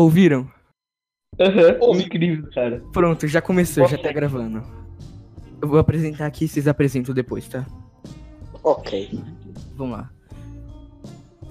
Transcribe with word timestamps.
Ouviram? 0.00 0.50
Aham, 1.38 1.76
incrível, 2.00 2.48
cara. 2.54 2.82
Pronto, 2.90 3.28
já 3.28 3.42
começou, 3.42 3.86
já 3.86 3.98
tá 3.98 4.10
gravando. 4.10 4.62
Eu 5.60 5.68
vou 5.68 5.78
apresentar 5.78 6.24
aqui, 6.24 6.48
vocês 6.48 6.66
apresentam 6.66 7.14
depois, 7.14 7.46
tá? 7.46 7.66
Ok. 8.64 9.10
Vamos 9.76 9.98
lá. 9.98 10.10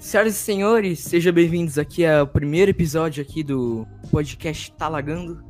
Senhoras 0.00 0.34
e 0.34 0.38
senhores, 0.38 0.98
sejam 0.98 1.32
bem-vindos 1.32 1.78
aqui 1.78 2.04
ao 2.04 2.26
primeiro 2.26 2.72
episódio 2.72 3.22
aqui 3.22 3.44
do 3.44 3.86
podcast 4.10 4.72
Talagando. 4.72 5.44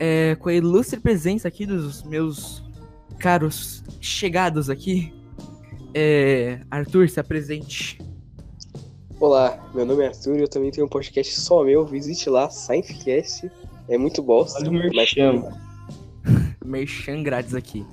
É, 0.00 0.34
com 0.34 0.48
a 0.48 0.54
ilustre 0.54 0.98
presença 0.98 1.46
aqui 1.46 1.64
dos 1.64 2.02
meus 2.02 2.64
caros 3.20 3.84
chegados 4.00 4.68
aqui. 4.68 5.14
É, 5.94 6.58
Arthur, 6.68 7.08
se 7.08 7.20
apresente. 7.20 7.96
Olá, 9.20 9.70
meu 9.72 9.86
nome 9.86 10.02
é 10.02 10.08
Arthur 10.08 10.36
e 10.36 10.40
eu 10.40 10.48
também 10.48 10.72
tenho 10.72 10.86
um 10.86 10.88
podcast 10.88 11.40
só 11.40 11.62
meu. 11.62 11.86
Visite 11.86 12.28
lá, 12.28 12.50
Scientecast. 12.50 13.50
É 13.88 13.96
muito 13.96 14.20
bosta. 14.22 14.58
Olha 14.58 14.70
o 14.70 14.72
merchan. 14.72 15.44
Merchan 16.64 17.22
grátis 17.22 17.54
aqui. 17.54 17.86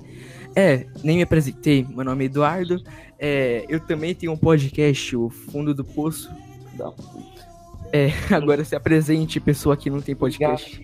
É, 0.56 0.86
nem 1.02 1.16
me 1.16 1.22
apresentei, 1.22 1.86
meu 1.88 2.04
nome 2.04 2.24
é 2.24 2.26
Eduardo. 2.26 2.82
É, 3.18 3.64
eu 3.68 3.78
também 3.78 4.14
tenho 4.14 4.32
um 4.32 4.36
podcast, 4.36 5.16
o 5.16 5.30
Fundo 5.30 5.72
do 5.72 5.84
Poço. 5.84 6.28
Da 6.76 6.90
puta. 6.90 7.46
É, 7.92 8.08
agora 8.34 8.64
se 8.64 8.74
apresente, 8.74 9.38
pessoa 9.38 9.76
que 9.76 9.88
não 9.88 10.00
tem 10.00 10.16
podcast. 10.16 10.82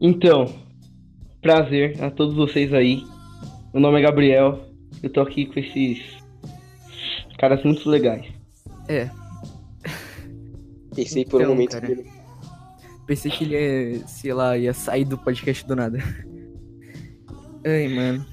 Então, 0.00 0.46
prazer 1.40 2.02
a 2.02 2.10
todos 2.10 2.34
vocês 2.34 2.72
aí. 2.74 3.02
Meu 3.72 3.80
nome 3.80 3.98
é 3.98 4.02
Gabriel. 4.02 4.60
Eu 5.02 5.10
tô 5.10 5.20
aqui 5.22 5.46
com 5.46 5.58
esses 5.58 6.18
caras 7.38 7.62
muito 7.64 7.88
legais. 7.88 8.37
É, 8.88 9.10
Pensei 10.94 11.24
por 11.24 11.40
um 11.40 11.44
Então, 11.44 11.54
momento 11.54 11.72
cara. 11.72 11.86
que 11.86 11.92
ele- 11.92 12.10
pensei 13.06 13.30
que 13.30 13.44
ele 13.44 13.54
ia, 13.98 14.06
sei 14.08 14.32
lá, 14.34 14.56
ia 14.58 14.72
sair 14.74 15.04
do 15.04 15.16
podcast 15.16 15.64
do 15.66 15.76
nada. 15.76 15.98
Ai, 17.64 17.88
mano. 17.88 18.26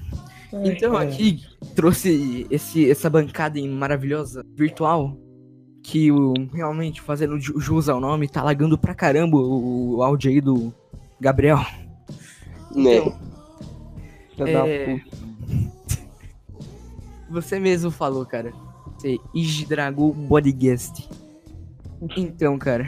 Então 0.64 0.96
aqui 0.96 1.42
trouxe 1.74 2.46
esse, 2.50 2.90
essa 2.90 3.10
bancada 3.10 3.58
em 3.58 3.68
maravilhosa 3.68 4.42
virtual 4.54 5.16
que 5.82 6.10
o, 6.10 6.32
realmente 6.52 7.00
fazendo 7.00 7.38
ju- 7.38 7.60
jus 7.60 7.88
ao 7.88 8.00
nome 8.00 8.26
tá 8.28 8.42
lagando 8.42 8.76
pra 8.78 8.94
caramba 8.94 9.36
o, 9.36 9.96
o 9.96 10.02
áudio 10.02 10.30
aí 10.30 10.40
do 10.40 10.72
Gabriel. 11.20 11.58
Né? 12.74 12.98
Então, 14.34 14.46
é-. 14.66 15.00
Você 17.30 17.58
mesmo 17.58 17.90
falou, 17.90 18.24
cara. 18.24 18.52
Você 18.96 19.18
Isdrago 19.34 20.12
Bodyguest. 20.12 21.08
Então, 22.16 22.58
cara. 22.58 22.86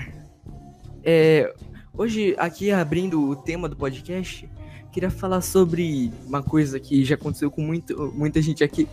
É, 1.05 1.55
hoje, 1.97 2.34
aqui 2.39 2.70
abrindo 2.70 3.28
o 3.28 3.37
tema 3.37 3.69
do 3.69 3.77
podcast, 3.77 4.48
queria 4.92 5.11
falar 5.11 5.41
sobre 5.41 6.11
uma 6.27 6.42
coisa 6.42 6.81
que 6.81 7.05
já 7.05 7.15
aconteceu 7.15 7.50
com 7.50 7.62
muito, 7.62 8.12
muita 8.15 8.41
gente 8.41 8.65
aqui. 8.65 8.89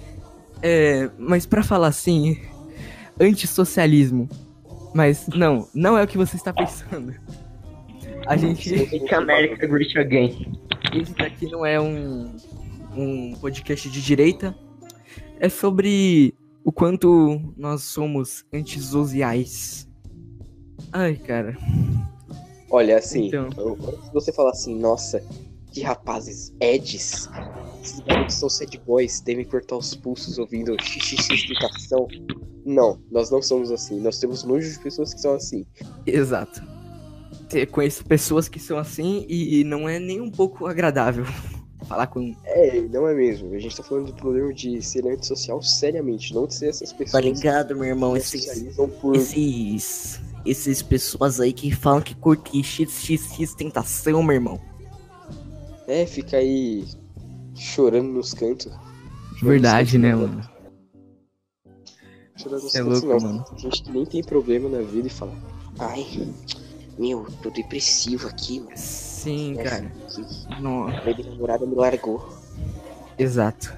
É, 0.61 1.09
mas 1.17 1.45
pra 1.45 1.63
falar 1.63 1.88
assim, 1.88 2.39
antissocialismo. 3.19 4.29
Mas 4.94 5.27
não, 5.27 5.67
não 5.73 5.97
é 5.97 6.03
o 6.03 6.07
que 6.07 6.17
você 6.17 6.35
está 6.35 6.53
pensando. 6.53 7.13
A 8.27 8.38
gente. 8.38 8.72
Make 8.72 9.13
America 9.13 9.67
Great 9.67 9.97
Again. 9.97 10.53
Esse 10.94 11.13
daqui 11.13 11.50
não 11.52 11.66
é 11.66 11.79
um, 11.79 12.35
um 12.95 13.33
podcast 13.35 13.89
de 13.89 14.02
direita. 14.02 14.55
É 15.39 15.50
sobre 15.50 16.33
o 16.66 16.71
quanto 16.71 17.39
nós 17.55 17.83
somos 17.83 18.44
antissociais. 18.52 19.88
Ai, 20.91 21.16
cara. 21.16 21.55
Olha, 22.69 22.97
assim, 22.97 23.27
Então. 23.27 23.49
eu- 23.57 23.75
de 23.77 24.11
você 24.11 24.33
falar 24.33 24.49
assim, 24.49 24.75
nossa, 24.77 25.23
que 25.72 25.81
rapazes 25.81 26.51
Eds, 26.59 27.29
esses 27.84 28.00
garotos 28.00 28.35
são 28.35 28.50
sad 28.50 28.78
boys, 28.85 29.22
devem 29.22 29.45
cortar 29.45 29.78
os 29.78 29.94
pulsos 29.95 30.39
ouvindo 30.39 30.75
xxx 30.81 31.29
explicação. 31.29 32.07
Não, 32.66 33.00
nós 33.12 33.29
não 33.29 33.41
somos 33.44 33.72
assim. 33.72 34.00
Nós 34.00 34.18
temos 34.19 34.44
nojo 34.44 34.68
de 34.72 34.79
pessoas 34.79 35.13
que 35.13 35.22
são 35.22 35.35
assim. 35.35 35.66
Exato. 36.07 36.63
Eu 37.53 37.68
conheço 37.68 38.03
pessoas 38.03 38.50
que 38.50 38.59
são 38.59 38.78
assim 38.79 39.23
e 39.29 39.63
não 39.63 39.88
é 39.88 40.00
nem 40.00 40.19
um 40.19 40.31
pouco 40.31 40.66
agradável 40.66 41.25
falar 41.88 42.07
com. 42.07 42.35
É, 42.46 42.81
não 42.81 43.07
é 43.07 43.13
mesmo. 43.13 43.53
A 43.53 43.59
gente 43.59 43.75
tá 43.75 43.84
falando 43.84 44.07
do 44.07 44.13
problema 44.13 44.53
de 44.53 44.81
ser 44.81 45.06
antissocial 45.07 45.62
seriamente, 45.62 46.34
não 46.34 46.47
de 46.47 46.56
ser 46.56 46.69
essas 46.69 46.91
Tá 46.91 46.97
pessoas 46.97 47.23
ligado, 47.23 47.75
meu 47.75 47.85
irmão? 47.85 48.13
que 48.13 48.19
Esses, 48.19 48.75
por. 49.01 49.16
esses, 49.16 50.19
esses 50.45 50.81
pessoas 50.81 51.40
aí 51.40 51.53
que 51.53 51.72
falam 51.74 52.01
que 52.01 52.16
curte 52.16 52.63
XXX 52.63 53.53
tentação, 53.56 54.22
meu 54.24 54.35
irmão. 54.35 54.59
É, 55.88 56.06
fica 56.06 56.38
aí 56.38 56.84
chorando 57.56 58.09
nos 58.12 58.34
cantos. 58.34 58.72
Verdade, 59.41 59.97
né, 59.97 60.16
mano? 60.16 60.41
Chorando 62.38 62.63
nos 62.63 62.75
É 62.75 62.79
cantos, 62.79 63.01
louco, 63.03 63.24
não. 63.24 63.34
mano. 63.34 63.45
Tem 63.50 63.59
gente 63.59 63.84
que 63.84 63.91
nem 63.91 64.06
tem 64.06 64.24
problema 64.24 64.68
na 64.69 64.81
vida 64.81 65.07
e 65.07 65.12
fala, 65.12 65.34
ai, 65.79 66.06
meu, 66.97 67.25
tô 67.41 67.50
depressivo 67.50 68.28
aqui, 68.28 68.59
mano. 68.59 68.72
Sim, 69.25 69.56
cara. 69.56 69.91
Que 70.08 70.62
Não, 70.62 70.86
minha 70.86 71.30
namorada 71.31 71.66
me 71.66 71.74
largou. 71.74 72.30
Exato. 73.18 73.74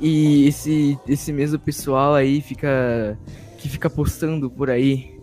E 0.00 0.46
esse, 0.46 0.96
esse 1.04 1.32
mesmo 1.32 1.58
pessoal 1.58 2.14
aí 2.14 2.40
fica. 2.40 3.18
que 3.58 3.68
fica 3.68 3.90
postando 3.90 4.48
por 4.48 4.70
aí. 4.70 5.20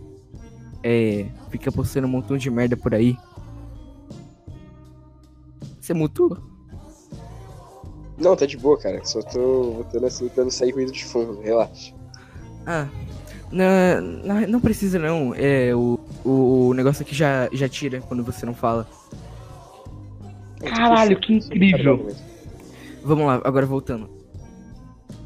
É. 0.82 1.24
Fica 1.48 1.72
postando 1.72 2.06
um 2.06 2.10
montão 2.10 2.36
de 2.36 2.50
merda 2.50 2.76
por 2.76 2.94
aí. 2.94 3.16
Você 5.80 5.94
mutou? 5.94 6.36
Não, 8.18 8.36
tá 8.36 8.44
de 8.44 8.58
boa, 8.58 8.78
cara. 8.78 9.02
Só 9.06 9.22
tô 9.22 9.72
botando 9.78 10.04
assim 10.04 10.30
não 10.36 10.50
sair 10.50 10.72
ruído 10.72 10.92
de 10.92 11.02
fundo, 11.02 11.40
relaxa. 11.40 11.94
Ah. 12.66 12.88
Não, 13.50 14.00
não, 14.02 14.40
não 14.48 14.60
precisa 14.60 14.98
não. 14.98 15.32
É, 15.34 15.74
o, 15.74 15.98
o 16.24 16.74
negócio 16.74 17.02
aqui 17.02 17.14
já, 17.14 17.48
já 17.52 17.68
tira 17.68 18.02
quando 18.02 18.22
você 18.22 18.44
não 18.44 18.54
fala. 18.54 18.86
Caralho, 20.70 21.18
que 21.20 21.32
incrível. 21.34 22.08
Vamos 23.02 23.26
lá, 23.26 23.40
agora 23.44 23.66
voltando. 23.66 24.10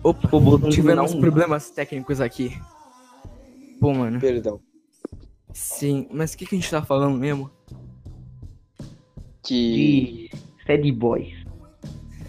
Opa, 0.03 0.29
tivemos 0.71 1.15
problemas 1.15 1.71
técnicos 1.71 2.21
aqui. 2.21 2.57
Pô, 3.81 3.93
mano. 3.95 4.21
Perdão. 4.21 4.61
Sim, 5.53 6.07
mas 6.13 6.33
o 6.33 6.39
que, 6.39 6.47
que 6.47 6.55
a 6.55 6.59
gente 6.59 6.71
tá 6.71 6.83
falando 6.83 7.19
mesmo? 7.19 7.51
Que 9.43 10.29
De 10.31 10.65
Sad 10.67 10.93
Boys. 10.93 11.35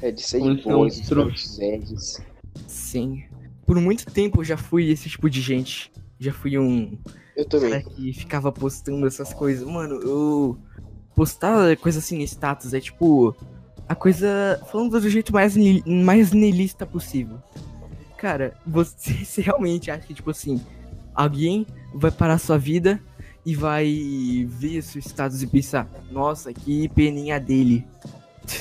é 0.02 0.12
de 0.12 0.22
sad 0.22 0.64
boys, 0.64 1.60
Eds. 1.60 2.22
Sim. 2.68 3.24
Por 3.66 3.80
muito 3.80 4.06
tempo 4.06 4.40
eu 4.42 4.44
já 4.46 4.58
fui 4.58 4.90
esse 4.90 5.10
tipo 5.10 5.30
de 5.30 5.42
gente. 5.42 5.92
Já 6.20 6.32
fui 6.34 6.58
um 6.58 6.98
Eu 7.36 7.46
cara 7.48 7.60
também. 7.62 7.84
que 7.84 8.14
ficava 8.14 8.52
postando 8.52 9.06
essas 9.06 9.34
coisas. 9.34 9.68
Mano, 9.68 9.96
eu. 10.02 10.58
Postar 11.22 11.78
coisa 11.78 12.00
assim 12.00 12.18
no 12.18 12.24
status 12.24 12.74
é 12.74 12.80
tipo. 12.80 13.36
A 13.88 13.94
coisa. 13.94 14.60
Falando 14.72 15.00
do 15.00 15.08
jeito 15.08 15.32
mais, 15.32 15.56
mais 15.86 16.32
niilista 16.32 16.84
possível. 16.84 17.38
Cara, 18.18 18.56
você, 18.66 19.14
você 19.24 19.40
realmente 19.40 19.92
acha 19.92 20.02
que, 20.02 20.16
tipo 20.16 20.32
assim. 20.32 20.60
Alguém 21.14 21.68
vai 21.94 22.10
parar 22.10 22.40
sua 22.40 22.58
vida 22.58 23.00
e 23.46 23.54
vai 23.54 24.48
ver 24.50 24.82
seu 24.82 24.98
status 25.00 25.44
e 25.44 25.46
pensar: 25.46 25.88
Nossa, 26.10 26.52
que 26.52 26.90
peninha 26.90 27.40
dele. 27.40 27.86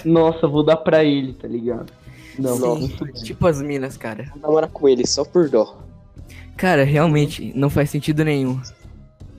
Nossa, 0.05 0.47
vou 0.47 0.63
dar 0.63 0.77
pra 0.77 1.03
ele, 1.03 1.33
tá 1.33 1.49
ligado? 1.49 1.91
Não, 2.39 2.57
Sim, 2.59 2.95
não. 3.01 3.13
Tipo 3.23 3.47
as 3.47 3.63
minas, 3.63 3.97
cara. 3.97 4.25
Vou 4.33 4.43
namorar 4.43 4.69
com 4.69 4.87
ele 4.87 5.07
só 5.07 5.25
por 5.25 5.49
dó. 5.49 5.79
Cara, 6.59 6.85
realmente, 6.85 7.55
não 7.57 7.71
faz 7.71 7.89
sentido 7.89 8.23
nenhum. 8.23 8.61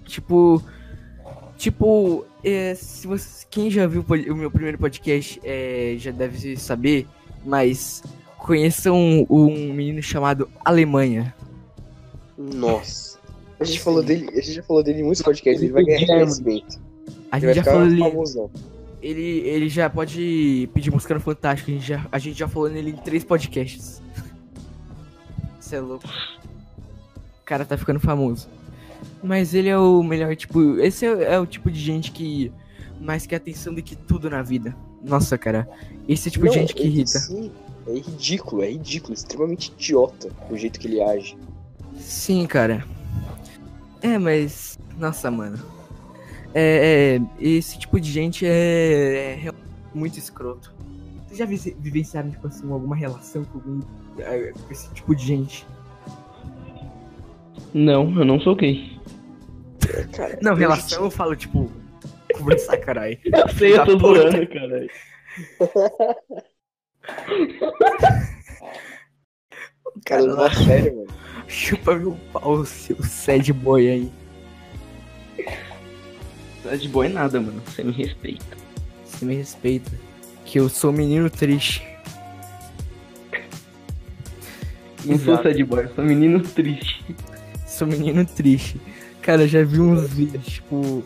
Tipo. 0.05 0.59
Tipo, 1.55 2.25
é, 2.43 2.75
se 2.75 3.07
você, 3.07 3.45
quem 3.49 3.69
já 3.69 3.85
viu 3.87 4.03
o 4.07 4.35
meu 4.35 4.49
primeiro 4.51 4.77
podcast 4.77 5.39
é, 5.43 5.95
já 5.97 6.11
deve 6.11 6.57
saber, 6.57 7.07
mas 7.45 8.03
conheçam 8.37 8.95
um, 8.95 9.25
um 9.29 9.73
menino 9.73 10.01
chamado 10.01 10.49
Alemanha. 10.65 11.33
Nossa. 12.37 13.19
A 13.59 13.63
gente 13.63 13.79
falou 13.79 14.01
dele, 14.01 14.27
a 14.29 14.41
gente 14.41 14.53
já 14.53 14.63
falou 14.63 14.81
dele 14.83 15.01
em 15.01 15.03
muitos 15.03 15.21
podcasts, 15.21 15.61
ele 15.61 15.71
vai 15.71 15.83
ganhar 15.83 15.99
reconhecimento. 15.99 16.81
A 17.31 17.37
Ele 17.37 17.47
gente 17.53 17.55
já 17.57 17.63
falou 17.63 17.85
ele, 17.85 17.99
famosão. 17.99 18.49
ele, 19.01 19.21
ele 19.41 19.69
já 19.69 19.89
pode 19.89 20.67
pedir 20.73 20.91
música 20.91 21.13
no 21.13 21.19
Fantástico, 21.19 21.69
a 21.69 21.73
gente 21.75 21.85
já, 21.87 22.07
a 22.11 22.17
gente 22.17 22.37
já 22.39 22.47
falou 22.47 22.69
nele 22.69 22.89
em 22.91 22.95
três 22.97 23.23
podcasts. 23.23 24.01
Você 25.59 25.75
é 25.75 25.79
louco. 25.79 26.07
O 26.07 27.45
cara 27.45 27.63
tá 27.63 27.77
ficando 27.77 27.99
famoso. 27.99 28.49
Mas 29.23 29.53
ele 29.53 29.69
é 29.69 29.77
o 29.77 30.01
melhor, 30.03 30.35
tipo. 30.35 30.79
Esse 30.79 31.05
é, 31.05 31.33
é 31.33 31.39
o 31.39 31.45
tipo 31.45 31.69
de 31.69 31.79
gente 31.79 32.11
que 32.11 32.51
mais 32.99 33.25
quer 33.25 33.35
atenção 33.37 33.73
do 33.73 33.81
que 33.81 33.95
tudo 33.95 34.29
na 34.29 34.41
vida. 34.41 34.75
Nossa, 35.03 35.37
cara. 35.37 35.67
Esse 36.07 36.27
é 36.27 36.29
o 36.29 36.31
tipo 36.33 36.45
de 36.45 36.49
Não, 36.49 36.61
gente 36.61 36.73
que 36.75 36.81
ele 36.81 36.89
irrita. 36.89 37.19
sim, 37.19 37.51
é 37.87 37.93
ridículo, 37.93 38.63
é 38.63 38.71
ridículo, 38.71 39.13
extremamente 39.13 39.71
idiota 39.77 40.29
o 40.49 40.57
jeito 40.57 40.79
que 40.79 40.87
ele 40.87 41.01
age. 41.01 41.37
Sim, 41.97 42.45
cara. 42.47 42.83
É, 44.01 44.17
mas. 44.17 44.79
Nossa, 44.97 45.29
mano. 45.29 45.59
É, 46.53 47.19
é, 47.39 47.43
esse 47.43 47.77
tipo 47.79 47.99
de 47.99 48.11
gente 48.11 48.45
é, 48.45 49.39
é 49.45 49.51
muito 49.93 50.17
escroto. 50.17 50.73
Vocês 51.27 51.37
já 51.39 51.45
vi- 51.45 51.75
vivenciaram, 51.79 52.29
tipo 52.29 52.45
assim, 52.47 52.69
alguma 52.69 52.95
relação 52.95 53.45
com, 53.45 53.59
algum, 53.59 53.79
é, 54.19 54.51
com 54.51 54.71
esse 54.71 54.89
tipo 54.93 55.15
de 55.15 55.25
gente? 55.25 55.65
Não, 57.73 58.03
eu 58.19 58.25
não 58.25 58.39
sou 58.39 58.55
gay. 58.55 58.99
Cara, 60.15 60.39
Não, 60.41 60.55
relação 60.55 61.05
eu 61.05 61.11
falo, 61.11 61.35
tipo, 61.35 61.71
conversar, 62.37 62.77
caralho. 62.77 63.17
Eu 63.25 63.47
sei, 63.49 63.73
eu 63.77 63.85
tô 63.85 63.97
zoando, 63.97 64.47
cara. 64.47 64.87
Cara, 70.05 70.23
não 70.23 70.45
é 70.45 70.53
sério, 70.53 70.95
mano. 70.97 71.07
Chupa 71.47 71.95
meu 71.95 72.17
pau, 72.31 72.65
seu 72.65 73.01
sad 73.03 73.51
boy 73.53 73.89
aí. 73.89 74.11
De 76.77 76.87
boa 76.87 77.05
é 77.05 77.09
nada, 77.09 77.41
mano. 77.41 77.61
Você 77.65 77.83
me 77.83 77.91
respeita. 77.91 78.57
Você 79.05 79.25
me 79.25 79.35
respeita. 79.35 79.91
Que 80.45 80.59
eu 80.59 80.69
sou 80.69 80.91
um 80.91 80.93
menino 80.93 81.29
triste. 81.29 81.85
Não 85.03 85.17
sou 85.17 85.41
sad 85.41 85.63
boy, 85.63 85.83
eu 85.83 85.95
sou 85.95 86.03
menino 86.03 86.41
triste. 86.41 87.03
Sou 87.67 87.87
menino 87.87 88.25
triste. 88.25 88.79
Cara, 89.31 89.47
já 89.47 89.63
vi 89.63 89.79
uns 89.79 90.09
vídeos, 90.09 90.45
tipo. 90.45 91.01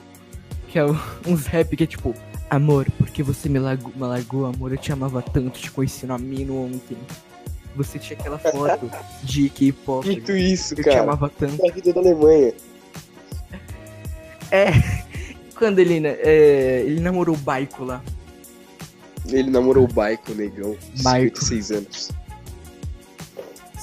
Que 0.69 0.79
é 0.79 0.83
uns 1.27 1.45
rap 1.45 1.77
que 1.77 1.83
é 1.83 1.85
tipo. 1.85 2.15
Amor, 2.49 2.87
porque 2.97 3.21
você 3.21 3.47
me 3.47 3.59
largou, 3.59 3.91
me 3.95 4.01
largou, 4.01 4.45
amor, 4.47 4.71
eu 4.71 4.77
te 4.79 4.91
amava 4.91 5.21
tanto, 5.21 5.59
te 5.59 5.69
conheci 5.69 6.07
no 6.07 6.15
Amino 6.15 6.65
ontem. 6.65 6.97
Você 7.75 7.99
tinha 7.99 8.17
aquela 8.17 8.39
foto 8.39 8.89
de 9.21 9.47
K-pop. 9.49 10.09
Dito 10.09 10.31
isso, 10.31 10.73
Eu 10.73 10.77
te 10.77 10.83
cara. 10.85 11.03
amava 11.03 11.29
tanto. 11.29 11.57
Da 11.57 11.71
vida 11.71 11.93
da 11.93 11.99
Alemanha. 11.99 12.53
Quando 15.55 15.77
ele, 15.77 15.99
né, 15.99 16.17
é, 16.19 16.83
ele 16.83 17.01
namorou 17.01 17.35
o 17.35 17.37
Baiko 17.37 17.83
lá. 17.83 18.01
Ele 19.27 19.51
namorou 19.51 19.83
o 19.83 19.87
Baiko, 19.87 20.33
negão. 20.33 20.75
Baiko. 21.03 21.43
56 21.43 21.71
anos. 21.71 22.11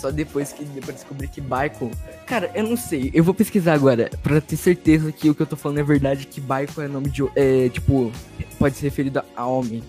Só 0.02 0.10
depois 0.10 0.52
que 0.52 0.64
depois 0.64 0.96
descobri 0.96 1.28
que 1.28 1.40
Baiko. 1.40 1.88
Cara, 2.26 2.50
eu 2.56 2.64
não 2.64 2.76
sei. 2.76 3.12
Eu 3.14 3.22
vou 3.22 3.32
pesquisar 3.32 3.75
agora 3.75 4.10
pra 4.20 4.40
ter 4.40 4.56
certeza 4.56 5.12
que 5.12 5.31
o 5.31 5.34
que 5.34 5.40
eu 5.40 5.46
tô 5.46 5.54
falando 5.54 5.78
é 5.78 5.84
verdade. 5.84 6.26
Que 6.26 6.40
Baiko 6.40 6.81
é 6.81 6.88
nome 6.88 7.08
de. 7.08 7.22
É, 7.37 7.69
tipo, 7.69 8.10
pode 8.58 8.75
ser 8.75 8.87
referido 8.87 9.22
a 9.37 9.46
homem. 9.46 9.81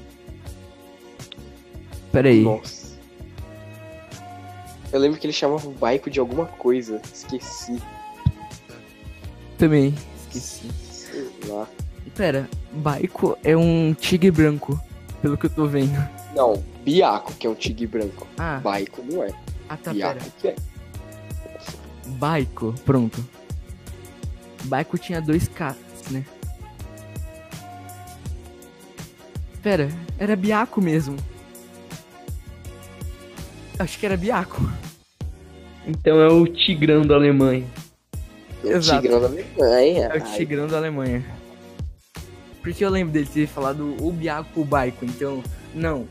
Pera 2.12 2.30
aí. 2.30 2.44
Nossa. 2.44 2.94
Eu 4.92 5.00
lembro 5.00 5.19
que 5.19 5.25
ele 5.25 5.33
chamava 5.33 5.68
o 5.68 5.71
Baiko 5.71 6.12
de 6.12 6.19
alguma 6.19 6.45
coisa. 6.45 7.01
Esqueci. 7.12 7.81
Também. 9.57 9.95
Esqueci. 10.31 10.69
Sei 10.92 11.27
lá. 11.48 11.68
Pera, 12.16 12.48
Baiko 12.71 13.36
é 13.44 13.57
um 13.57 13.95
tigre 13.95 14.30
branco. 14.30 14.80
Pelo 15.24 15.39
que 15.39 15.48
eu 15.48 15.50
tô 15.50 15.66
vendo. 15.66 15.98
Não, 16.36 16.63
Biaco, 16.86 17.33
que 17.33 17.48
é 17.48 17.50
um 17.50 17.56
tigre 17.56 17.88
branco. 17.88 18.27
Ah, 18.38 18.59
Baiko 18.63 19.01
não 19.09 19.24
é. 19.24 19.33
Ah 19.69 19.77
tá, 19.77 19.94
pera. 19.94 20.13
Biaco 20.13 20.31
que 20.39 20.48
é. 20.50 20.56
Baiko, 22.06 22.74
pronto. 22.86 23.24
Baiko 24.65 24.98
tinha 24.98 25.21
dois 25.21 25.48
Ks, 25.48 26.12
né? 26.12 26.25
Pera, 29.62 29.89
era 30.18 30.36
Biaco 30.36 30.81
mesmo. 30.81 31.15
Acho 33.80 33.98
que 33.98 34.06
era 34.06 34.18
Biaco. 34.18 34.62
Então 35.88 36.19
é 36.19 36.27
o 36.27 36.45
Tigrão 36.45 37.01
da 37.01 37.16
Alemanha. 37.16 37.66
É 38.63 38.68
o 38.68 38.77
Exato. 38.77 39.01
Tigrão 39.01 39.19
da 39.21 39.27
Alemanha. 39.27 40.06
É 40.07 40.18
o 40.18 40.21
Tigrão 40.36 40.68
da 40.68 40.77
Alemanha. 40.77 41.25
Porque 42.62 42.83
eu 42.83 42.89
lembro 42.89 43.12
dele 43.12 43.27
ter 43.27 43.48
falado 43.48 43.95
o 44.01 44.12
Biaco 44.12 44.62
o 44.62 44.66
Baiko, 44.66 45.04
então, 45.04 45.44
não. 45.75 46.07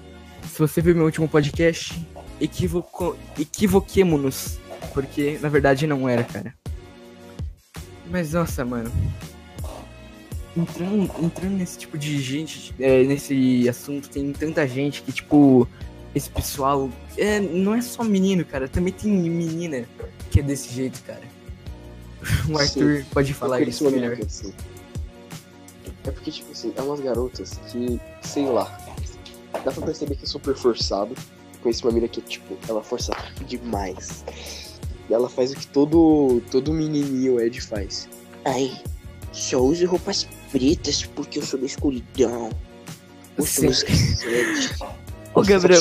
Se 0.47 0.59
você 0.59 0.83
viu 0.83 0.95
meu 0.95 1.05
último 1.07 1.27
podcast, 1.27 1.99
equivoco... 2.43 3.17
equivoquemo-nos. 3.39 4.59
Porque 4.93 5.39
na 5.41 5.49
verdade 5.49 5.87
não 5.87 6.09
era, 6.09 6.25
cara. 6.25 6.55
Mas 8.11 8.33
nossa, 8.33 8.65
mano. 8.65 8.93
Entrando, 10.55 11.11
entrando 11.23 11.55
nesse 11.55 11.79
tipo 11.79 11.97
de 11.97 12.21
gente, 12.21 12.75
é, 12.79 13.03
nesse 13.05 13.67
assunto, 13.69 14.11
tem 14.11 14.33
tanta 14.33 14.69
gente 14.69 15.01
que, 15.03 15.11
tipo, 15.11 15.67
esse 16.15 16.29
pessoal. 16.29 16.91
É, 17.17 17.41
não 17.41 17.75
é 17.75 17.81
só 17.81 18.05
menino, 18.05 18.45
cara. 18.45 18.69
Também 18.69 18.93
tem 18.93 19.11
menina 19.11 19.87
que 20.31 20.41
é 20.41 20.43
desse 20.43 20.73
jeito, 20.73 21.03
cara. 21.05 21.23
O 22.49 22.59
Arthur 22.59 23.05
pode 23.13 23.35
falar 23.35 23.63
isso 23.63 23.91
melhor. 23.91 24.17
assim. 24.25 24.53
É 26.05 26.11
porque, 26.11 26.31
tipo 26.31 26.53
assim, 26.53 26.73
é 26.77 26.83
umas 26.83 27.01
garotas 27.01 27.59
que, 27.71 28.01
sei 28.23 28.47
lá, 28.47 28.65
dá 29.65 29.73
pra 29.73 29.87
perceber 29.87 30.17
que 30.17 30.25
é 30.25 30.27
super 30.27 30.55
forçado. 30.55 31.15
Eu 31.63 31.67
conheço 31.67 31.87
uma 31.87 31.93
menina 31.93 32.09
que, 32.09 32.21
tipo, 32.21 32.57
ela 32.69 32.83
força 32.83 33.17
demais. 33.47 34.25
E 35.09 35.15
ela 35.15 35.29
faz 35.29 35.53
o 35.53 35.55
que 35.55 35.67
todo, 35.69 36.43
todo 36.51 36.73
menininho 36.73 37.41
Ed 37.41 37.61
faz. 37.61 38.09
Ai, 38.45 38.73
só 39.31 39.61
uso 39.61 39.87
roupas 39.87 40.27
pretas 40.51 41.05
porque 41.05 41.39
eu 41.39 41.43
sou 41.43 41.61
da 41.61 41.67
escuridão. 41.67 42.51
Ouço 43.39 43.65
música. 43.65 43.93
Ô, 45.35 45.43
Gabriel, 45.43 45.81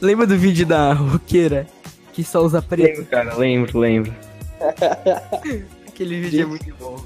lembra 0.00 0.26
do 0.26 0.36
vídeo 0.36 0.66
da 0.66 0.92
roqueira 0.92 1.66
que 2.12 2.24
só 2.24 2.44
usa 2.44 2.60
preto? 2.60 2.86
Lembro, 2.86 3.06
cara, 3.06 3.36
lembro, 3.36 3.78
lembro. 3.78 4.14
Aquele 5.86 6.20
vídeo 6.20 6.42
é 6.42 6.46
muito 6.46 6.74
bom. 6.74 7.02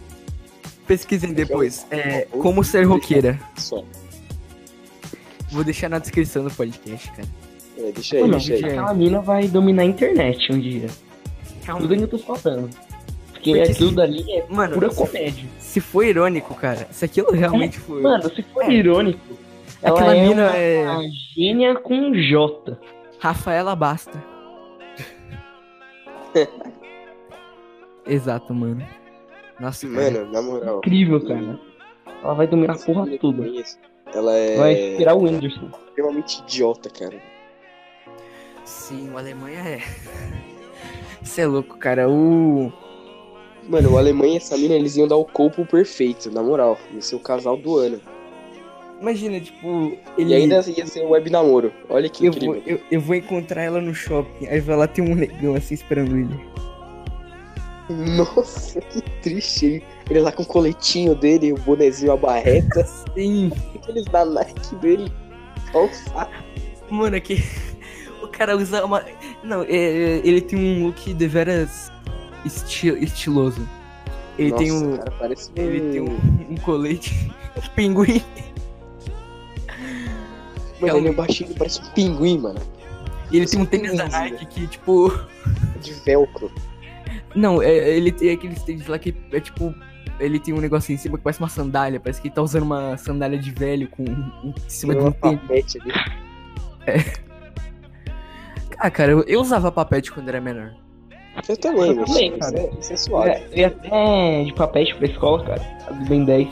Pesquisem 0.86 1.34
depois. 1.34 1.86
É 1.90 2.22
como 2.30 2.64
ser 2.64 2.84
roqueira. 2.84 3.38
Só. 3.56 3.84
Vou 5.50 5.62
deixar 5.62 5.90
na 5.90 5.98
descrição 5.98 6.44
do 6.44 6.50
podcast, 6.50 7.10
cara. 7.12 7.28
É, 7.78 7.92
deixa 7.92 8.16
aí, 8.16 8.22
Mano, 8.22 8.32
deixa 8.32 8.54
aí. 8.54 8.64
aquela 8.64 8.92
mina 8.94 9.20
vai 9.20 9.46
dominar 9.48 9.82
a 9.82 9.86
internet 9.86 10.52
um 10.52 10.58
dia. 10.58 10.88
Tudo 11.66 11.96
que 11.96 12.02
eu 12.02 12.08
tô 12.08 12.18
falando. 12.18 12.68
Porque, 13.32 13.52
Porque 13.54 13.70
aquilo 13.70 13.90
se- 13.90 13.94
dali 13.94 14.32
é 14.32 14.44
Mano, 14.48 14.74
pura 14.74 14.90
se- 14.90 14.96
comédia. 14.96 15.44
se 15.60 15.80
for 15.80 16.02
irônico, 16.04 16.54
cara, 16.54 16.88
se 16.90 17.04
aquilo 17.04 17.30
realmente 17.30 17.78
foi. 17.78 18.02
Mano, 18.02 18.28
se 18.34 18.42
for 18.42 18.64
É. 18.64 18.72
irônico, 18.72 19.20
ela 19.80 19.98
Aquela 20.00 20.16
é 20.16 20.28
mina 20.28 20.42
uma, 20.48 20.56
é- 20.56 20.90
uma 20.90 21.02
gênia 21.36 21.74
com 21.76 22.12
J. 22.14 22.76
Rafaela 23.20 23.76
Basta. 23.76 24.20
Exato, 28.06 28.54
mano. 28.54 28.84
Nossa, 29.60 29.88
cara. 29.88 30.10
Mano, 30.10 30.32
na 30.32 30.42
moral. 30.42 30.78
Incrível, 30.78 31.20
cara. 31.26 31.60
Ela 32.22 32.34
vai 32.34 32.46
dominar 32.46 32.74
a 32.74 32.78
porra 32.78 33.06
toda. 33.18 33.46
Ela 34.14 34.32
é 34.34 34.56
Vai 34.56 34.72
esperar 34.72 35.14
o 35.14 35.22
Whindersson. 35.22 35.68
extremamente 35.88 36.40
idiota, 36.40 36.88
cara. 36.90 37.16
Sim, 38.68 39.10
o 39.10 39.18
Alemanha 39.18 39.60
é. 39.60 39.80
Você 41.24 41.40
é 41.40 41.46
louco, 41.46 41.78
cara. 41.78 42.08
O. 42.08 42.70
Mano, 43.66 43.92
o 43.92 43.98
Alemanha 43.98 44.34
e 44.34 44.36
essa 44.36 44.56
mina, 44.58 44.74
eles 44.74 44.94
iam 44.96 45.08
dar 45.08 45.16
o 45.16 45.24
corpo 45.24 45.64
perfeito, 45.64 46.30
na 46.30 46.42
moral. 46.42 46.78
Ia 46.92 47.00
ser 47.00 47.16
o 47.16 47.20
casal 47.20 47.56
do 47.56 47.78
ano. 47.78 47.98
Imagina, 49.00 49.40
tipo, 49.40 49.96
ele. 50.18 50.32
E 50.32 50.34
ainda 50.34 50.62
ia 50.68 50.86
ser 50.86 51.00
o 51.00 51.10
web 51.10 51.30
namoro. 51.30 51.72
Olha 51.88 52.10
que 52.10 52.26
eu, 52.26 52.32
vou, 52.32 52.56
incrível. 52.56 52.78
eu, 52.78 52.80
eu 52.90 53.00
vou 53.00 53.16
encontrar 53.16 53.62
ela 53.62 53.80
no 53.80 53.94
shopping. 53.94 54.46
Aí 54.46 54.60
vai 54.60 54.76
lá 54.76 54.86
ter 54.86 55.00
um 55.00 55.14
negão 55.14 55.54
assim 55.54 55.72
esperando 55.72 56.14
ele. 56.14 56.40
Nossa, 57.88 58.82
que 58.82 59.00
triste. 59.22 59.66
Ele, 59.66 59.84
ele 60.10 60.20
lá 60.20 60.30
com 60.30 60.42
o 60.42 60.46
coletinho 60.46 61.14
dele, 61.14 61.54
o 61.54 61.58
bonezinho, 61.58 62.12
a 62.12 62.16
barreta. 62.18 62.84
Sim. 63.14 63.50
Aqueles 63.74 64.04
da 64.04 64.26
Nike 64.26 64.74
dele. 64.76 65.10
Só 65.72 65.86
o 65.86 65.88
saco. 65.88 66.32
Mano, 66.90 67.16
é 67.16 67.20
que. 67.20 67.34
O 67.34 67.67
cara 68.38 68.56
usa 68.56 68.84
uma. 68.84 69.04
Não, 69.42 69.62
é- 69.62 69.66
é- 69.70 70.20
ele 70.24 70.40
tem 70.40 70.58
um 70.58 70.86
look 70.86 71.12
deveras 71.14 71.90
esti 72.46 72.88
estiloso. 73.02 73.68
Ele 74.38 74.50
Nossa, 74.50 74.62
tem 74.62 74.72
um. 74.72 74.96
cara, 74.96 75.10
parece 75.18 75.50
Ele 75.56 75.92
tem 75.92 76.00
um, 76.00 76.16
um 76.50 76.56
colete. 76.56 77.12
Pinguim. 77.74 78.22
Mano, 80.80 80.96
ele 80.98 81.08
é 81.08 81.12
baixinho, 81.12 81.52
parece 81.56 81.80
um 81.82 81.86
pinguim, 81.86 82.38
mano. 82.38 82.60
E 83.32 83.36
ele 83.36 83.46
tem 83.46 83.60
um 83.60 83.66
tênis 83.66 83.96
da. 83.96 84.08
Nike 84.08 84.46
que, 84.46 84.66
tipo. 84.68 85.12
De 85.82 85.92
velcro. 86.04 86.50
Não, 87.34 87.60
é, 87.60 87.96
ele 87.96 88.12
tem 88.12 88.30
aqueles 88.30 88.62
tênis 88.62 88.86
lá 88.86 88.98
que 88.98 89.12
é 89.32 89.40
tipo. 89.40 89.74
Ele 90.20 90.38
tem 90.38 90.54
um 90.54 90.60
negocinho 90.60 90.94
em 90.94 90.98
cima 90.98 91.18
que 91.18 91.24
parece 91.24 91.40
uma 91.40 91.48
sandália. 91.48 91.98
Parece 92.00 92.20
que 92.20 92.28
ele 92.28 92.34
tá 92.34 92.42
usando 92.42 92.62
uma 92.62 92.96
sandália 92.96 93.38
de 93.38 93.50
velho 93.50 93.88
com 93.88 94.04
em 94.04 94.54
cima 94.68 94.94
de 94.94 95.00
Uma 95.00 95.08
um 95.08 95.36
tênis. 95.36 95.76
ali. 95.76 95.92
Ah, 98.78 98.90
cara, 98.90 99.12
eu, 99.12 99.22
eu 99.24 99.40
usava 99.40 99.72
papete 99.72 100.12
quando 100.12 100.28
era 100.28 100.40
menor. 100.40 100.72
Eu 101.48 101.56
também, 101.56 101.90
Eu 101.96 102.04
também, 102.04 102.38
cara. 102.38 102.58
é, 102.58 102.70
isso 102.80 102.92
é 102.92 102.96
suave. 102.96 103.30
É, 103.30 103.48
eu 103.52 103.58
ia 103.58 103.66
até 103.68 104.44
de 104.44 104.52
papéis 104.54 104.92
pra 104.92 105.06
escola, 105.06 105.44
cara. 105.44 105.62
Bem 106.08 106.24
10. 106.24 106.48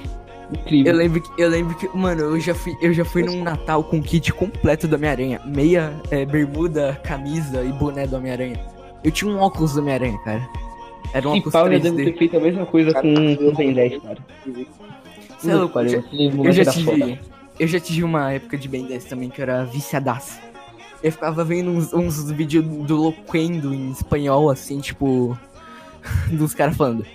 Incrível. 0.53 0.93
Eu 0.93 0.99
lembro 0.99 1.21
que, 1.21 1.43
eu 1.43 1.49
lembro 1.49 1.75
que, 1.77 1.89
mano, 1.97 2.21
eu 2.23 2.41
já 2.41 2.55
fui, 2.55 2.77
eu 2.81 2.93
já 2.93 3.05
fui 3.05 3.23
num 3.25 3.43
Natal 3.43 3.83
com 3.83 4.01
kit 4.01 4.33
completo 4.33 4.87
do 4.87 4.95
Homem-Aranha. 4.95 5.41
Meia, 5.45 5.93
é, 6.11 6.25
bermuda, 6.25 7.01
camisa 7.03 7.65
e 7.65 7.73
boné 7.73 8.07
do 8.07 8.17
Homem-Aranha. 8.17 8.61
Eu 9.03 9.11
tinha 9.11 9.29
um 9.31 9.39
óculos 9.41 9.75
do 9.75 9.81
Homem-Aranha, 9.81 10.19
cara. 10.25 10.49
Era 11.13 11.29
um 11.29 11.33
Se 11.33 11.39
óculos 11.39 11.53
pau 11.53 11.65
já 11.73 11.79
deve 11.79 11.91
3D. 11.97 12.05
ter 12.13 12.19
feito 12.19 12.37
a 12.37 12.41
mesma 12.41 12.67
coisa 12.67 12.93
Cara, 12.93 13.03
com, 13.03 13.15
eu- 13.23 13.51
com 13.53 13.57
Ben 13.57 13.73
10, 13.73 14.03
cara. 14.03 14.19
Cê 15.39 15.51
é 15.51 15.55
louco, 15.55 15.89
já- 15.89 15.99
Eu 16.45 16.53
já 16.53 16.65
tive. 16.73 16.85
foda. 16.85 17.19
Eu 17.59 17.67
já 17.67 17.81
tive 17.81 18.05
uma 18.05 18.33
época 18.33 18.57
de 18.57 18.69
Ben 18.69 18.85
10 18.87 19.05
também 19.05 19.29
que 19.31 19.41
eu 19.41 19.45
era 19.45 19.65
viciadaço. 19.65 20.39
Eu 21.07 21.13
ficava 21.13 21.45
vendo 21.45 21.71
uns, 21.71 21.93
uns 21.93 22.29
vídeos 22.33 22.65
do 22.65 22.97
Loquendo 22.97 23.73
em 23.73 23.93
espanhol, 23.93 24.51
assim, 24.51 24.81
tipo. 24.81 25.39
dos 26.33 26.53
caras 26.53 26.77
falando. 26.77 27.07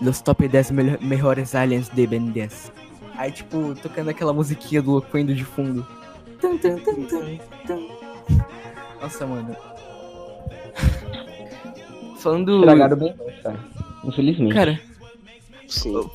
Los 0.00 0.22
top 0.22 0.48
10 0.48 0.70
mel- 0.70 0.98
melhores 1.02 1.54
aliens 1.54 1.90
de 1.90 2.06
Ben 2.06 2.30
10. 2.30 2.72
Aí, 3.16 3.30
tipo, 3.32 3.74
tocando 3.82 4.08
aquela 4.08 4.32
musiquinha 4.32 4.80
do 4.80 4.92
Loquendo 4.92 5.34
de 5.34 5.44
fundo. 5.44 5.86
Tum, 6.40 6.56
tum, 6.56 6.78
tum, 6.78 7.04
tum, 7.04 7.38
tum. 7.66 7.88
Nossa, 9.02 9.26
mano. 9.26 9.54
Falando. 12.18 12.60
Estragaram 12.60 12.96
bem, 12.96 13.14
cara. 13.42 13.58
Infelizmente. 14.04 14.54
Cara, 14.54 14.80
Sim. 15.68 16.08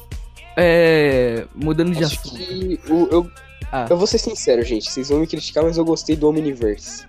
é. 0.57 1.45
Mudando 1.53 1.91
de 1.95 2.03
Acho 2.03 2.19
assunto. 2.19 2.37
que 2.37 2.79
o- 2.89 3.07
eu, 3.11 3.31
Ah. 3.75 3.87
eu 3.89 3.97
vou 3.97 4.05
ser 4.05 4.19
sincero, 4.19 4.61
gente. 4.63 4.89
Vocês 4.91 5.09
vão 5.09 5.19
me 5.19 5.25
criticar, 5.25 5.63
mas 5.63 5.77
eu 5.77 5.83
gostei 5.83 6.15
do 6.15 6.29
Omniverse. 6.29 7.05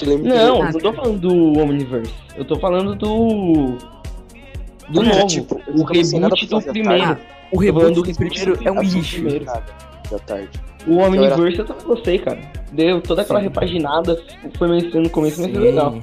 Eu 0.00 0.18
Não, 0.18 0.62
Ah, 0.62 0.70
não 0.72 0.78
tô 0.80 0.92
falando 0.92 1.18
do 1.18 1.58
Omniverse. 1.60 2.14
Eu 2.36 2.44
tô 2.44 2.56
falando 2.60 2.94
do. 2.94 3.76
Do 4.90 5.00
Ah, 5.00 5.04
novo. 5.04 5.26
tipo, 5.26 5.60
eu 5.66 5.74
o 5.74 6.20
nada 6.20 6.34
reboot 6.36 6.46
do 6.46 6.62
primeiro. 6.62 7.04
tarde. 7.04 7.20
O 7.50 7.58
reboot 7.58 7.86
do 7.94 8.02
do 8.02 8.14
primeiro 8.14 8.58
é 8.64 8.70
um 8.70 8.80
lixo. 8.80 9.22
nada 9.44 9.64
da 10.10 10.18
tarde. 10.20 10.48
O 10.86 10.92
Eu 10.92 11.00
era- 11.00 11.08
Omniverse 11.34 11.58
eu 11.58 11.64
também 11.64 11.84
gostei, 11.86 12.18
cara. 12.20 12.38
Deu 12.70 13.00
toda 13.00 13.22
aquela 13.22 13.40
Sim. 13.40 13.46
repaginada. 13.46 14.22
Foi 14.56 14.68
meio 14.68 14.84
estranho 14.84 15.04
no 15.04 15.10
começo, 15.10 15.40
mas 15.42 15.50
foi 15.50 15.60
legal. 15.60 15.98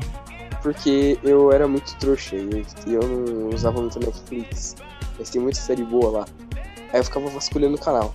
Porque 0.61 1.17
eu 1.23 1.51
era 1.53 1.67
muito 1.67 1.95
trouxa 1.97 2.35
e 2.35 2.65
e 2.87 2.93
eu 2.93 3.01
não 3.01 3.49
usava 3.55 3.79
muito 3.79 3.97
Netflix. 3.99 4.75
Mas 5.17 5.29
tem 5.29 5.41
muita 5.41 5.59
série 5.59 5.83
boa 5.83 6.09
lá. 6.19 6.25
Aí 6.91 6.99
eu 6.99 7.03
ficava 7.03 7.29
vasculhando 7.29 7.75
o 7.75 7.79
canal. 7.79 8.13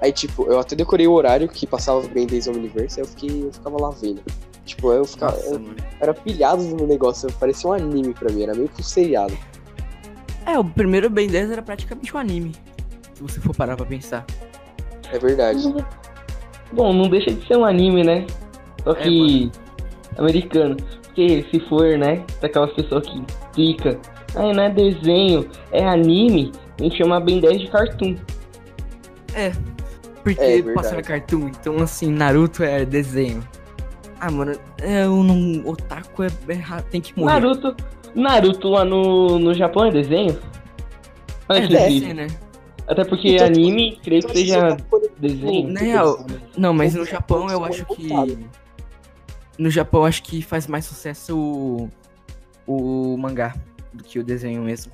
Aí, 0.00 0.12
tipo, 0.12 0.44
eu 0.44 0.58
até 0.58 0.74
decorei 0.74 1.06
o 1.06 1.12
horário 1.12 1.46
que 1.48 1.66
passava 1.66 2.00
bem 2.08 2.26
desde 2.26 2.48
o 2.50 2.54
Omniverse, 2.54 3.00
aí 3.00 3.04
eu, 3.06 3.08
fiquei, 3.08 3.44
eu 3.44 3.52
ficava 3.52 3.80
lá 3.80 3.90
vendo. 3.90 4.22
Tipo, 4.64 4.92
eu 4.92 5.04
ficava. 5.04 5.32
Nossa, 5.36 5.50
eu 5.54 5.62
era 6.00 6.14
pilhado 6.14 6.62
no 6.62 6.86
negócio, 6.86 7.30
parecia 7.34 7.68
um 7.68 7.72
anime 7.72 8.14
pra 8.14 8.32
mim, 8.32 8.42
era 8.44 8.54
meio 8.54 8.68
que 8.68 8.80
um 8.80 8.84
seriado. 8.84 9.36
É, 10.46 10.58
o 10.58 10.64
primeiro 10.64 11.10
Ben 11.10 11.28
10 11.28 11.50
era 11.50 11.62
praticamente 11.62 12.14
um 12.16 12.18
anime. 12.18 12.52
Se 13.14 13.22
você 13.22 13.40
for 13.40 13.54
parar 13.54 13.76
pra 13.76 13.84
pensar. 13.84 14.24
É 15.12 15.18
verdade. 15.18 15.62
Bom, 16.72 16.92
não 16.92 17.08
deixa 17.08 17.30
de 17.32 17.46
ser 17.46 17.56
um 17.58 17.64
anime, 17.64 18.02
né? 18.04 18.26
Só 18.84 18.92
É, 18.92 18.94
que. 19.02 19.50
americano. 20.16 20.76
Porque 21.04 21.44
se 21.50 21.60
for, 21.68 21.98
né? 21.98 22.24
Daquelas 22.40 22.72
pessoas 22.72 23.06
que 23.06 23.22
fica. 23.54 23.98
Ah, 24.34 24.52
não 24.54 24.62
é 24.62 24.70
desenho, 24.70 25.46
é 25.72 25.84
anime. 25.84 26.52
A 26.78 26.82
gente 26.84 26.96
chama 26.96 27.20
Ben 27.20 27.40
10 27.40 27.60
de 27.60 27.66
cartoon. 27.70 28.14
Porque 30.22 30.40
É, 30.40 30.56
verdade. 30.56 30.74
passa 30.74 30.94
na 30.94 31.02
Cartoon, 31.02 31.48
então 31.48 31.78
assim, 31.78 32.10
Naruto 32.10 32.62
é 32.62 32.84
desenho. 32.84 33.46
Ah, 34.20 34.30
mano, 34.30 34.52
é, 34.82 35.04
eu 35.04 35.22
não. 35.22 35.66
Otaku 35.66 36.22
é, 36.24 36.26
é 36.26 36.80
tem 36.90 37.00
que 37.00 37.18
morrer. 37.18 37.40
Naruto. 37.40 37.76
Naruto 38.14 38.68
lá 38.68 38.84
no, 38.84 39.38
no 39.38 39.54
Japão 39.54 39.86
é 39.86 39.90
desenho? 39.90 40.38
Olha 41.48 41.58
é 41.58 41.62
que 41.62 41.68
desenho, 41.68 42.14
né? 42.14 42.26
Até 42.86 43.04
porque 43.04 43.34
Então, 43.34 43.46
anime, 43.46 43.98
creio 44.02 44.22
que 44.22 44.36
seja 44.36 44.76
desenho. 45.18 45.72
Real, 45.74 46.26
não, 46.56 46.74
mas 46.74 46.94
no 46.94 47.04
Japão 47.04 47.48
eu 47.48 47.64
acho 47.64 47.86
que. 47.86 48.08
No 49.56 49.70
Japão 49.70 50.00
eu 50.00 50.06
acho 50.06 50.22
que 50.22 50.42
faz 50.42 50.66
mais 50.66 50.84
sucesso 50.84 51.38
o. 51.38 51.90
o 52.66 53.16
mangá 53.16 53.54
do 53.92 54.04
que 54.04 54.18
o 54.18 54.24
desenho 54.24 54.62
mesmo. 54.62 54.92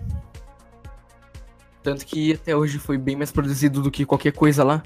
Tanto 1.82 2.04
que 2.04 2.32
até 2.32 2.54
hoje 2.54 2.78
foi 2.78 2.98
bem 2.98 3.16
mais 3.16 3.32
produzido 3.32 3.80
do 3.82 3.90
que 3.90 4.04
qualquer 4.04 4.32
coisa 4.32 4.62
lá. 4.62 4.82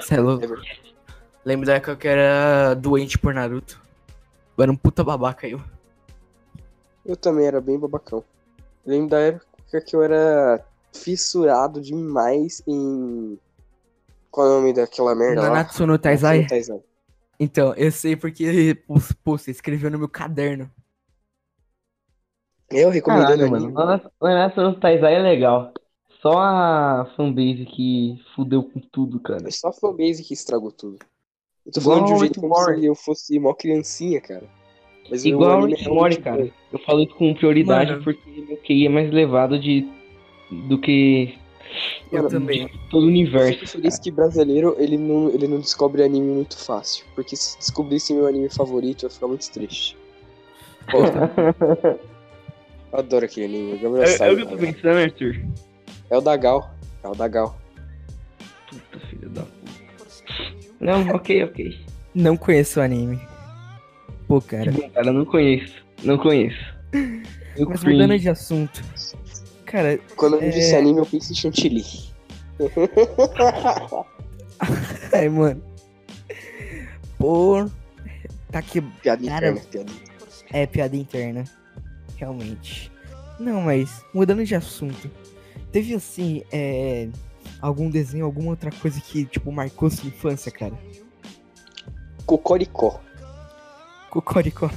Cê 0.00 0.14
é 0.14 0.20
louco. 0.20 0.44
É. 0.44 0.90
Lembro 1.44 1.66
da 1.66 1.74
época 1.74 1.96
que 1.96 2.06
eu 2.06 2.12
era 2.12 2.74
doente 2.74 3.18
por 3.18 3.34
Naruto. 3.34 3.80
Eu 4.56 4.62
era 4.62 4.72
um 4.72 4.76
puta 4.76 5.02
babaca 5.02 5.48
eu. 5.48 5.60
Eu 7.04 7.16
também 7.16 7.46
era 7.46 7.60
bem 7.60 7.78
babacão. 7.78 8.22
Lembro 8.84 9.10
da 9.10 9.18
época 9.20 9.80
que 9.80 9.96
eu 9.96 10.02
era 10.02 10.64
fissurado 10.92 11.80
demais 11.80 12.62
em. 12.66 13.38
Qual 14.30 14.46
é 14.46 14.50
o 14.50 14.60
nome 14.60 14.72
daquela 14.72 15.14
merda 15.14 15.42
lá? 15.42 15.48
Nanatsu 15.48 15.86
no 15.86 15.98
Taizai? 15.98 16.46
Então, 17.38 17.74
eu 17.74 17.90
sei 17.90 18.14
porque, 18.14 18.78
você 19.24 19.50
escreveu 19.50 19.90
no 19.90 19.98
meu 19.98 20.08
caderno. 20.08 20.70
Eu 22.70 22.90
recomendando 22.90 23.50
Caralho, 23.50 23.72
mano. 23.72 24.10
Nanatsu 24.20 24.60
no 24.60 24.78
Taizai 24.78 25.14
é 25.14 25.18
legal. 25.18 25.72
Só 26.22 26.38
a 26.38 27.06
fanbase 27.16 27.64
que 27.64 28.20
fudeu 28.34 28.62
com 28.62 28.78
tudo, 28.80 29.18
cara. 29.20 29.48
É 29.48 29.50
só 29.50 29.68
a 29.68 29.72
fanbase 29.72 30.22
que 30.22 30.34
estragou 30.34 30.70
tudo. 30.70 30.98
Eu 31.64 31.72
tô 31.72 31.80
Igual 31.80 31.96
falando 31.96 32.06
de 32.08 32.12
um 32.14 32.18
jeito 32.18 32.40
como 32.40 32.54
se 32.54 32.84
eu 32.84 32.94
fosse 32.94 33.38
mó 33.38 33.54
criancinha, 33.54 34.20
cara. 34.20 34.44
Mas 35.10 35.24
o 35.24 35.28
Igual 35.28 35.52
anime 35.52 35.70
Rick 35.72 35.82
é 35.82 35.84
realmente 35.84 36.20
cara. 36.20 36.44
bom. 36.44 36.50
Eu 36.72 36.78
falei 36.80 37.06
com 37.06 37.34
prioridade 37.34 37.90
Mano. 37.92 38.04
porque 38.04 38.30
meu 38.42 38.56
QI 38.58 38.86
é 38.86 38.88
mais 38.88 39.08
elevado 39.08 39.58
de, 39.58 39.88
do 40.68 40.78
que 40.80 41.38
Eu 42.12 42.22
Mano, 42.22 42.28
também. 42.28 42.68
todo 42.90 43.02
o 43.04 43.06
Eu 43.06 43.08
universo. 43.08 43.52
fico 43.58 43.66
feliz 43.66 43.98
que 43.98 44.10
brasileiro, 44.10 44.76
ele 44.78 44.96
não, 44.98 45.30
ele 45.30 45.46
não 45.48 45.58
descobre 45.60 46.02
anime 46.02 46.32
muito 46.32 46.56
fácil. 46.58 47.04
Porque 47.14 47.36
se 47.36 47.56
descobrisse 47.58 48.12
meu 48.14 48.26
anime 48.26 48.48
favorito, 48.50 49.04
eu 49.04 49.08
ia 49.08 49.14
ficar 49.14 49.26
muito 49.28 49.50
triste. 49.50 49.96
Pô, 50.90 50.98
eu 52.92 52.98
adoro 52.98 53.24
aquele 53.24 53.46
anime. 53.46 53.74
O 53.74 53.78
Gabriel 53.80 54.04
É, 54.04 54.14
é 54.14 54.16
sabe, 54.16 54.32
o 54.32 54.36
que 54.36 54.42
eu 54.42 54.48
tô 54.48 54.56
pensando, 54.58 54.98
Arthur. 54.98 55.34
É 56.10 56.16
o 56.16 56.20
da 56.20 56.36
Gal. 56.36 56.74
É 57.02 57.08
o 57.08 57.14
da 57.14 57.28
Gal. 57.28 57.56
Puta 58.68 59.00
filha 59.06 59.28
da 59.28 59.42
puta. 59.42 59.70
Não, 60.80 61.08
ok, 61.14 61.44
ok. 61.44 61.86
Não 62.14 62.36
conheço 62.36 62.80
o 62.80 62.82
anime. 62.82 63.20
Pô, 64.26 64.40
cara. 64.40 64.72
Bom, 64.72 64.90
cara, 64.90 65.12
não 65.12 65.24
conheço. 65.24 65.74
Não 66.02 66.18
conheço. 66.18 66.58
Eu 67.56 67.68
Mas 67.68 67.80
cringe. 67.80 67.96
mudando 68.02 68.18
de 68.18 68.28
assunto. 68.28 68.82
Cara, 69.66 69.98
Quando 70.16 70.36
eu 70.36 70.42
É. 70.42 70.48
disse 70.48 70.74
anime, 70.74 70.98
eu 70.98 71.06
penso 71.06 71.32
em 71.32 71.36
chantilly. 71.36 71.84
ai, 75.12 75.28
mano. 75.28 75.62
Pô. 77.18 77.66
Tá 78.50 78.58
aqui. 78.58 78.80
Piada 78.80 79.24
Cara, 79.26 79.50
interna, 79.50 79.60
piada 79.70 79.90
interna. 79.92 80.10
É 80.52 80.66
piada 80.66 80.96
interna. 80.96 81.44
Realmente. 82.16 82.90
Não, 83.38 83.62
mas 83.62 84.04
mudando 84.12 84.44
de 84.44 84.54
assunto. 84.54 85.10
Teve 85.72 85.94
assim, 85.94 86.42
é. 86.52 87.08
Algum 87.60 87.90
desenho, 87.90 88.24
alguma 88.24 88.50
outra 88.50 88.70
coisa 88.70 89.00
que, 89.00 89.24
tipo, 89.26 89.52
marcou 89.52 89.90
sua 89.90 90.08
infância, 90.08 90.50
cara? 90.50 90.74
Cocoricó. 92.24 93.00
Cocoricó. 94.08 94.70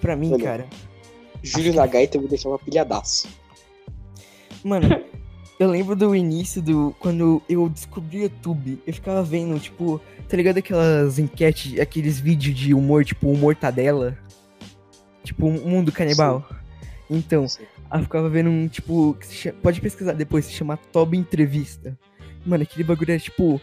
Pra 0.00 0.16
mim, 0.16 0.30
Mano. 0.30 0.42
cara. 0.42 0.66
Júlio 1.42 1.74
na 1.74 1.86
gaita 1.86 2.18
me 2.18 2.28
deixava 2.28 2.58
pilhadaço. 2.58 3.28
Mano, 4.64 4.88
eu 5.58 5.68
lembro 5.68 5.94
do 5.94 6.14
início 6.14 6.60
do. 6.60 6.94
Quando 6.98 7.42
eu 7.48 7.68
descobri 7.68 8.18
o 8.18 8.22
YouTube, 8.22 8.82
eu 8.86 8.92
ficava 8.92 9.22
vendo, 9.22 9.58
tipo, 9.60 10.00
tá 10.28 10.36
ligado 10.36 10.58
aquelas 10.58 11.18
enquetes, 11.18 11.78
aqueles 11.78 12.18
vídeos 12.18 12.56
de 12.56 12.74
humor, 12.74 13.04
tipo, 13.04 13.30
humor 13.30 13.54
Tadela? 13.54 14.18
Tipo, 15.24 15.50
mundo 15.50 15.92
canibal. 15.92 16.44
Então, 17.08 17.46
eu 17.98 18.02
ficava 18.04 18.28
vendo 18.28 18.50
um, 18.50 18.68
tipo, 18.68 19.14
que 19.18 19.26
se 19.26 19.34
cha- 19.34 19.52
pode 19.62 19.80
pesquisar 19.80 20.12
depois, 20.12 20.44
se 20.46 20.52
chama 20.52 20.76
Toba 20.76 21.16
Entrevista. 21.16 21.98
Mano, 22.46 22.62
aquele 22.62 22.84
bagulho 22.84 23.10
era, 23.12 23.20
tipo, 23.20 23.60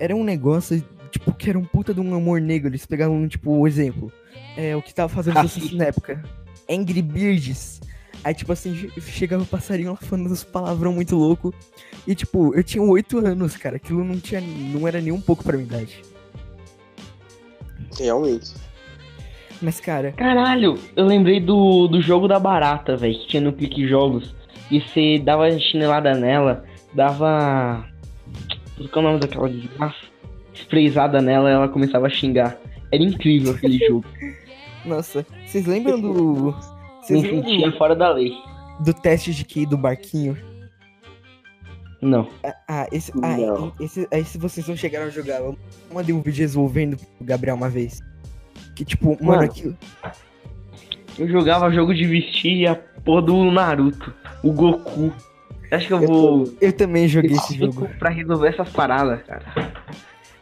era 0.00 0.14
um 0.14 0.24
negócio, 0.24 0.82
tipo, 1.10 1.32
que 1.32 1.50
era 1.50 1.58
um 1.58 1.64
puta 1.64 1.92
de 1.94 2.00
um 2.00 2.16
humor 2.16 2.40
negro. 2.40 2.68
Eles 2.68 2.86
pegavam, 2.86 3.26
tipo, 3.28 3.50
o 3.50 3.66
exemplo, 3.66 4.12
é, 4.56 4.74
o 4.76 4.82
que 4.82 4.94
tava 4.94 5.08
fazendo 5.08 5.36
sucesso 5.48 5.76
na 5.76 5.84
época. 5.84 6.22
Angry 6.68 7.02
Birds. 7.02 7.80
Aí, 8.24 8.34
tipo 8.34 8.50
assim, 8.52 8.74
che- 8.74 9.00
chegava 9.00 9.42
o 9.44 9.46
passarinho 9.46 9.90
lá 9.90 9.96
falando 9.96 10.30
uns 10.32 10.42
palavrão 10.42 10.92
muito 10.92 11.14
louco. 11.14 11.54
E, 12.06 12.14
tipo, 12.14 12.54
eu 12.54 12.64
tinha 12.64 12.82
oito 12.82 13.18
anos, 13.24 13.56
cara. 13.56 13.76
Aquilo 13.76 14.02
não 14.02 14.18
tinha, 14.18 14.40
não 14.40 14.86
era 14.88 15.00
nem 15.00 15.12
um 15.12 15.20
pouco 15.20 15.44
pra 15.44 15.56
minha 15.56 15.66
idade. 15.68 16.02
Realmente. 17.98 18.52
Mas, 19.62 19.80
cara, 19.80 20.12
Caralho, 20.12 20.74
eu 20.94 21.04
lembrei 21.06 21.40
do, 21.40 21.88
do 21.88 22.00
jogo 22.00 22.28
da 22.28 22.38
barata, 22.38 22.96
velho, 22.96 23.18
que 23.18 23.26
tinha 23.28 23.40
no 23.42 23.52
Clique 23.52 23.86
Jogos. 23.88 24.34
E 24.70 24.80
você 24.80 25.18
dava 25.18 25.50
chinelada 25.58 26.12
nela, 26.14 26.64
dava. 26.92 27.84
Qual 28.92 29.04
é 29.04 29.08
o 29.08 29.10
nome 29.12 29.20
daquela 29.20 29.48
desgraça? 29.48 29.96
Sprayzada 30.52 31.20
nela 31.20 31.50
ela 31.50 31.68
começava 31.68 32.06
a 32.06 32.10
xingar. 32.10 32.58
Era 32.92 33.02
incrível 33.02 33.52
aquele 33.54 33.78
jogo. 33.86 34.04
nossa, 34.84 35.24
vocês 35.46 35.66
lembram 35.66 36.00
do. 36.00 36.54
Vocês 37.02 37.22
Me 37.22 37.30
lembram 37.30 37.48
sentia 37.50 37.72
fora 37.78 37.94
da 37.94 38.10
lei. 38.12 38.32
do 38.80 38.92
teste 38.92 39.32
de 39.32 39.44
QI 39.44 39.64
do 39.66 39.76
barquinho? 39.78 40.36
Não. 42.02 42.28
Ah, 42.44 42.54
Ah, 42.68 42.86
esse, 42.92 43.10
ah, 43.22 43.36
Não. 43.36 43.72
esse, 43.80 44.06
esse 44.10 44.36
vocês 44.38 44.68
não 44.68 44.76
chegaram 44.76 45.06
a 45.06 45.10
jogar. 45.10 45.40
Eu 45.40 45.56
mandei 45.92 46.14
um 46.14 46.20
vídeo 46.20 46.40
resolvendo 46.42 46.96
pro 46.96 47.24
Gabriel 47.26 47.56
uma 47.56 47.70
vez. 47.70 48.00
Que 48.76 48.84
tipo, 48.84 49.18
mano, 49.24 49.42
aquilo. 49.42 49.76
Eu 51.18 51.26
jogava 51.28 51.70
jogo 51.72 51.92
de 51.94 52.04
vestir 52.06 52.68
a 52.68 52.74
porra 52.76 53.22
do 53.22 53.50
Naruto, 53.50 54.14
o 54.44 54.52
Goku. 54.52 55.12
Acho 55.72 55.86
que 55.88 55.92
eu 55.94 56.02
Eu 56.02 56.06
vou. 56.08 56.54
Eu 56.60 56.72
também 56.72 57.08
joguei 57.08 57.32
esse 57.32 57.56
jogo. 57.58 57.88
Pra 57.98 58.10
resolver 58.10 58.48
essas 58.50 58.68
paradas, 58.68 59.20
cara. 59.24 59.72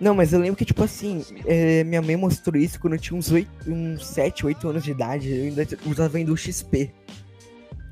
Não, 0.01 0.15
mas 0.15 0.33
eu 0.33 0.41
lembro 0.41 0.57
que, 0.57 0.65
tipo 0.65 0.83
assim, 0.83 1.25
é, 1.47 1.85
minha 1.85 2.03
mãe 2.03 2.17
mostrou 2.17 2.61
isso 2.61 2.79
quando 2.81 2.95
eu 2.95 2.99
tinha 2.99 3.17
uns, 3.19 3.31
8, 3.31 3.49
uns 3.69 4.05
7, 4.05 4.45
8 4.45 4.69
anos 4.69 4.83
de 4.85 4.91
idade. 4.91 5.31
Eu 5.31 5.45
ainda 5.45 5.67
usava 5.87 6.19
ainda 6.19 6.33
o 6.33 6.37
XP. 6.37 6.91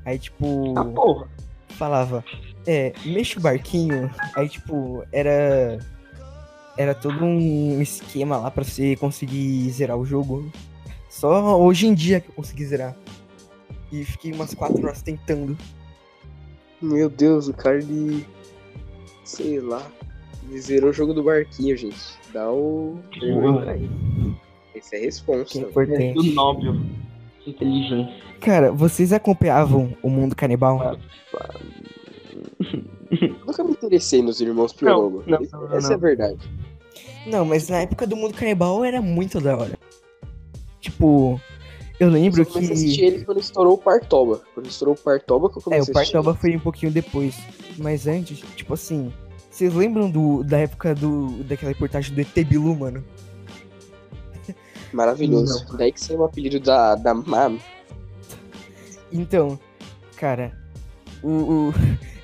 Aí, 0.05 0.19
tipo, 0.19 0.77
Ah, 0.77 0.83
porra. 0.85 1.27
falava, 1.69 2.23
é, 2.67 2.91
mexe 3.05 3.37
o 3.37 3.41
barquinho. 3.41 4.11
Aí, 4.35 4.49
tipo, 4.49 5.03
era. 5.11 5.79
Era 6.77 6.95
todo 6.95 7.23
um 7.23 7.81
esquema 7.81 8.37
lá 8.37 8.49
pra 8.49 8.63
você 8.63 8.95
conseguir 8.95 9.69
zerar 9.69 9.97
o 9.97 10.05
jogo. 10.05 10.51
Só 11.09 11.59
hoje 11.61 11.85
em 11.85 11.93
dia 11.93 12.19
que 12.19 12.29
eu 12.29 12.35
consegui 12.35 12.65
zerar. 12.65 12.95
E 13.91 14.03
fiquei 14.03 14.31
umas 14.31 14.53
4 14.55 14.83
horas 14.83 15.01
tentando. 15.03 15.55
Meu 16.81 17.09
Deus, 17.09 17.47
o 17.47 17.53
cara 17.53 17.77
ele. 17.77 18.25
Sei 19.23 19.59
lá. 19.59 19.85
Ele 20.49 20.59
zerou 20.59 20.89
o 20.89 20.93
jogo 20.93 21.13
do 21.13 21.23
barquinho, 21.23 21.77
gente. 21.77 22.17
Dá 22.33 22.51
o. 22.51 22.97
Esse 24.73 24.95
é 24.95 24.99
Que 24.99 25.03
é 25.03 25.05
responsa. 25.05 25.59
Do 25.59 25.69
importante. 25.69 26.33
Nóbel. 26.33 26.75
Inteligência. 27.45 28.13
Cara, 28.41 28.71
vocês 28.71 29.13
acompanhavam 29.13 29.95
o 30.01 30.09
mundo 30.09 30.35
canibal? 30.35 30.97
Nunca 33.45 33.63
me 33.63 33.71
interessei 33.71 34.21
nos 34.21 34.39
irmãos 34.41 34.73
Piologo. 34.73 35.23
não, 35.27 35.39
não, 35.39 35.67
não, 35.69 35.75
Essa 35.77 35.87
não. 35.87 35.93
é 35.93 35.95
a 35.95 35.99
verdade. 35.99 36.49
Não, 37.25 37.45
mas 37.45 37.69
na 37.69 37.77
época 37.81 38.05
do 38.05 38.15
mundo 38.15 38.33
canibal 38.33 38.83
era 38.83 39.01
muito 39.01 39.39
da 39.39 39.55
hora. 39.57 39.77
Tipo, 40.81 41.39
eu 41.99 42.09
lembro 42.09 42.41
Eu 42.41 42.45
comecei 42.45 42.69
a 42.71 42.73
assistir 42.73 42.99
que. 42.99 43.05
ele 43.05 43.25
quando 43.25 43.39
estourou 43.39 43.73
o 43.75 43.77
Partoba. 43.77 44.41
Quando 44.53 44.65
estourou 44.67 44.95
o 44.95 44.97
Partoba 44.97 45.49
que 45.49 45.57
eu 45.57 45.61
É, 45.61 45.63
comecei 45.63 45.93
o 45.93 45.97
a 45.97 46.01
assistir. 46.01 46.13
Partoba 46.13 46.35
foi 46.35 46.55
um 46.55 46.59
pouquinho 46.59 46.91
depois. 46.91 47.35
Mas 47.77 48.07
antes, 48.07 48.39
tipo 48.55 48.73
assim. 48.73 49.11
Vocês 49.49 49.73
lembram 49.73 50.09
do, 50.09 50.43
da 50.43 50.57
época 50.57 50.95
do, 50.95 51.27
daquela 51.43 51.71
reportagem 51.71 52.13
do 52.15 52.21
ET 52.21 52.33
Bilu, 52.47 52.75
mano? 52.75 53.03
Maravilhoso. 54.91 55.65
Daí 55.77 55.91
que 55.91 56.01
saiu 56.01 56.19
o 56.19 56.23
apelido 56.25 56.59
da, 56.59 56.95
da 56.95 57.13
Mam. 57.13 57.57
Então, 59.11 59.59
cara, 60.17 60.51
o, 61.21 61.29
o, 61.29 61.73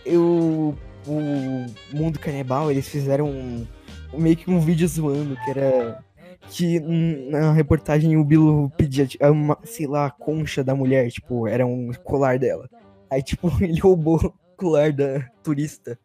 eu, 0.09 0.75
o 1.07 1.65
Mundo 1.95 2.19
Canibal, 2.19 2.69
eles 2.71 2.87
fizeram 2.87 3.29
um, 3.29 3.65
meio 4.13 4.35
que 4.35 4.49
um 4.49 4.59
vídeo 4.59 4.87
zoando, 4.87 5.35
que 5.43 5.51
era 5.51 6.03
que 6.49 6.79
na 6.79 7.51
reportagem 7.51 8.17
o 8.17 8.23
Bilo 8.23 8.71
pedia, 8.71 9.05
tipo, 9.05 9.25
uma, 9.25 9.57
sei 9.63 9.87
lá, 9.87 10.07
a 10.07 10.11
concha 10.11 10.63
da 10.63 10.73
mulher, 10.73 11.09
tipo, 11.11 11.47
era 11.47 11.65
um 11.65 11.91
colar 12.03 12.39
dela. 12.39 12.69
Aí, 13.09 13.21
tipo, 13.21 13.49
ele 13.63 13.79
roubou 13.79 14.17
o 14.17 14.55
colar 14.55 14.91
da 14.91 15.21
turista. 15.43 15.99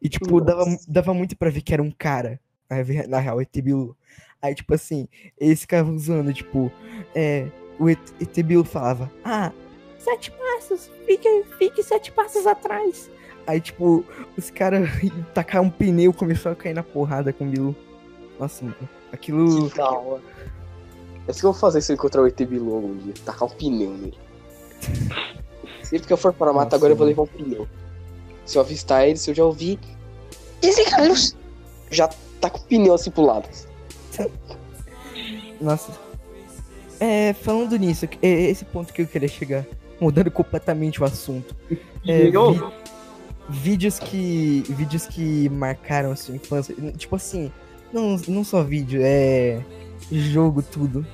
E, 0.00 0.08
tipo, 0.08 0.40
dava, 0.40 0.64
dava 0.88 1.14
muito 1.14 1.36
pra 1.36 1.50
ver 1.50 1.62
que 1.62 1.72
era 1.72 1.82
um 1.82 1.90
cara, 1.90 2.40
na 3.08 3.18
real, 3.18 3.40
ET 3.40 3.52
Bilu. 3.60 3.96
Aí, 4.40 4.54
tipo 4.54 4.74
assim, 4.74 5.08
eles 5.38 5.60
ficavam 5.60 5.98
zoando, 5.98 6.32
tipo, 6.32 6.70
é, 7.14 7.48
o 7.78 7.88
ET 7.88 7.98
ET 8.20 8.42
Bilu 8.42 8.64
falava, 8.64 9.10
ah, 9.24 9.52
sete 9.98 10.30
passos, 10.56 10.90
fique, 11.06 11.44
fique 11.58 11.82
sete 11.82 12.10
passos 12.10 12.46
atrás. 12.46 13.10
Aí, 13.46 13.60
tipo, 13.60 14.04
os 14.36 14.50
caras 14.50 14.88
tacaram 15.34 15.66
um 15.66 15.70
pneu, 15.70 16.12
começou 16.12 16.52
a 16.52 16.56
cair 16.56 16.74
na 16.74 16.82
porrada 16.82 17.32
com 17.32 17.44
o 17.44 17.48
Bilu. 17.48 17.76
Nossa, 18.38 18.64
mano, 18.64 18.76
aquilo... 19.12 19.70
Que 19.70 19.76
da 19.76 19.90
hora. 19.90 20.22
É 21.26 21.30
isso 21.30 21.40
que 21.40 21.46
eu 21.46 21.52
vou 21.52 21.60
fazer 21.60 21.80
se 21.80 21.92
eu 21.92 21.94
encontrar 21.94 22.22
o 22.22 22.26
ET 22.26 22.36
Bilu 22.36 22.74
algum 22.74 22.96
dia. 22.96 23.14
Tacar 23.24 23.48
um 23.48 23.50
pneu 23.50 23.90
nele. 23.90 24.18
Sempre 25.82 26.06
que 26.06 26.12
eu 26.12 26.16
for 26.16 26.32
para 26.32 26.50
a 26.50 26.52
mata, 26.52 26.64
Nossa, 26.64 26.76
agora 26.76 26.92
eu 26.92 26.96
vou 26.96 27.06
levar 27.06 27.22
um 27.22 27.26
pneu. 27.26 27.68
Se 28.44 28.58
eu 28.58 28.62
avistar 28.62 29.06
ele, 29.06 29.16
se 29.16 29.30
eu 29.30 29.34
já 29.34 29.44
ouvir. 29.44 29.78
Esse 30.62 30.84
Carlos! 30.84 31.36
Já 31.90 32.08
tá 32.40 32.50
com 32.50 32.58
o 32.58 32.62
pneu 32.62 32.94
assim 32.94 33.10
pro 33.10 33.24
lado. 33.24 33.48
Nossa. 35.60 35.92
É, 36.98 37.32
falando 37.34 37.76
nisso, 37.76 38.08
é 38.22 38.28
esse 38.28 38.64
ponto 38.64 38.92
que 38.92 39.02
eu 39.02 39.06
queria 39.06 39.28
chegar, 39.28 39.66
mudando 40.00 40.30
completamente 40.30 41.00
o 41.02 41.04
assunto. 41.04 41.54
É, 42.06 42.24
vi- 42.30 42.62
vídeos 43.48 43.98
que. 43.98 44.64
Vídeos 44.68 45.06
que 45.06 45.48
marcaram 45.48 46.10
a 46.12 46.16
sua 46.16 46.34
infância. 46.36 46.74
Tipo 46.96 47.16
assim, 47.16 47.50
não, 47.92 48.16
não 48.28 48.44
só 48.44 48.62
vídeo, 48.62 49.00
é. 49.02 49.62
Jogo, 50.10 50.62
tudo. 50.62 51.04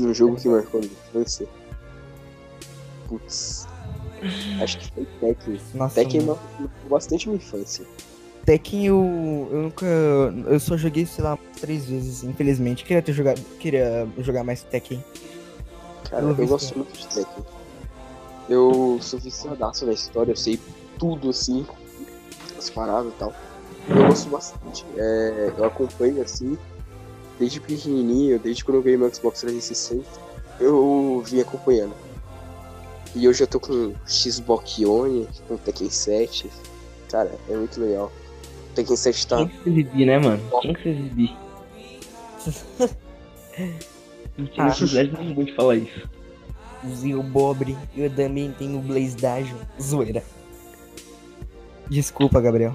Um 0.00 0.14
jogo 0.14 0.36
que 0.36 0.48
marcou 0.48 0.80
a 0.80 0.84
minha 0.84 0.96
infância. 1.08 1.46
Putz. 3.08 3.66
Acho 4.62 4.78
que 4.78 4.92
foi 4.92 5.06
Tekken. 5.20 5.60
Nossa, 5.74 5.94
Tekken 5.96 6.22
marcou 6.22 6.70
bastante 6.88 7.28
minha 7.28 7.36
infância. 7.36 7.84
Tekken 8.44 8.86
eu, 8.86 9.48
eu 9.52 9.62
nunca. 9.62 9.86
Eu 10.46 10.58
só 10.60 10.76
joguei, 10.76 11.04
sei 11.04 11.22
lá, 11.24 11.38
três 11.60 11.86
vezes, 11.86 12.24
infelizmente. 12.24 12.84
Queria 12.84 13.02
ter 13.02 13.12
jogado. 13.12 13.40
Queria 13.58 14.06
jogar 14.20 14.42
mais 14.44 14.62
Tekken. 14.62 15.02
Cara, 16.10 16.22
Eu 16.22 16.36
eu, 16.36 16.46
gosto 16.46 16.76
muito 16.76 16.92
de 16.92 17.06
Tekken. 17.08 17.44
Eu 18.48 18.98
sou 19.00 19.18
viciadaço 19.18 19.84
na 19.84 19.92
história, 19.92 20.32
eu 20.32 20.36
sei 20.36 20.58
tudo 20.98 21.30
assim, 21.30 21.66
as 22.56 22.70
paradas 22.70 23.12
e 23.12 23.16
tal. 23.16 23.34
Eu 23.88 24.06
gosto 24.06 24.28
bastante. 24.30 24.84
É, 24.96 25.52
eu 25.56 25.64
acompanho 25.64 26.22
assim, 26.22 26.56
desde 27.38 27.60
pequenininho, 27.60 28.38
desde 28.38 28.64
quando 28.64 28.76
eu 28.76 28.82
ganhei 28.82 28.98
meu 28.98 29.12
Xbox 29.14 29.40
360, 29.40 30.04
eu 30.60 31.22
vim 31.26 31.40
acompanhando. 31.40 31.94
E 33.14 33.28
hoje 33.28 33.42
eu 33.42 33.46
tô 33.46 33.60
com 33.60 33.94
Xbox 34.06 34.78
One, 34.80 35.28
com 35.46 35.56
Tekken 35.56 35.90
7. 35.90 36.50
Cara, 37.10 37.32
é 37.48 37.56
muito 37.56 37.80
legal. 37.80 38.12
Tekken 38.74 38.96
7 38.96 39.26
tá. 39.26 39.36
Tinha 39.36 39.48
que 39.48 39.62
se 39.62 39.70
exibir, 39.70 40.06
né, 40.06 40.18
mano? 40.18 40.42
Tinha 40.60 40.74
que 40.74 40.82
se 40.82 40.88
exibir. 40.88 41.36
Não 44.38 44.46
tinha 44.46 44.66
Ah. 44.66 44.68
necessidade 44.68 45.12
nenhuma 45.18 45.44
de 45.44 45.54
falar 45.54 45.76
isso. 45.76 46.08
Usei 46.84 47.14
o 47.14 47.22
Bobre. 47.22 47.76
Eu 47.96 48.08
também 48.08 48.52
tenho 48.56 48.78
o 48.78 48.82
Blaze 48.82 49.16
Dajon. 49.16 49.56
Zoeira. 49.82 50.22
Desculpa, 51.90 52.40
Gabriel. 52.40 52.74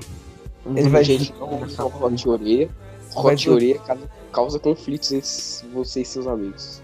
Ele 0.76 0.90
vai- 0.90 1.04
Gente, 1.04 1.34
não 1.40 1.48
Orelha. 2.28 2.70
Do- 3.46 3.54
Orelha 3.54 3.80
causa, 3.80 4.10
causa 4.32 4.60
conflitos 4.60 5.12
entre 5.12 5.68
você 5.74 6.02
e 6.02 6.06
seus 6.06 6.28
amigos. 6.28 6.82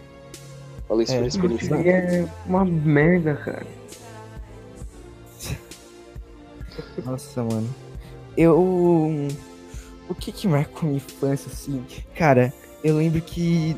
Falei 0.87 1.03
isso 1.03 1.13
É. 1.13 1.19
por 1.19 1.27
experiência. 1.27 1.75
É 1.75 2.27
uma 2.45 2.63
merda, 2.65 3.35
cara. 3.35 3.65
Nossa, 7.05 7.43
mano. 7.43 7.67
Eu. 8.37 8.59
O 10.07 10.15
que 10.15 10.31
que 10.31 10.47
marcou 10.47 10.83
minha 10.83 10.97
infância, 10.97 11.51
assim? 11.51 11.83
Cara, 12.15 12.53
eu 12.83 12.97
lembro 12.97 13.21
que 13.21 13.75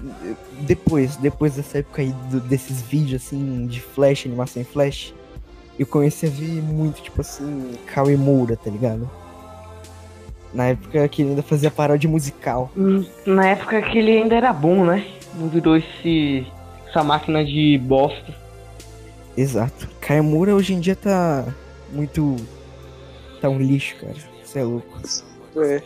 depois, 0.62 1.16
depois 1.18 1.56
dessa 1.56 1.80
época 1.80 2.02
aí, 2.02 2.14
do- 2.30 2.40
desses 2.42 2.82
vídeos, 2.82 3.24
assim, 3.24 3.66
de 3.68 3.80
flash, 3.82 4.26
animação 4.26 4.62
em 4.62 4.66
flash, 4.66 5.14
eu 5.80 5.86
comecei 5.86 6.30
a 6.30 6.32
ver 6.32 6.62
muito, 6.62 7.02
tipo 7.02 7.22
assim, 7.22 7.72
Cauê 7.88 8.16
Moura, 8.16 8.56
tá 8.56 8.70
ligado? 8.70 9.10
Na 10.54 10.66
época 10.68 11.08
que 11.08 11.22
ele 11.22 11.30
ainda 11.32 11.42
fazia 11.44 11.72
paródia 11.72 12.10
musical. 12.10 12.70
Hum, 12.78 13.06
Na 13.26 13.48
época 13.48 13.82
que 13.82 13.98
ele 13.98 14.12
ainda 14.18 14.36
era 14.36 14.52
bom, 14.52 14.86
né? 14.86 15.06
Não 15.34 15.48
virou 15.48 15.78
esse, 15.78 16.46
essa 16.88 17.02
máquina 17.04 17.44
de 17.44 17.78
bosta. 17.82 18.36
Exato. 19.38 19.88
Caio 20.02 20.24
Moura 20.26 20.54
hoje 20.54 20.74
em 20.74 20.80
dia 20.82 20.96
tá 20.96 21.46
muito. 21.94 22.36
tá 23.40 23.48
um 23.50 23.58
lixo, 23.60 23.96
cara. 23.96 24.14
Você 24.44 24.60
é 24.60 24.64
louco. 24.64 25.00
É. 25.56 25.82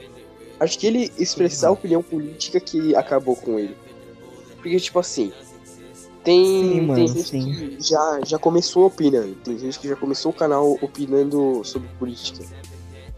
Acho 0.60 0.80
que 0.80 0.88
ele 0.88 1.12
expressar 1.18 1.68
a 1.70 1.72
opinião 1.72 2.02
política 2.02 2.60
que 2.60 2.96
acabou 2.96 3.36
com 3.36 3.60
ele. 3.60 3.76
Porque, 4.58 4.80
tipo 4.80 4.98
assim, 5.00 5.32
tem, 6.24 6.46
Sim, 6.46 6.70
tem 6.72 6.82
mano, 6.82 7.08
gente 7.08 7.24
sim. 7.24 7.78
que 7.78 7.78
já, 7.88 8.20
já 8.26 8.39
começou 8.39 8.86
opinando. 8.88 9.36
Tem 9.36 9.58
gente 9.60 9.80
que 9.80 9.88
já 9.88 9.96
começou 9.96 10.32
o 10.32 10.36
canal 10.36 10.72
opinando 10.82 11.62
sobre 11.63 11.88
política. 12.00 12.44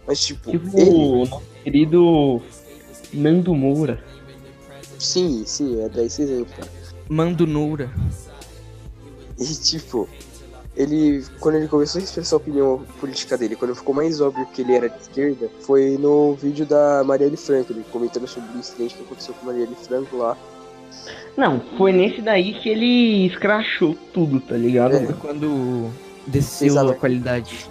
Mas, 0.05 0.19
tipo, 0.25 0.51
Tipo 0.51 0.77
ele, 0.79 0.89
o 0.89 1.25
nosso 1.25 1.41
querido 1.63 2.41
Nando 3.13 3.53
Moura. 3.55 4.03
sim, 4.99 5.43
sim, 5.45 5.81
é 5.81 5.89
dar 5.89 6.03
esse 6.03 6.21
exemplo, 6.23 6.53
cara. 6.55 6.71
Mando 7.09 7.45
Noura. 7.47 7.89
E 9.39 9.45
tipo, 9.55 10.09
ele. 10.77 11.25
Quando 11.39 11.55
ele 11.55 11.67
começou 11.67 11.99
a 11.99 12.03
expressar 12.03 12.35
a 12.35 12.37
opinião 12.37 12.83
política 12.99 13.37
dele, 13.37 13.55
quando 13.55 13.75
ficou 13.75 13.93
mais 13.93 14.21
óbvio 14.21 14.45
que 14.53 14.61
ele 14.61 14.73
era 14.75 14.87
de 14.89 15.01
esquerda, 15.01 15.49
foi 15.61 15.97
no 15.97 16.35
vídeo 16.35 16.65
da 16.65 17.03
Marielle 17.03 17.35
Franco, 17.35 17.73
ele 17.73 17.83
comentando 17.91 18.27
sobre 18.27 18.55
o 18.55 18.59
incidente 18.59 18.95
que 18.95 19.01
aconteceu 19.03 19.33
com 19.33 19.47
Marielle 19.47 19.75
Franco 19.81 20.15
lá. 20.17 20.37
Não, 21.35 21.59
foi 21.77 21.91
nesse 21.91 22.21
daí 22.21 22.53
que 22.53 22.69
ele 22.69 23.25
escrachou 23.27 23.95
tudo, 24.13 24.39
tá 24.39 24.55
ligado? 24.55 24.95
É. 24.95 25.13
Quando 25.19 25.89
desceu 26.25 26.73
Fez 26.73 26.77
a 26.77 26.93
qualidade. 26.93 27.67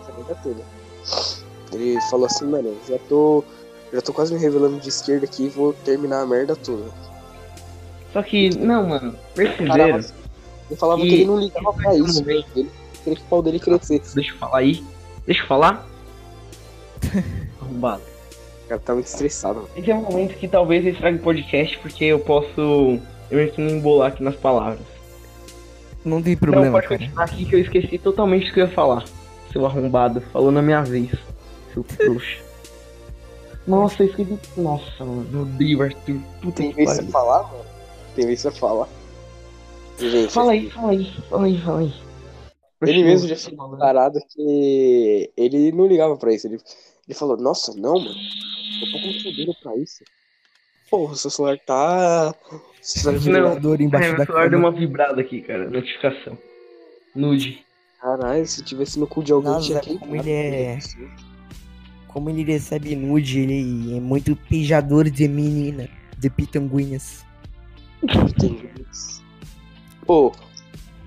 Ele 1.72 1.98
falou 2.10 2.26
assim, 2.26 2.46
mano, 2.46 2.76
já 2.88 2.98
tô. 3.08 3.42
Já 3.92 4.00
tô 4.02 4.12
quase 4.12 4.34
me 4.34 4.40
revelando 4.40 4.80
de 4.80 4.88
esquerda 4.88 5.24
aqui 5.26 5.48
vou 5.48 5.72
terminar 5.72 6.20
a 6.22 6.26
merda 6.26 6.56
toda. 6.56 6.84
Só 8.12 8.22
que, 8.22 8.50
não, 8.56 8.88
mano, 8.88 9.14
perceberam? 9.34 10.00
Ele 10.68 10.76
falava 10.78 11.02
E- 11.02 11.08
que 11.08 11.14
ele 11.14 11.24
não 11.26 11.38
ligava 11.38 11.72
pra 11.72 11.94
isso. 11.96 12.24
Ele, 12.28 12.68
queria 13.06 13.18
que 13.18 13.24
o 13.24 13.28
pau 13.28 13.42
dele 13.42 13.58
crescesse. 13.60 14.14
Deixa 14.14 14.32
eu 14.32 14.38
falar 14.38 14.58
aí. 14.58 14.84
Deixa 15.26 15.42
eu 15.42 15.46
falar. 15.46 15.86
Arrombado. 17.60 18.02
O 18.64 18.68
cara 18.68 18.80
tá 18.80 18.94
muito 18.94 19.06
estressado. 19.06 19.56
mano. 19.60 19.68
Esse 19.76 19.90
é 19.90 19.94
um 19.94 20.02
momento 20.02 20.34
que 20.36 20.48
talvez 20.48 20.84
eu 20.84 20.92
estrague 20.92 21.18
o 21.18 21.22
podcast, 21.22 21.78
porque 21.78 22.04
eu 22.04 22.18
posso. 22.18 22.98
Eu 23.30 23.38
me 23.38 23.52
me 23.64 23.72
embolar 23.72 24.08
aqui 24.12 24.22
nas 24.22 24.36
palavras. 24.36 24.80
Não 26.04 26.22
tem 26.22 26.34
Não, 26.34 26.40
problema, 26.40 26.70
pode 26.72 26.88
cara. 26.88 26.98
continuar 27.00 27.24
aqui 27.24 27.44
que 27.44 27.54
eu 27.56 27.60
esqueci 27.60 27.98
totalmente 27.98 28.50
o 28.50 28.54
que 28.54 28.60
eu 28.60 28.66
ia 28.66 28.72
falar. 28.72 29.04
Seu 29.52 29.64
arrombado. 29.66 30.20
Falou 30.32 30.50
na 30.52 30.62
minha 30.62 30.82
vez. 30.82 31.10
Seu 31.74 31.82
trouxa. 31.96 32.38
Nossa, 33.66 34.02
eu 34.04 34.08
esqueci. 34.08 34.38
Nossa, 34.56 35.04
mano. 35.04 35.26
Meu 35.30 35.44
Deus, 35.44 35.80
Arthur. 35.80 36.20
Puta 36.40 36.56
Tem 36.62 36.70
que 36.70 36.76
vez 36.76 36.94
pariu. 36.96 37.10
falar, 37.10 37.42
mano? 37.44 37.64
Tem 38.14 38.26
vez 38.26 38.42
pra 38.42 38.52
falar. 38.52 38.88
Gente, 39.98 40.32
Fala 40.32 40.52
aí, 40.52 40.70
fala 40.70 40.90
aí, 40.92 41.12
fala 41.28 41.46
aí, 41.46 41.60
fala 41.62 41.78
aí. 41.80 41.94
Ele 42.82 43.02
mesmo 43.04 43.28
já 43.28 43.36
tinha 43.36 43.56
parado 43.56 44.18
que 44.34 45.30
ele 45.36 45.72
não 45.72 45.86
ligava 45.86 46.16
pra 46.16 46.32
isso. 46.34 46.46
Ele, 46.46 46.58
ele 47.08 47.18
falou, 47.18 47.36
nossa, 47.36 47.72
não, 47.74 47.94
mano. 47.98 48.10
Eu 48.10 48.92
tô 48.92 49.00
com 49.00 49.20
fodeiro 49.22 49.54
pra 49.62 49.76
isso. 49.76 50.04
Porra, 50.90 51.14
seu 51.16 51.30
celular 51.30 51.58
tá. 51.66 52.34
Seu 52.82 53.00
celular 53.02 53.18
tá 53.20 53.30
Não. 53.30 53.50
Vibrador 53.50 53.80
embaixo 53.80 54.12
É, 54.12 54.16
da 54.16 54.24
celular 54.26 54.50
deu 54.50 54.58
uma 54.58 54.70
vibrada 54.70 55.20
aqui, 55.20 55.40
cara. 55.40 55.68
Notificação. 55.70 56.36
Nude. 57.14 57.64
Caralho, 58.00 58.46
se 58.46 58.62
tivesse 58.62 58.98
no 59.00 59.06
cu 59.06 59.22
de 59.24 59.32
alguém, 59.32 59.50
Nossa, 59.52 59.80
tinha 59.80 59.98
como 59.98 59.98
queimado. 60.12 60.28
ele 60.28 60.56
é- 60.56 60.78
Como 62.08 62.30
ele 62.30 62.44
recebe 62.44 62.94
nude, 62.94 63.40
ele 63.40 63.96
é 63.96 64.00
muito 64.00 64.38
beijador 64.48 65.08
de 65.10 65.26
menina, 65.26 65.88
de 66.18 66.28
pitanguinhas. 66.30 67.24
Isso. 68.90 69.22
Pô, 70.06 70.32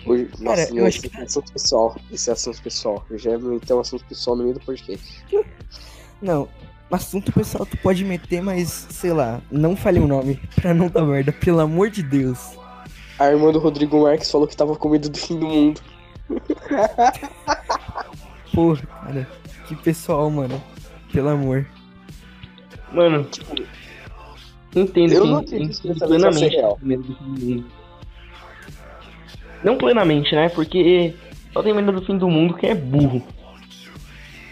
hoje, 0.09 0.29
nossa, 0.39 0.69
eu 0.69 0.75
não, 0.75 0.85
acho 0.85 1.05
esse 1.05 1.17
é 1.17 1.23
assunto 1.23 1.51
pessoal. 1.53 1.95
Esse 2.11 2.29
é 2.29 2.33
assunto 2.33 2.61
pessoal. 2.61 3.05
Eu 3.09 3.17
já 3.17 3.37
meter 3.37 3.73
um 3.73 3.79
assunto 3.79 4.05
pessoal 4.05 4.35
no 4.35 4.43
meio 4.43 4.55
do 4.55 4.61
podcast. 4.61 5.25
Não, 6.21 6.47
assunto 6.91 7.31
pessoal 7.31 7.65
tu 7.65 7.77
pode 7.77 8.03
meter, 8.03 8.41
mas 8.41 8.87
sei 8.89 9.13
lá, 9.13 9.41
não 9.51 9.75
fale 9.75 9.99
o 9.99 10.07
nome 10.07 10.39
pra 10.55 10.73
não 10.73 10.87
dar 10.87 11.03
merda, 11.03 11.31
pelo 11.31 11.59
amor 11.59 11.89
de 11.89 12.03
Deus. 12.03 12.57
A 13.17 13.27
irmã 13.27 13.51
do 13.51 13.59
Rodrigo 13.59 14.01
Marques 14.01 14.31
falou 14.31 14.47
que 14.47 14.55
tava 14.55 14.75
com 14.75 14.89
medo 14.89 15.09
do 15.09 15.17
fim 15.17 15.37
do 15.37 15.45
mundo. 15.45 15.81
Porra, 18.53 18.81
cara, 18.85 19.27
que 19.67 19.75
pessoal, 19.75 20.29
mano. 20.29 20.61
Pelo 21.11 21.29
amor. 21.29 21.65
Mano. 22.91 23.27
Entendo 24.75 25.13
Eu 25.13 25.23
que 25.23 25.27
não 25.27 25.37
acredito 25.37 25.81
que 25.81 25.93
ser 25.93 26.07
plenamente 26.07 26.55
real. 26.55 26.79
Não 29.63 29.77
plenamente, 29.77 30.33
né? 30.35 30.49
Porque 30.49 31.13
só 31.53 31.61
tem 31.63 31.73
medo 31.73 31.91
do 31.91 32.05
fim 32.05 32.17
do 32.17 32.29
mundo 32.29 32.53
quem 32.55 32.69
é 32.69 32.75
burro. 32.75 33.21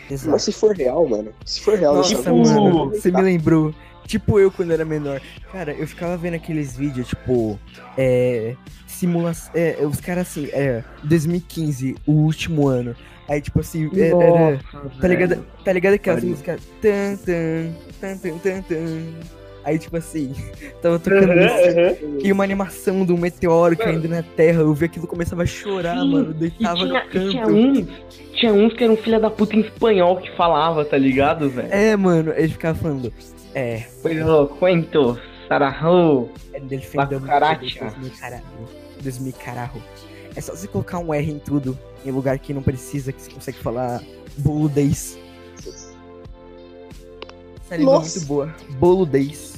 Exato. 0.09 0.31
Mas 0.31 0.43
se 0.43 0.51
for 0.53 0.75
real, 0.75 1.07
mano. 1.07 1.31
Se 1.45 1.59
for 1.61 1.77
real, 1.77 1.95
Nossa, 1.95 2.15
tipo, 2.15 2.29
eu- 2.29 2.35
mano, 2.37 2.89
você 2.91 3.11
me 3.11 3.21
lembrou. 3.21 3.73
Tipo 4.05 4.39
eu 4.39 4.49
quando 4.49 4.71
era 4.71 4.85
menor. 4.85 5.19
Cara, 5.51 5.73
eu 5.73 5.85
ficava 5.85 6.15
vendo 6.15 6.35
aqueles 6.35 6.77
vídeos, 6.77 7.09
tipo, 7.09 7.59
é. 7.97 8.55
Simulação. 8.85 9.51
É, 9.53 9.77
os 9.85 9.99
caras 9.99 10.27
assim, 10.29 10.47
é. 10.53 10.81
2015, 11.03 11.95
o 12.07 12.13
último 12.13 12.67
ano. 12.69 12.95
Aí, 13.27 13.41
tipo 13.41 13.59
assim, 13.59 13.89
é- 13.99 14.07
era. 14.11 14.59
Tá 15.01 15.07
ligado, 15.09 15.45
tá 15.65 15.73
ligado 15.73 15.93
aquelas 15.95 16.19
Pariu. 16.21 16.29
músicas. 16.31 16.61
Tan, 16.81 17.17
tan, 17.17 17.73
tan, 17.99 18.17
tan, 18.17 18.37
tan, 18.39 18.61
tan. 18.61 19.36
Aí, 19.67 19.77
tipo 19.77 19.97
assim, 19.97 20.33
tava 20.81 20.97
tocando 20.97 21.33
isso. 21.33 22.25
E 22.25 22.31
uma 22.31 22.41
animação 22.45 23.03
do 23.03 23.17
meteoro 23.17 23.75
caindo 23.75 24.07
na 24.07 24.23
terra. 24.23 24.61
Eu 24.61 24.73
vi 24.73 24.85
aquilo 24.85 25.05
começava 25.05 25.43
a 25.43 25.45
chorar, 25.45 25.99
Sim, 25.99 26.09
mano. 26.09 26.33
Deitava 26.33 26.77
tinha, 26.77 26.87
no 26.87 26.97
e 26.97 27.29
tinha 27.29 27.43
canto. 27.43 27.53
uns. 27.53 27.87
Tinha 28.31 28.53
uns 28.53 28.73
que 28.73 28.83
eram 28.85 28.95
filha 28.95 29.19
da 29.19 29.29
puta 29.29 29.57
em 29.57 29.59
espanhol 29.59 30.21
que 30.21 30.31
falava, 30.37 30.85
tá 30.85 30.97
ligado, 30.97 31.49
velho? 31.49 31.67
É, 31.69 31.97
mano, 31.97 32.31
ele 32.37 32.47
ficava 32.47 32.79
falando. 32.79 33.11
É, 33.53 33.79
Foi 34.01 34.17
louco, 34.23 34.55
cuento, 34.55 35.19
sararro. 35.49 36.29
Ele 36.53 36.65
defendeu 36.65 37.19
muito 37.19 37.23
Cucaracha. 37.23 37.79
Deus 37.81 37.97
me 37.97 38.09
caralho. 38.11 38.43
Deus 39.01 39.19
me 39.19 39.33
caralho. 39.33 39.83
É 40.33 40.39
só 40.39 40.55
você 40.55 40.67
colocar 40.69 40.99
um 40.99 41.13
R 41.13 41.29
em 41.29 41.39
tudo, 41.39 41.77
em 42.05 42.11
lugar 42.11 42.39
que 42.39 42.53
não 42.53 42.61
precisa, 42.61 43.11
que 43.11 43.21
você 43.21 43.31
consegue 43.31 43.57
falar 43.57 44.01
boludez. 44.37 45.19
Essa 47.65 47.75
língua 47.75 47.95
é 47.95 47.99
muito 47.99 48.25
boa. 48.25 48.55
Boludez. 48.79 49.56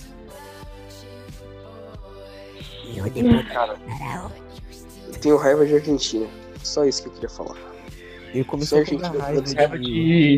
Cara, 3.51 3.75
eu 5.07 5.19
tenho 5.19 5.37
raiva 5.37 5.65
de 5.65 5.75
Argentina. 5.75 6.25
Só 6.63 6.83
isso 6.85 7.03
que 7.03 7.09
eu 7.09 7.13
queria 7.13 7.29
falar. 7.29 7.55
Eu 8.33 8.45
comecei 8.45 8.81
a 8.81 8.83
raiva 8.83 9.17
Raiva 9.19 9.43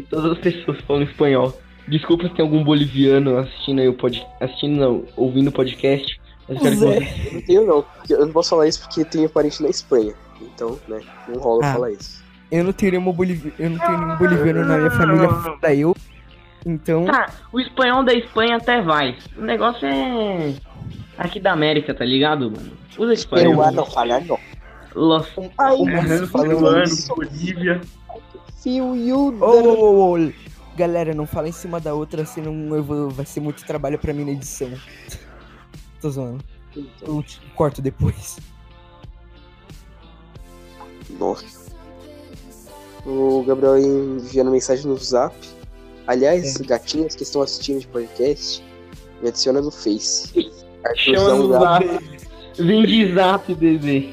todas 0.09 0.31
as 0.33 0.37
pessoas 0.39 0.79
falam 0.81 1.03
espanhol. 1.03 1.57
Desculpa 1.87 2.27
se 2.27 2.35
tem 2.35 2.45
algum 2.45 2.63
boliviano 2.63 3.37
assistindo 3.37 3.79
aí 3.81 3.87
o 3.87 3.93
podcast. 3.93 4.29
Assistindo 4.39 4.79
não, 4.79 5.03
ouvindo 5.17 5.49
o 5.49 5.51
podcast. 5.51 6.21
Mas 6.47 6.57
eu 6.57 6.61
quero 6.63 6.75
que 6.75 6.79
Zé. 6.79 6.99
você- 6.99 7.27
Eu 7.27 7.33
não 7.33 7.41
tenho, 7.41 7.65
não. 7.67 7.85
Eu 8.09 8.25
não 8.25 8.33
posso 8.33 8.49
falar 8.51 8.67
isso 8.67 8.81
porque 8.81 9.03
tenho 9.05 9.29
parente 9.29 9.61
na 9.61 9.69
Espanha. 9.69 10.13
Então, 10.41 10.79
né, 10.87 11.01
não 11.27 11.39
rola 11.41 11.65
Ah. 11.65 11.73
falar 11.73 11.91
isso. 11.91 12.23
Eu 12.51 12.63
não 12.63 12.73
tenho 12.73 12.91
nenhum 12.93 13.11
bolivi... 13.13 13.53
eu 13.57 13.69
não 13.69 13.79
tenho 13.79 13.97
nenhum 13.97 14.17
boliviano 14.17 14.65
na 14.65 14.77
minha 14.77 14.91
família 14.91 15.29
fora 15.29 15.75
eu. 15.75 15.95
Então, 16.65 17.05
Tá, 17.05 17.29
o 17.51 17.59
espanhol 17.59 18.03
da 18.03 18.13
Espanha 18.13 18.57
até 18.57 18.81
vai. 18.81 19.17
O 19.37 19.41
negócio 19.41 19.85
é. 19.87 20.53
Aqui 21.17 21.39
da 21.39 21.51
América, 21.51 21.93
tá 21.93 22.05
ligado, 22.05 22.49
mano? 22.51 22.71
Usa 22.97 23.13
espanhol. 23.13 23.51
Peruano 23.51 23.85
falando. 23.85 24.37
Los 24.95 25.27
Ai, 25.57 25.77
falando 26.27 26.83
isso. 26.83 27.13
Bolívia. 27.15 27.79
fio 28.61 28.85
ô, 29.41 30.15
Galera, 30.75 31.13
não 31.13 31.25
fala 31.27 31.49
em 31.49 31.51
cima 31.53 31.79
da 31.79 31.93
outra, 31.93 32.25
senão 32.25 32.75
eu 32.75 32.83
vou... 32.83 33.09
vai 33.09 33.25
ser 33.25 33.39
muito 33.39 33.63
trabalho 33.65 33.99
pra 33.99 34.13
mim 34.13 34.25
na 34.25 34.31
edição. 34.31 34.71
Tô 36.01 36.09
zoando. 36.09 36.43
Eu 37.01 37.21
te- 37.21 37.39
corto 37.55 37.81
depois. 37.81 38.37
Nossa. 41.19 41.71
O 43.05 43.43
Gabriel 43.45 43.77
enviando 43.77 44.51
mensagem 44.51 44.85
no 44.87 44.97
zap. 44.97 45.35
Aliás, 46.07 46.57
gatinhas 46.57 47.15
que 47.15 47.23
estão 47.23 47.41
assistindo 47.41 47.79
de 47.81 47.87
podcast, 47.87 48.63
me 49.21 49.29
adiciona 49.29 49.61
no 49.61 49.71
Face. 49.71 50.51
Chama 50.95 51.35
no 51.35 51.49
Zap. 51.49 51.85
Vem 52.57 52.85
de 52.85 53.13
zap, 53.13 53.55
bebê. 53.55 54.09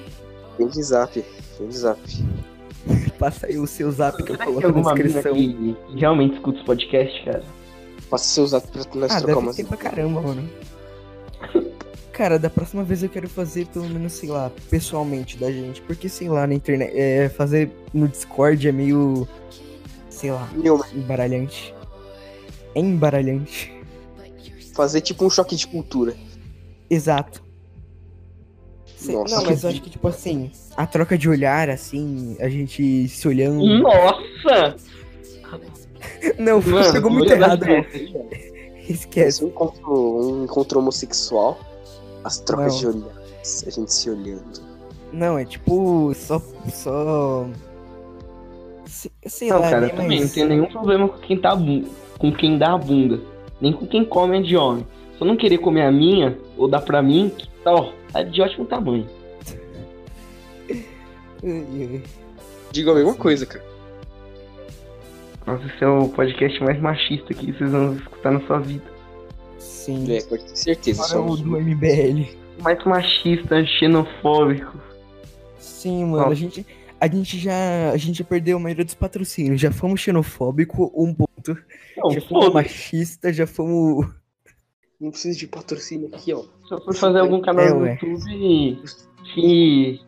Vem 0.59 0.68
de 0.68 0.83
zap. 0.83 1.24
Vem 1.59 1.68
de 1.68 1.76
zap. 1.78 2.00
Passa 3.18 3.46
aí 3.46 3.59
o 3.59 3.66
seu 3.66 3.90
zap 3.90 4.22
que 4.22 4.33
eu 4.33 4.38
coloco 4.38 4.68
na 4.81 4.94
descrição. 4.94 5.35
que 5.35 5.76
realmente 5.96 6.35
escuta 6.35 6.59
os 6.61 6.64
podcasts, 6.64 7.24
cara? 7.24 7.42
Passa 8.09 8.24
seu 8.24 8.46
zap 8.46 8.66
pra 8.68 8.83
nós 8.94 9.11
Ah, 9.12 9.20
trocar 9.20 9.38
umas. 9.38 9.61
pra 9.61 9.76
caramba, 9.76 10.20
mano. 10.22 10.48
Cara, 12.12 12.38
da 12.38 12.50
próxima 12.50 12.83
vez 12.83 13.02
eu 13.02 13.09
quero 13.09 13.28
fazer 13.28 13.66
pelo 13.66 13.88
menos, 13.88 14.12
sei 14.12 14.28
lá, 14.28 14.50
pessoalmente 14.70 15.37
da 15.37 15.50
gente. 15.52 15.81
Porque, 15.83 16.09
sei 16.09 16.28
lá, 16.28 16.46
na 16.46 16.54
internet. 16.54 16.92
É, 16.96 17.28
fazer 17.28 17.70
no 17.92 18.09
Discord 18.09 18.66
é 18.66 18.72
meio. 18.72 19.26
Sei 20.11 20.31
lá, 20.33 20.48
Meu, 20.54 20.85
embaralhante. 20.94 21.72
É 22.74 22.81
embaralhante. 22.81 23.72
fazer 24.74 25.00
tipo 25.00 25.24
um 25.24 25.31
choque 25.31 25.54
de 25.57 25.66
cultura. 25.66 26.14
Exato. 26.90 27.42
Nossa, 29.07 29.37
não, 29.37 29.44
mas 29.44 29.62
eu 29.62 29.70
acho 29.70 29.81
que, 29.83 29.90
tipo 29.90 30.09
assim, 30.09 30.51
a 30.77 30.85
troca 30.87 31.16
de 31.16 31.29
olhar, 31.29 31.70
assim, 31.70 32.37
a 32.40 32.48
gente 32.48 33.07
se 33.09 33.29
olhando. 33.29 33.64
Nossa! 33.81 34.77
Não, 36.38 36.61
Mano, 36.61 36.92
chegou 36.92 37.11
muito 37.11 37.33
errado. 37.33 37.64
Esquece. 38.88 39.44
Um 39.44 39.48
encontro, 39.48 40.31
um 40.40 40.44
encontro 40.44 40.79
homossexual, 40.81 41.59
as 42.24 42.38
trocas 42.40 42.83
Não. 42.83 42.92
de 42.92 42.98
olhares, 42.98 43.64
a 43.66 43.70
gente 43.70 43.92
se 43.92 44.11
olhando. 44.11 44.61
Não, 45.12 45.38
é 45.38 45.44
tipo, 45.44 46.12
só. 46.14 46.40
Só. 46.72 47.46
Sei, 48.87 49.11
sei 49.27 49.48
Não, 49.51 49.61
lá, 49.61 49.70
cara, 49.70 49.81
né, 49.83 49.87
eu 49.87 49.90
também 49.96 50.18
não 50.18 50.24
mas- 50.24 50.33
tenho 50.35 50.48
nenhum 50.48 50.66
problema 50.66 51.09
com 51.09 51.18
quem 51.18 51.40
tá 51.40 51.57
com 52.18 52.33
quem 52.33 52.59
dá 52.59 52.72
a 52.74 52.79
bunda. 52.79 53.20
Nem 53.61 53.72
com 53.72 53.87
quem 53.87 54.05
come 54.05 54.38
é 54.38 54.42
de 54.42 54.57
homem. 54.57 54.87
Se 55.18 55.24
eu 55.24 55.26
não 55.26 55.37
querer 55.37 55.59
comer 55.59 55.83
a 55.83 55.90
minha, 55.90 56.38
ou 56.57 56.68
dar 56.68 56.81
pra 56.81 57.02
mim, 57.02 57.35
tá, 57.64 57.74
ó, 57.74 57.92
tá 58.12 58.22
de 58.22 58.40
ótimo 58.40 58.64
tamanho. 58.64 59.04
Diga 62.70 62.92
a 62.92 62.94
mesma 62.94 63.14
coisa, 63.14 63.44
cara. 63.44 63.64
Nossa, 65.44 65.66
esse 65.66 65.83
é 65.83 65.88
o 65.88 66.09
podcast 66.09 66.62
mais 66.62 66.81
machista 66.81 67.35
que 67.35 67.52
vocês 67.52 67.68
vão 67.68 67.96
escutar 67.96 68.31
na 68.31 68.40
sua 68.46 68.61
vida. 68.61 68.85
Sim. 69.59 70.04
É, 70.14 70.22
pode 70.22 70.44
ter 70.44 70.57
certeza. 70.57 71.02
Fora 71.02 71.20
o 71.20 71.37
do 71.37 71.61
MBL. 71.61 72.37
Mais 72.62 72.85
machista, 72.85 73.66
xenofóbico. 73.66 74.78
Sim, 75.59 76.04
mano, 76.04 76.18
a 76.18 76.22
Nossa. 76.26 76.37
gente, 76.37 76.66
a 77.00 77.09
gente 77.09 77.38
já. 77.38 77.90
A 77.92 77.96
gente 77.96 78.18
já 78.18 78.24
perdeu 78.24 78.57
a 78.59 78.61
maioria 78.61 78.85
dos 78.85 78.94
patrocínios. 78.94 79.61
Já 79.61 79.72
fomos 79.72 80.00
xenofóbico, 80.00 80.92
um 80.94 81.12
ponto. 81.12 81.59
Não, 81.96 82.11
já 82.11 82.20
fomos 82.20 82.44
foda 82.44 82.50
machista, 82.54 83.33
já 83.33 83.46
fomos. 83.46 84.07
Não 85.01 85.11
precisa 85.11 85.39
de 85.39 85.47
patrocínio 85.47 86.09
aqui, 86.13 86.33
ó. 86.35 86.43
Se 86.67 86.75
eu 86.75 86.81
for 86.83 86.95
fazer 86.95 87.21
algum 87.21 87.41
canal 87.41 87.65
É, 87.65 87.71
no 87.73 87.81
ué. 87.83 87.99
YouTube, 88.03 88.83
que 89.33 90.01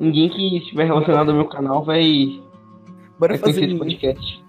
ninguém 0.00 0.28
que 0.30 0.58
estiver 0.58 0.84
relacionado 0.84 1.30
ao 1.30 1.34
meu 1.36 1.48
canal 1.48 1.84
vai 1.84 2.40
Bora 3.18 3.36
Vai 3.36 3.38
fazer 3.38 3.64
esse 3.64 3.74
um, 3.74 3.78
podcast. 3.78 4.44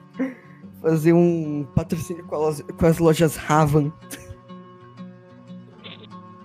fazer 0.82 1.14
um 1.14 1.66
patrocínio 1.76 2.26
com, 2.26 2.46
as- 2.48 2.62
com 2.62 2.86
as 2.86 2.98
lojas 3.00 3.36
Ravan. 3.38 3.92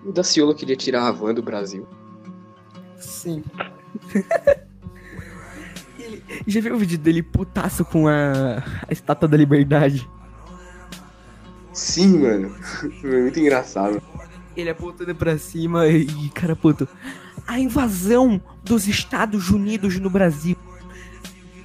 O 0.04 0.12
Daciolo 0.12 0.54
queria 0.54 0.76
tirar 0.76 1.08
a 1.08 1.12
van 1.12 1.34
do 1.34 1.42
Brasil. 1.42 1.86
Sim. 2.96 3.42
Ele- 5.98 6.22
Já 6.46 6.60
viu 6.60 6.74
o 6.74 6.78
vídeo 6.78 6.98
dele 6.98 7.22
putaço 7.22 7.84
com 7.84 8.08
a, 8.08 8.58
a 8.88 8.92
estátua 8.92 9.28
da 9.28 9.36
liberdade? 9.36 10.08
Sim, 11.82 12.18
mano. 12.20 12.54
Foi 13.00 13.22
muito 13.22 13.40
engraçado. 13.40 14.00
Ele 14.56 14.70
apontando 14.70 15.14
pra 15.14 15.36
cima 15.38 15.88
e, 15.88 16.28
cara, 16.30 16.54
puto. 16.54 16.86
A 17.46 17.58
invasão 17.58 18.40
dos 18.62 18.86
Estados 18.86 19.50
Unidos 19.50 19.98
no 19.98 20.08
Brasil. 20.10 20.56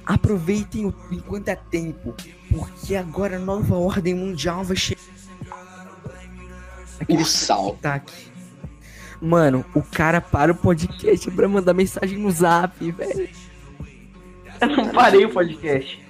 Aproveitem 0.04 0.86
o, 0.86 0.94
enquanto 1.12 1.48
é 1.48 1.54
tempo, 1.54 2.14
porque 2.50 2.96
agora 2.96 3.36
a 3.36 3.38
nova 3.38 3.76
ordem 3.76 4.14
mundial 4.14 4.64
vai 4.64 4.76
chegar. 4.76 5.00
Aquele 6.98 7.22
O 7.22 7.26
sal. 7.26 7.76
ataque. 7.78 8.28
Mano, 9.20 9.64
o 9.74 9.82
cara 9.82 10.20
para 10.20 10.52
o 10.52 10.54
podcast 10.54 11.30
pra 11.30 11.46
mandar 11.48 11.74
mensagem 11.74 12.18
no 12.18 12.30
zap, 12.30 12.90
velho. 12.90 13.28
Eu 14.60 14.68
não 14.76 14.88
parei 14.90 15.24
o 15.26 15.30
podcast. 15.32 16.02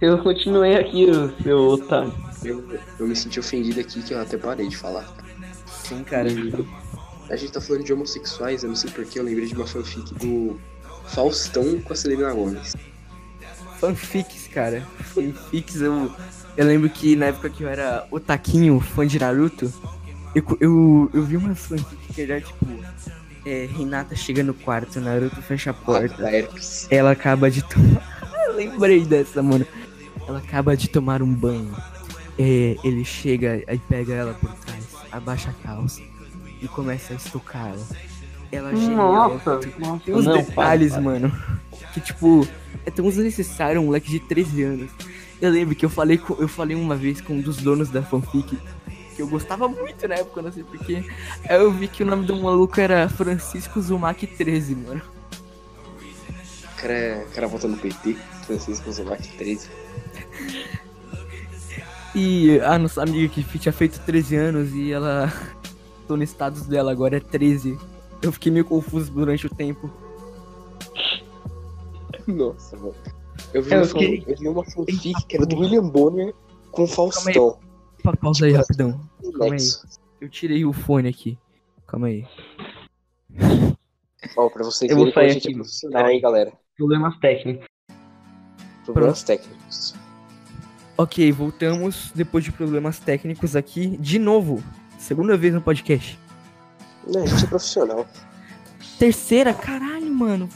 Eu 0.00 0.18
continuei 0.18 0.76
aqui, 0.76 1.06
o 1.08 1.42
seu 1.42 1.58
otário. 1.58 2.12
Eu, 2.44 2.78
eu 2.98 3.06
me 3.06 3.16
senti 3.16 3.40
ofendido 3.40 3.80
aqui 3.80 4.02
que 4.02 4.12
eu 4.12 4.20
até 4.20 4.36
parei 4.36 4.68
de 4.68 4.76
falar. 4.76 5.06
Sim, 5.66 6.04
cara. 6.04 6.28
A 7.30 7.36
gente 7.36 7.52
tá 7.52 7.60
falando 7.60 7.84
de 7.84 7.92
homossexuais, 7.92 8.62
eu 8.62 8.68
não 8.68 8.76
sei 8.76 8.90
porque 8.90 9.18
eu 9.18 9.24
lembrei 9.24 9.46
de 9.46 9.54
uma 9.54 9.66
fanfic 9.66 10.14
do 10.14 10.60
Faustão 11.06 11.80
com 11.80 11.92
a 11.92 11.96
Selena 11.96 12.32
Gomes. 12.32 12.76
Fanfics, 13.78 14.48
cara. 14.48 14.86
Fanfics, 15.14 15.80
eu, 15.80 16.14
eu 16.56 16.66
lembro 16.66 16.88
que 16.90 17.16
na 17.16 17.26
época 17.26 17.48
que 17.50 17.62
eu 17.62 17.68
era 17.68 18.06
otaquinho, 18.10 18.78
fã 18.80 19.06
de 19.06 19.18
Naruto, 19.18 19.72
eu, 20.34 20.44
eu, 20.60 21.10
eu 21.14 21.22
vi 21.22 21.36
uma 21.36 21.54
fanfic 21.54 22.12
que 22.12 22.22
era 22.22 22.40
tipo. 22.40 22.66
É, 23.46 23.68
Renata 23.70 24.16
chega 24.16 24.42
no 24.42 24.54
quarto, 24.54 25.00
Naruto 25.00 25.40
fecha 25.42 25.70
a 25.70 25.74
porta. 25.74 26.30
Herpes. 26.30 26.86
Ela 26.90 27.10
acaba 27.10 27.50
de 27.50 27.62
tomar. 27.62 28.14
Eu 28.46 28.56
lembrei 28.56 29.04
dessa, 29.04 29.42
mano. 29.42 29.66
Ela 30.26 30.38
acaba 30.38 30.76
de 30.76 30.88
tomar 30.88 31.22
um 31.22 31.32
banho. 31.32 31.74
É, 32.38 32.76
ele 32.82 33.04
chega 33.04 33.62
e 33.72 33.78
pega 33.78 34.12
ela 34.14 34.34
por 34.34 34.52
trás, 34.54 34.84
abaixa 35.12 35.50
a 35.50 35.52
calça 35.66 36.02
e 36.60 36.66
começa 36.68 37.12
a 37.12 37.16
estocar 37.16 37.68
ela. 37.68 37.86
Ela 38.50 38.72
Nossa, 38.72 39.52
alto. 39.52 39.68
nossa, 39.78 40.04
Tem 40.04 40.14
uns 40.14 40.24
não, 40.24 40.36
detalhes, 40.36 40.92
para, 40.92 41.02
para. 41.02 41.12
mano, 41.12 41.32
que 41.92 42.00
tipo, 42.00 42.46
é 42.86 42.90
tão 42.90 43.06
desnecessário 43.08 43.80
um 43.80 43.86
moleque 43.86 44.10
de 44.10 44.20
13 44.20 44.62
anos. 44.62 44.90
Eu 45.40 45.50
lembro 45.50 45.74
que 45.74 45.84
eu 45.84 45.90
falei, 45.90 46.18
com, 46.18 46.34
eu 46.40 46.48
falei 46.48 46.76
uma 46.76 46.94
vez 46.96 47.20
com 47.20 47.34
um 47.34 47.40
dos 47.40 47.56
donos 47.58 47.90
da 47.90 48.02
fanfic, 48.02 48.56
que 49.14 49.22
eu 49.22 49.26
gostava 49.28 49.68
muito 49.68 50.06
na 50.08 50.14
época, 50.16 50.42
não 50.42 50.52
sei 50.52 50.62
porquê. 50.64 51.04
Aí 51.48 51.56
eu 51.56 51.70
vi 51.72 51.86
que 51.88 52.02
o 52.02 52.06
nome 52.06 52.26
do 52.26 52.36
maluco 52.40 52.80
era 52.80 53.08
Francisco 53.08 53.80
Zumac 53.80 54.26
13, 54.26 54.74
mano. 54.76 55.02
O 56.64 56.76
cara, 56.76 56.92
é- 56.94 57.24
o 57.28 57.34
cara 57.34 57.46
volta 57.48 57.66
no 57.68 57.76
PT, 57.76 58.16
Francisco 58.46 58.90
Zumac 58.92 59.26
13. 59.36 59.68
E 62.14 62.60
a 62.60 62.78
nossa 62.78 63.02
amiga 63.02 63.32
que 63.34 63.58
tinha 63.58 63.72
feito 63.72 63.98
13 64.00 64.36
anos 64.36 64.72
e 64.74 64.92
ela. 64.92 65.32
Tô 66.06 66.16
no 66.18 66.22
status 66.22 66.66
dela 66.66 66.92
agora, 66.92 67.16
é 67.16 67.20
13. 67.20 67.78
Eu 68.22 68.30
fiquei 68.30 68.52
meio 68.52 68.64
confuso 68.66 69.10
durante 69.10 69.46
o 69.46 69.50
tempo. 69.50 69.90
Nossa, 72.26 72.76
mano. 72.76 72.94
Eu 73.52 73.62
vi, 73.62 73.72
Eu 73.72 73.78
uma, 73.78 73.86
fiquei- 73.86 74.24
eu 74.26 74.36
vi 74.36 74.48
uma 74.48 74.64
fanfic 74.64 75.26
que 75.26 75.36
era 75.36 75.46
do 75.46 75.58
William 75.58 75.88
Bonner 75.88 76.34
com 76.70 76.86
Faustão. 76.86 77.58
Pa- 78.02 78.16
Pausa 78.16 78.44
aí 78.46 78.52
Tipo, 78.52 78.62
rapidão. 78.62 79.00
Calma 79.38 79.54
aí. 79.54 79.68
Eu 80.20 80.28
tirei 80.28 80.64
o 80.64 80.72
fone 80.72 81.08
aqui. 81.08 81.38
Calma 81.86 82.08
aí. 82.08 82.26
Ó, 84.36 84.48
pra 84.50 84.64
vocês 84.64 84.90
Eu 84.90 84.96
vou 84.96 85.06
verem 85.06 85.12
como 85.14 85.24
a 85.26 85.28
sair 85.28 85.32
gente 85.32 85.46
é 85.46 85.48
aqui. 85.50 85.54
profissional, 85.58 86.08
hein, 86.10 86.20
galera. 86.20 86.52
Problemas 86.76 87.18
técnicos. 87.18 87.66
Problemas 88.84 89.22
técnicos. 89.22 89.94
Ok, 90.96 91.32
voltamos 91.32 92.12
depois 92.14 92.44
de 92.44 92.52
problemas 92.52 92.98
técnicos 92.98 93.56
aqui. 93.56 93.96
De 93.98 94.18
novo. 94.18 94.62
Segunda 94.98 95.36
vez 95.36 95.52
no 95.52 95.60
podcast. 95.60 96.18
Não, 97.06 97.22
a 97.22 97.26
gente 97.26 97.44
é 97.44 97.48
profissional. 97.48 98.06
Terceira? 98.98 99.52
Caralho, 99.52 100.10
mano. 100.14 100.48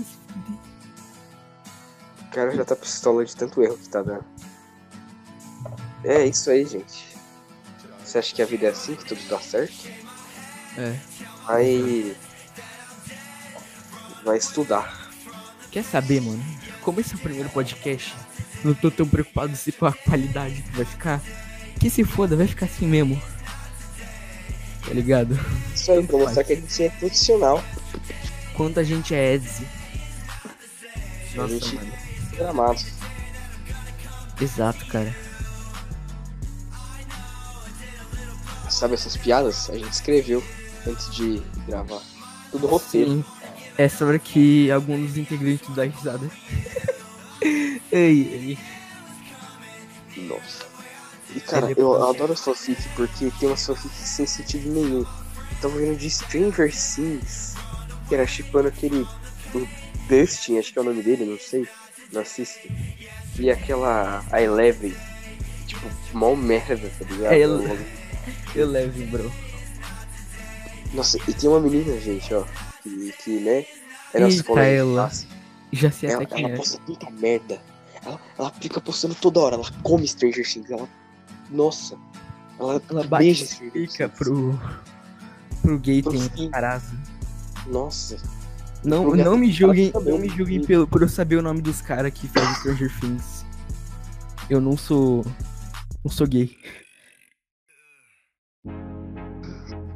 O 2.23 2.31
cara 2.31 2.55
já 2.55 2.65
tá 2.65 2.77
pistola 2.77 3.25
de 3.25 3.35
tanto 3.35 3.63
erro 3.63 3.77
que 3.77 3.89
tá 3.89 4.01
dando. 4.01 4.25
É 6.05 6.25
isso 6.25 6.51
aí, 6.51 6.65
gente. 6.65 7.09
Você 8.05 8.19
acha 8.19 8.35
que 8.35 8.41
a 8.41 8.47
vida 8.47 8.67
é 8.67 8.71
assim, 8.71 8.95
que 8.95 9.05
tudo 9.05 9.21
dá 9.29 9.41
certo? 9.41 9.89
É. 10.77 10.97
Vai. 11.45 12.17
Vai 14.25 14.39
estudar. 14.39 15.11
Quer 15.71 15.85
saber, 15.85 16.21
mano? 16.21 16.43
Como 16.81 17.01
esse 17.01 17.13
é 17.13 17.17
o 17.17 17.21
primeiro 17.21 17.51
podcast, 17.51 18.15
não 18.65 18.75
tô 18.75 18.91
tão 18.91 19.07
preocupado 19.07 19.57
se 19.57 19.73
com 19.73 19.87
a 19.87 19.93
qualidade 19.93 20.63
que 20.63 20.77
vai 20.77 20.85
ficar. 20.85 21.23
Que 21.81 21.89
se 21.91 22.05
foda, 22.05 22.37
vai 22.37 22.47
ficar 22.47 22.67
assim 22.67 22.87
mesmo. 22.87 23.21
Tá 24.85 24.93
ligado? 24.95 25.39
Isso 25.75 25.93
aí, 25.93 26.07
pra 26.07 26.19
mostrar 26.19 26.45
que 26.45 26.53
a 26.55 26.57
gente 26.57 26.83
é 26.83 26.91
profissional. 26.91 27.63
Quanto 28.55 28.81
a 28.81 28.83
gente 28.85 29.15
é 29.15 29.35
Edzzy. 29.35 29.67
Nossa, 31.35 31.53
gente- 31.55 31.75
mano. 31.77 31.93
Gramado. 32.37 32.81
Exato, 34.41 34.87
cara. 34.87 35.15
Sabe 38.71 38.95
essas 38.95 39.17
piadas? 39.17 39.69
A 39.71 39.75
gente 39.75 39.93
escreveu 39.93 40.43
antes 40.87 41.13
de 41.15 41.43
gravar. 41.67 42.01
Tudo 42.51 42.67
roteiro. 42.67 43.11
Sim. 43.11 43.25
É 43.77 43.89
sobre 43.89 44.19
que 44.19 44.71
alguns 44.71 45.09
dos 45.09 45.17
integrantes 45.19 45.69
dão 45.75 45.89
risada. 45.89 46.31
Ei, 47.43 47.79
ei. 47.93 48.59
Nossa. 50.27 50.67
E 51.35 51.41
cara, 51.41 51.73
eu 51.77 52.09
adoro 52.09 52.35
fanfic 52.37 52.81
porque 52.97 53.31
tem 53.39 53.49
umas 53.49 53.65
fanfics 53.65 53.97
sem 54.09 54.27
sentido 54.27 54.71
nenhum. 54.71 55.05
Tava 55.61 55.77
vendo 55.79 55.97
de 55.99 56.09
Stranger 56.11 56.71
Things, 56.73 57.55
que 58.09 58.15
era 58.15 58.27
chipando 58.27 58.69
aquele. 58.69 59.07
O 59.55 59.69
Dustin, 60.09 60.59
acho 60.59 60.73
que 60.73 60.79
é 60.79 60.83
o 60.83 60.85
nome 60.85 61.03
dele, 61.03 61.25
não 61.25 61.39
sei. 61.39 61.67
Não 62.13 62.23
assisto. 62.23 62.69
E 63.39 63.51
aquela. 63.51 64.25
A 64.31 64.41
Eleven. 64.43 64.95
Tipo, 65.67 65.87
mó 66.15 66.35
merda, 66.35 66.91
tá 66.99 67.05
ligado? 67.11 67.33
É, 67.33 67.39
eu- 68.55 68.67
levo, 68.71 69.07
bro. 69.07 69.33
Nossa, 70.95 71.19
e 71.29 71.35
tem 71.35 71.51
uma 71.51 71.61
menina, 71.61 71.99
gente, 72.01 72.33
ó. 72.33 72.45
Que, 72.83 73.13
que 73.23 73.31
né? 73.41 73.67
É 74.15 74.21
nossa 74.21 74.37
Eita, 74.37 74.61
ela. 74.65 75.11
Já 75.73 75.91
sei 75.91 76.11
Ela, 76.11 76.23
até 76.23 76.35
quem 76.37 76.45
ela 76.45 76.55
é. 76.55 76.57
posta 76.57 76.81
tanta 76.87 77.11
merda. 77.11 77.61
Ela, 78.05 78.21
ela 78.39 78.51
fica 78.53 78.81
postando 78.81 79.15
toda 79.15 79.41
hora. 79.41 79.55
Ela 79.57 79.71
come 79.83 80.07
Stranger 80.07 80.45
Things. 80.51 80.71
Ela. 80.71 80.89
Nossa. 81.51 81.97
Ela, 82.59 82.81
Ela 82.89 83.05
bate 83.05 83.25
beija 83.25 83.47
Stranger 83.47 83.73
Fica 83.91 84.09
Things. 84.09 84.19
pro. 84.19 84.59
pro 85.63 85.79
gay 85.79 86.03
Pro 86.03 86.29
tem. 86.31 86.51
Carazo. 86.51 86.97
Nossa. 87.67 88.17
Não, 88.85 89.15
não 89.15 89.37
me 89.37 89.51
julguem, 89.51 89.93
não 90.05 90.19
me 90.19 90.29
julguem 90.29 90.65
pelo, 90.65 90.87
por 90.87 91.03
eu 91.03 91.09
saber 91.09 91.37
o 91.37 91.43
nome 91.43 91.61
dos 91.61 91.83
caras 91.83 92.13
que 92.13 92.29
fazem 92.29 92.55
Stranger 92.55 93.01
Things. 93.01 93.45
Eu 94.49 94.61
não 94.61 94.77
sou. 94.77 95.25
não 96.05 96.11
sou 96.11 96.27
gay. 96.27 96.57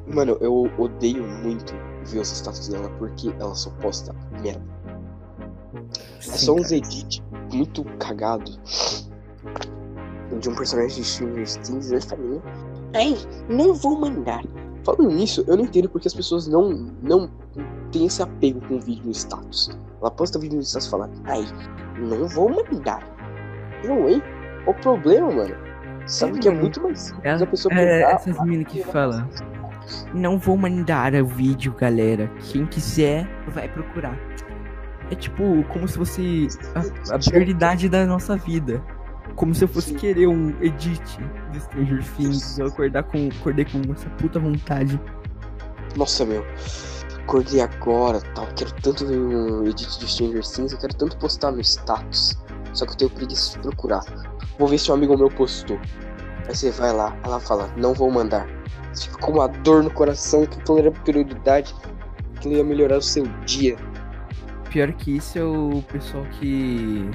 Mano, 0.07 0.37
eu 0.41 0.71
odeio 0.79 1.25
muito 1.27 1.73
ver 2.05 2.19
os 2.21 2.31
status 2.31 2.69
dela 2.69 2.91
porque 2.99 3.29
ela 3.39 3.55
só 3.55 3.71
posta 3.71 4.13
merda. 4.43 4.63
É 5.75 6.21
Sim, 6.21 6.39
só 6.39 6.55
uns 6.55 6.63
cara. 6.65 6.77
edit 6.77 7.23
muito 7.53 7.85
cagado 7.99 8.51
de 10.41 10.49
um 10.49 10.55
personagem 10.55 11.03
de 11.03 11.05
Stranger 11.05 11.47
Things 11.63 11.91
e 11.91 11.95
eu 11.95 12.03
falei, 12.03 12.41
ai, 12.95 13.17
não 13.49 13.75
vou 13.75 13.99
mandar. 13.99 14.43
Falando 14.85 15.11
nisso, 15.11 15.45
eu 15.47 15.57
não 15.57 15.65
entendo 15.65 15.89
porque 15.89 16.09
as 16.09 16.15
pessoas 16.15 16.49
não, 16.49 16.71
não 17.03 17.31
têm 17.93 18.07
esse 18.07 18.23
apego 18.23 18.61
com 18.67 18.77
o 18.77 18.81
vídeo 18.81 19.05
no 19.05 19.13
status. 19.13 19.71
Ela 20.01 20.11
posta 20.11 20.39
vídeo 20.39 20.57
no 20.57 20.63
status 20.63 20.89
e 20.89 20.91
fala, 20.91 21.11
ai, 21.25 21.45
não 21.99 22.27
vou 22.29 22.49
mandar. 22.49 23.07
Não, 23.85 24.09
hein? 24.09 24.23
O 24.67 24.75
problema, 24.75 25.31
mano, 25.31 25.55
sabe 26.07 26.35
Sim, 26.35 26.41
que 26.41 26.49
é 26.49 26.51
muito 26.53 26.81
mais 26.83 27.01
simples 27.01 27.25
É, 27.25 27.33
a 27.33 27.47
pessoa 27.47 27.75
é, 27.75 27.77
pegar, 27.77 28.11
essas 28.13 28.45
meninas 28.45 28.73
que 28.73 28.83
falam. 28.83 29.29
Não 30.15 30.39
vou 30.39 30.57
mandar 30.57 31.15
o 31.15 31.27
vídeo, 31.27 31.75
galera. 31.75 32.31
Quem 32.51 32.67
quiser, 32.67 33.29
vai 33.49 33.69
procurar. 33.69 34.17
É 35.13 35.15
tipo, 35.15 35.63
como 35.65 35.87
se 35.87 35.99
fosse 35.99 36.49
a, 36.75 37.15
a 37.15 37.19
prioridade 37.19 37.87
da 37.87 38.07
nossa 38.07 38.35
vida. 38.35 38.83
Como 39.37 39.55
se 39.55 39.63
eu 39.63 39.69
fosse 39.69 39.91
Sim. 39.91 39.97
querer 39.97 40.27
um 40.27 40.57
edit 40.63 41.03
de 41.51 41.61
Stranger 41.61 42.03
Things. 42.17 42.59
Eu 42.59 42.69
acordar 42.69 43.03
com, 43.03 43.29
acordei 43.29 43.67
com 43.67 43.93
essa 43.93 44.09
puta 44.17 44.41
vontade. 44.41 44.99
Nossa, 45.97 46.25
meu. 46.25 46.43
Acordei 47.25 47.61
agora, 47.61 48.23
tal. 48.35 48.47
Quero 48.57 48.73
tanto 48.81 49.07
ver 49.07 49.19
um 49.19 49.67
edit 49.67 49.99
de 49.99 50.09
Stranger 50.09 50.43
Things. 50.43 50.73
Eu 50.73 50.79
quero 50.79 50.95
tanto 50.95 51.19
postar 51.19 51.53
no 51.53 51.61
status. 51.61 52.39
só 52.73 52.87
que 52.87 52.93
eu 52.93 52.97
tenho 52.97 53.11
preguiça 53.11 53.53
de 53.53 53.59
procurar. 53.59 54.01
Vou 54.59 54.67
ver 54.67 54.79
se 54.79 54.91
um 54.91 54.95
amigo 54.95 55.15
meu 55.15 55.29
postou. 55.29 55.79
Aí 56.49 56.57
você 56.57 56.71
vai 56.71 56.93
lá, 56.95 57.15
ela 57.23 57.39
fala, 57.39 57.71
não 57.77 57.93
vou 57.93 58.11
mandar. 58.11 58.49
Você 58.95 59.11
fica 59.11 59.19
com 59.19 59.33
uma 59.33 59.47
dor 59.47 59.83
no 59.83 59.91
coração 59.91 60.47
que 60.47 60.59
aquilo 60.59 60.79
era 60.79 60.91
prioridade, 60.91 61.75
aquilo 62.35 62.55
ia 62.55 62.65
melhorar 62.65 62.97
o 62.97 63.03
seu 63.03 63.25
dia. 63.45 63.77
Pior 64.73 64.91
que 64.95 65.19
isso 65.19 65.39
é 65.39 65.45
o 65.45 65.85
pessoal 65.93 66.25
que. 66.41 67.11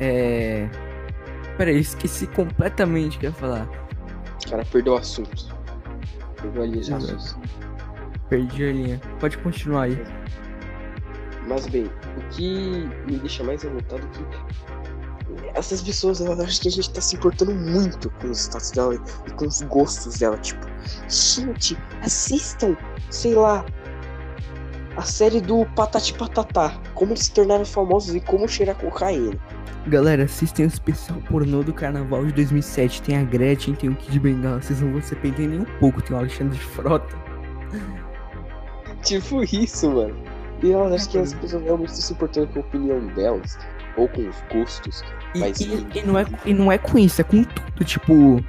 É. 0.00 0.68
Peraí, 1.58 1.78
esqueci 1.78 2.26
completamente 2.28 3.18
o 3.18 3.20
que 3.20 3.26
ia 3.26 3.32
falar. 3.32 3.68
O 4.46 4.50
cara 4.50 4.64
perdeu 4.64 4.94
o 4.94 4.96
assunto. 4.96 5.54
Perdeu 6.40 6.62
ali 6.62 6.82
já. 6.82 6.96
Exato. 6.96 7.38
Perdi 8.30 8.64
a 8.64 8.72
linha. 8.72 9.00
Pode 9.20 9.36
continuar 9.38 9.82
aí. 9.82 10.02
Mas 11.46 11.66
bem, 11.66 11.90
o 12.16 12.20
que 12.30 12.88
me 13.06 13.18
deixa 13.18 13.44
mais 13.44 13.62
revoltado 13.62 14.02
é 14.06 14.18
que 14.18 14.56
essas 15.54 15.82
pessoas, 15.82 16.20
elas 16.20 16.40
acham 16.40 16.62
que 16.62 16.68
a 16.68 16.70
gente 16.70 16.90
tá 16.90 17.00
se 17.00 17.16
importando 17.16 17.54
muito 17.54 18.10
com 18.10 18.28
os 18.28 18.40
status 18.40 18.70
dela 18.70 18.94
e 19.26 19.30
com 19.32 19.46
os 19.46 19.62
gostos 19.62 20.18
dela. 20.18 20.38
Tipo, 20.38 20.66
gente, 21.08 21.76
assistam, 22.02 22.76
sei 23.10 23.34
lá, 23.34 23.64
a 24.96 25.02
série 25.02 25.40
do 25.40 25.64
Patati 25.74 26.12
Patatá. 26.14 26.74
Como 26.94 27.12
eles 27.12 27.24
se 27.24 27.32
tornaram 27.32 27.64
famosos 27.64 28.14
e 28.14 28.20
como 28.20 28.48
cheirar 28.48 28.76
cocaína. 28.76 29.36
Galera, 29.86 30.24
assistem 30.24 30.66
o 30.66 30.68
especial 30.68 31.18
pornô 31.28 31.62
do 31.62 31.72
carnaval 31.72 32.24
de 32.26 32.32
2007. 32.32 33.02
Tem 33.02 33.16
a 33.18 33.22
Gretchen, 33.22 33.74
tem 33.74 33.88
o 33.90 33.94
Kid 33.94 34.18
Bengala. 34.18 34.60
Vocês 34.60 34.80
não 34.80 34.90
vão 34.92 35.00
se 35.02 35.14
arrepender 35.14 35.46
nem 35.48 35.60
um 35.60 35.64
pouco. 35.78 36.02
Tem 36.02 36.16
o 36.16 36.18
Alexandre 36.18 36.56
de 36.58 36.64
Frota. 36.64 37.14
Tipo 39.02 39.42
isso, 39.44 39.90
mano. 39.90 40.16
E 40.62 40.72
elas 40.72 40.92
acham 40.92 41.10
que 41.12 41.18
as 41.18 41.34
pessoas 41.34 41.62
realmente 41.62 41.88
estão 41.90 42.02
se 42.06 42.12
importando 42.12 42.46
com 42.48 42.58
a 42.58 42.62
opinião 42.62 43.06
delas. 43.08 43.58
Ou 43.96 44.08
com 44.08 44.28
os 44.28 44.36
gostos. 44.52 45.04
E, 45.34 45.38
Mas 45.40 45.60
e- 45.60 45.86
e 45.94 46.02
não 46.02 46.18
é, 46.18 46.26
e 46.44 46.52
não 46.54 46.72
é 46.72 46.78
com 46.78 46.98
isso, 46.98 47.20
é 47.20 47.24
com 47.24 47.44
tudo. 47.44 47.84
Tipo, 47.84 48.42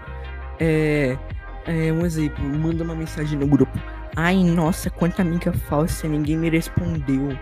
é, 0.60 1.18
é. 1.66 1.92
Um 1.94 2.06
exemplo, 2.06 2.44
manda 2.44 2.84
uma 2.84 2.96
mensagem 2.96 3.38
no 3.38 3.46
grupo. 3.48 3.78
Ai, 4.20 4.44
nossa, 4.44 4.90
quanta 4.90 5.22
amiga 5.22 5.54
falsa, 5.54 6.08
ninguém 6.08 6.36
me 6.38 6.50
respondeu. 6.50 7.38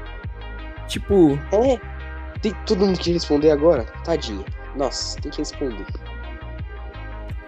Tipo, 0.88 1.40
É. 1.52 1.80
Tem 2.42 2.54
todo 2.66 2.86
mundo 2.86 3.00
que 3.00 3.14
responder 3.14 3.50
agora? 3.52 3.86
Tadinha. 4.04 4.44
Nossa, 4.76 5.20
tem 5.22 5.32
que 5.32 5.38
responder. 5.40 5.86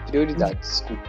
Prioridade, 0.08 0.58
desculpa. 0.60 1.04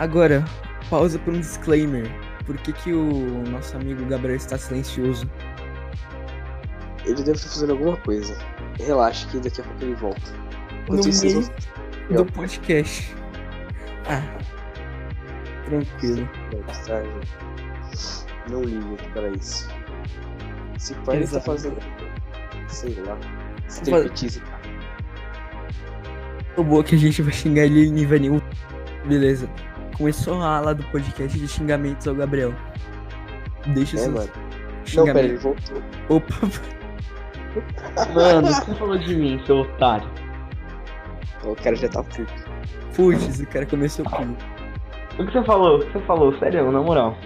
agora, 0.00 0.44
pausa 0.90 1.18
para 1.20 1.32
um 1.32 1.38
disclaimer. 1.40 2.10
Por 2.44 2.56
que, 2.58 2.72
que 2.72 2.92
o 2.92 3.44
nosso 3.48 3.76
amigo 3.76 4.04
Gabriel 4.06 4.36
está 4.36 4.58
silencioso? 4.58 5.30
Ele 7.04 7.14
deve 7.22 7.32
estar 7.32 7.48
fazendo 7.48 7.70
alguma 7.72 7.96
coisa. 7.98 8.36
Relaxa 8.80 9.28
que 9.28 9.38
daqui 9.38 9.60
a 9.60 9.64
pouco 9.64 9.84
ele 9.84 9.94
volta. 9.94 10.20
No 10.88 10.96
Enquanto 10.96 11.08
isso, 11.08 11.24
meio 11.24 11.40
vocês 11.42 11.52
do 12.10 12.24
podcast. 12.26 13.14
Ah, 14.08 14.22
tranquilo. 15.66 16.28
Não 18.50 18.62
ligue 18.62 18.96
para 19.14 19.28
isso. 19.28 19.68
Se 20.78 20.94
pai 20.96 21.16
ele 21.18 21.26
tá 21.26 21.40
fazendo. 21.40 21.78
Sei 22.68 22.94
lá. 23.06 23.16
Striptease. 23.68 24.42
O 26.56 26.62
boa 26.62 26.84
que 26.84 26.94
a 26.94 26.98
gente 26.98 27.22
vai 27.22 27.32
xingar 27.32 27.64
ele 27.64 27.86
em 27.86 27.92
nível 27.92 28.20
nenhum. 28.20 28.40
Beleza. 29.06 29.48
Começou 29.96 30.42
a 30.42 30.56
ala 30.56 30.74
do 30.74 30.84
podcast 30.84 31.38
de 31.38 31.48
xingamentos 31.48 32.06
ao 32.08 32.14
Gabriel. 32.14 32.54
Deixa 33.68 33.96
É, 33.96 34.00
seus 34.00 34.14
mano. 34.14 34.30
Não, 34.94 35.04
pera, 35.04 35.20
ele 35.20 35.36
voltou. 35.36 35.82
Opa, 36.08 36.34
Mano, 38.14 38.48
o 38.48 38.60
que 38.60 38.66
você 38.66 38.74
falou 38.74 38.98
de 38.98 39.14
mim, 39.14 39.42
seu 39.46 39.58
otário? 39.58 40.08
O 41.44 41.54
cara 41.54 41.76
já 41.76 41.88
tá 41.88 42.02
puto. 42.02 42.32
putz, 42.94 43.40
o 43.40 43.46
cara 43.46 43.66
começou 43.66 44.04
com. 44.04 44.34
O 45.18 45.26
que 45.26 45.32
você 45.32 45.44
falou? 45.44 45.78
O 45.78 45.86
que 45.86 45.92
você 45.92 46.00
falou? 46.06 46.38
Sério, 46.38 46.70
na 46.72 46.80
moral. 46.80 47.16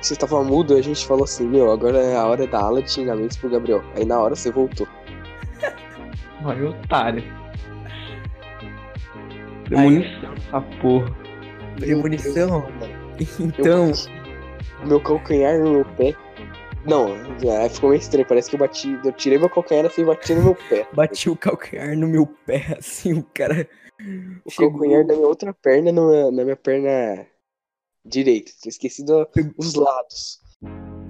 Você 0.00 0.16
tava 0.16 0.42
mudo, 0.42 0.74
a 0.74 0.82
gente 0.82 1.06
falou 1.06 1.24
assim, 1.24 1.46
meu, 1.46 1.70
agora 1.70 1.98
é 1.98 2.16
a 2.16 2.26
hora 2.26 2.46
da 2.46 2.60
aula 2.60 2.82
de 2.82 2.90
xingamentos 2.90 3.36
pro 3.36 3.48
Gabriel. 3.50 3.82
Aí 3.96 4.04
na 4.04 4.20
hora 4.20 4.34
você 4.34 4.50
voltou. 4.50 4.86
Ai, 6.44 6.62
otário. 6.62 7.22
Premonição 9.64 10.34
essa 10.34 10.60
porra. 10.80 11.16
Premonição? 11.78 12.48
mano. 12.62 13.02
Então, 13.40 13.90
Eu- 13.90 14.86
meu 14.88 15.00
calcanhar 15.00 15.58
no 15.58 15.70
meu 15.70 15.84
pé. 15.84 16.14
Não, 16.84 17.14
é, 17.48 17.68
ficou 17.68 17.90
meio 17.90 18.00
estranho. 18.00 18.26
Parece 18.26 18.50
que 18.50 18.56
eu 18.56 18.60
bati. 18.60 18.98
Eu 19.04 19.12
tirei 19.12 19.38
meu 19.38 19.48
calcanhar 19.48 19.86
assim 19.86 20.02
e 20.02 20.04
bati 20.04 20.34
no 20.34 20.42
meu 20.42 20.56
pé. 20.68 20.84
bati 20.92 21.30
o 21.30 21.36
calcanhar 21.36 21.96
no 21.96 22.08
meu 22.08 22.26
pé, 22.26 22.76
assim, 22.76 23.12
o 23.12 23.22
cara. 23.32 23.68
O 24.44 24.50
chegou- 24.50 24.72
calcanhar 24.72 25.06
da 25.06 25.14
minha 25.14 25.26
outra 25.26 25.52
perna 25.54 25.92
na, 25.92 26.30
na 26.30 26.44
minha 26.44 26.56
perna 26.56 27.26
direita. 28.04 28.50
Tinha 28.60 28.70
esquecido 28.70 29.26
os 29.56 29.74
lados. 29.74 30.40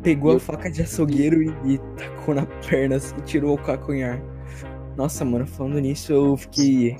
Pegou 0.02 0.36
a 0.36 0.40
faca 0.40 0.70
de 0.70 0.82
açougueiro 0.82 1.42
e, 1.42 1.74
e 1.74 1.78
tacou 1.96 2.34
na 2.34 2.44
perna, 2.68 2.96
assim, 2.96 3.14
tirou 3.24 3.54
o 3.54 3.62
calcanhar. 3.62 4.20
Nossa, 4.96 5.24
mano, 5.24 5.46
falando 5.46 5.78
nisso, 5.78 6.12
eu 6.12 6.36
fiquei. 6.36 6.96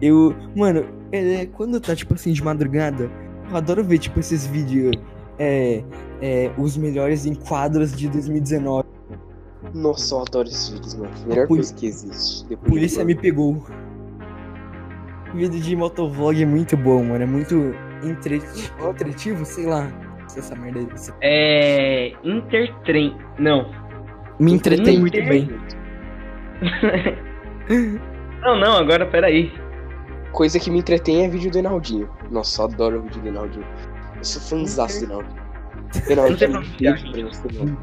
Eu. 0.00 0.34
Mano, 0.56 0.84
é, 1.12 1.46
quando 1.46 1.80
tá, 1.80 1.94
tipo 1.94 2.14
assim, 2.14 2.32
de 2.32 2.42
madrugada, 2.42 3.10
eu 3.50 3.56
adoro 3.56 3.82
ver, 3.84 3.98
tipo, 3.98 4.20
esses 4.20 4.46
vídeos. 4.46 4.96
É. 5.36 5.82
é 6.22 6.52
os 6.56 6.76
melhores 6.76 7.26
enquadros 7.26 7.92
de 7.96 8.08
2019. 8.08 8.88
Nossa, 9.74 10.14
eu 10.14 10.20
adoro 10.20 10.46
esses 10.48 10.68
vídeos, 10.68 10.94
mano. 10.94 11.10
Melhor 11.26 11.48
poli- 11.48 11.60
coisa 11.62 11.74
que 11.74 11.86
existe. 11.86 12.46
Depois 12.46 12.70
Polícia 12.70 12.98
de- 13.00 13.04
me 13.06 13.14
pegou. 13.20 13.66
Vídeo 15.34 15.60
de 15.60 15.74
motovlog 15.76 16.40
é 16.40 16.46
muito 16.46 16.76
bom, 16.76 17.02
mano. 17.04 17.24
É 17.24 17.26
muito 17.26 17.74
entre... 18.02 18.40
entretivo, 18.88 19.44
sei 19.44 19.66
lá. 19.66 19.88
Se 20.28 20.38
essa 20.38 20.54
merda 20.54 20.78
aí. 20.80 20.86
você- 20.86 21.12
É. 21.20 22.12
Intertrem. 22.22 23.16
Não. 23.38 23.70
Me 24.38 24.52
entretém 24.52 24.98
muito 25.00 25.16
Inter- 25.16 25.28
bem. 25.28 25.50
Não, 28.42 28.58
não, 28.60 28.76
agora 28.76 29.06
peraí. 29.06 29.52
Coisa 30.32 30.58
que 30.58 30.70
me 30.70 30.78
entretém 30.80 31.24
é 31.24 31.28
vídeo 31.28 31.50
do 31.50 31.58
Enaldinho. 31.58 32.10
Nossa, 32.30 32.60
eu 32.62 32.66
adoro 32.66 32.98
o 32.98 33.02
vídeo 33.02 33.22
do 33.22 33.28
Enaldinho. 33.28 33.64
Eu 34.16 34.24
sou 34.24 34.42
fãzaço 34.58 35.06
do 35.06 35.12
Enaldinho. 35.12 35.44
Não 36.54 36.64
sei 36.64 36.86
Enaldinho, 36.88 37.58
mano. 37.60 37.78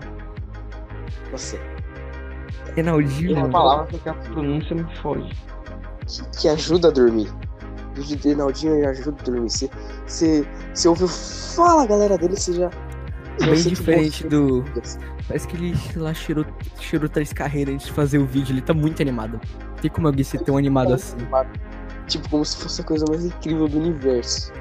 Nossa, 1.32 1.58
Renaldinho, 2.76 3.38
Uma 3.38 3.50
palavra 3.50 3.98
que 3.98 4.10
a 4.10 4.14
pronúncia 4.14 4.76
me 4.76 4.96
foge. 4.98 5.32
Que, 6.12 6.42
que 6.42 6.48
ajuda 6.48 6.90
a 6.90 6.92
dormir. 6.92 7.32
O 7.92 8.02
vídeo 8.02 8.18
do 8.18 8.30
Enaldinho 8.30 8.88
ajuda 8.88 9.16
a 9.20 9.24
dormir. 9.24 9.50
Você, 9.50 9.70
você, 10.06 10.46
você 10.74 10.88
ouviu 10.88 11.08
fala 11.08 11.86
galera 11.86 12.18
dele, 12.18 12.36
você 12.36 12.54
já. 12.54 12.70
já 13.40 13.46
Bem 13.46 13.64
diferente 13.64 14.28
do. 14.28 14.64
Parece 15.28 15.48
que 15.48 15.56
ele 15.56 15.78
lá 15.96 16.14
cheirou, 16.14 16.46
cheirou 16.80 17.08
três 17.08 17.32
carreiras 17.32 17.76
antes 17.76 17.88
de 17.88 17.94
fazer 17.94 18.18
o 18.18 18.26
vídeo. 18.26 18.54
Ele 18.54 18.62
tá 18.62 18.74
muito 18.74 19.02
animado. 19.02 19.40
Tem 19.82 19.90
como 19.90 20.08
alguém 20.08 20.24
ser 20.24 20.40
tão 20.40 20.58
animado 20.58 20.94
assim? 20.94 21.18
Tipo, 22.08 22.30
como 22.30 22.44
se 22.44 22.58
fosse 22.58 22.82
a 22.82 22.84
coisa 22.84 23.06
mais 23.10 23.26
incrível 23.26 23.68
do 23.68 23.80
universo. 23.80 24.52